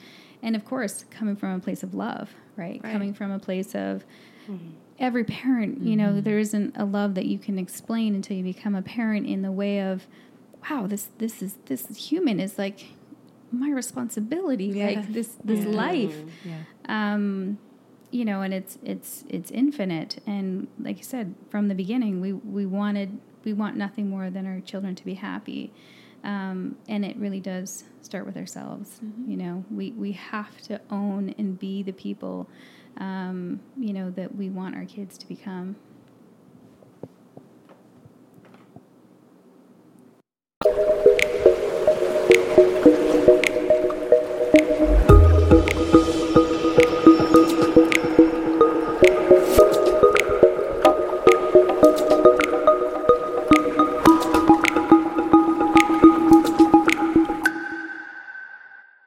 and 0.42 0.56
of 0.56 0.64
course 0.64 1.04
coming 1.10 1.36
from 1.36 1.50
a 1.54 1.60
place 1.60 1.82
of 1.82 1.94
love 1.94 2.30
right, 2.56 2.80
Right. 2.82 2.92
coming 2.92 3.14
from 3.14 3.30
a 3.30 3.38
place 3.38 3.74
of 3.74 4.04
every 4.98 5.24
parent 5.24 5.82
you 5.82 5.96
know 5.96 6.20
there 6.20 6.38
isn't 6.38 6.76
a 6.76 6.84
love 6.84 7.14
that 7.14 7.26
you 7.26 7.38
can 7.38 7.58
explain 7.58 8.14
until 8.14 8.36
you 8.36 8.42
become 8.44 8.74
a 8.74 8.82
parent 8.82 9.26
in 9.26 9.42
the 9.42 9.50
way 9.52 9.80
of 9.80 10.06
wow 10.70 10.86
this 10.86 11.08
this 11.18 11.42
is 11.42 11.56
this 11.66 11.86
human 12.10 12.38
is 12.38 12.58
like 12.58 12.80
my 13.50 13.70
responsibility 13.70 14.66
Yeah. 14.66 14.86
like 14.86 15.12
this 15.12 15.36
this 15.44 15.60
Yeah. 15.64 15.70
life 15.70 16.16
Yeah. 16.44 16.58
um 16.88 17.58
you 18.10 18.24
know 18.24 18.42
and 18.42 18.52
it's 18.52 18.78
it's 18.84 19.24
it's 19.28 19.50
infinite 19.50 20.18
and 20.26 20.68
like 20.78 20.98
you 20.98 21.04
said 21.04 21.34
from 21.50 21.68
the 21.68 21.74
beginning 21.74 22.20
we 22.20 22.32
we 22.32 22.66
wanted 22.66 23.18
we 23.44 23.52
want 23.52 23.76
nothing 23.76 24.08
more 24.10 24.28
than 24.30 24.46
our 24.46 24.60
children 24.60 24.94
to 24.94 25.04
be 25.04 25.14
happy 25.14 25.72
um, 26.24 26.76
and 26.88 27.04
it 27.04 27.16
really 27.16 27.40
does 27.40 27.84
start 28.00 28.26
with 28.26 28.36
ourselves. 28.36 29.00
You 29.26 29.36
know 29.36 29.64
we 29.70 29.92
we 29.92 30.12
have 30.12 30.60
to 30.62 30.80
own 30.90 31.34
and 31.38 31.58
be 31.58 31.82
the 31.82 31.92
people 31.92 32.48
um, 32.98 33.60
you 33.78 33.92
know 33.92 34.10
that 34.10 34.34
we 34.34 34.50
want 34.50 34.74
our 34.74 34.84
kids 34.84 35.16
to 35.18 35.28
become 35.28 35.76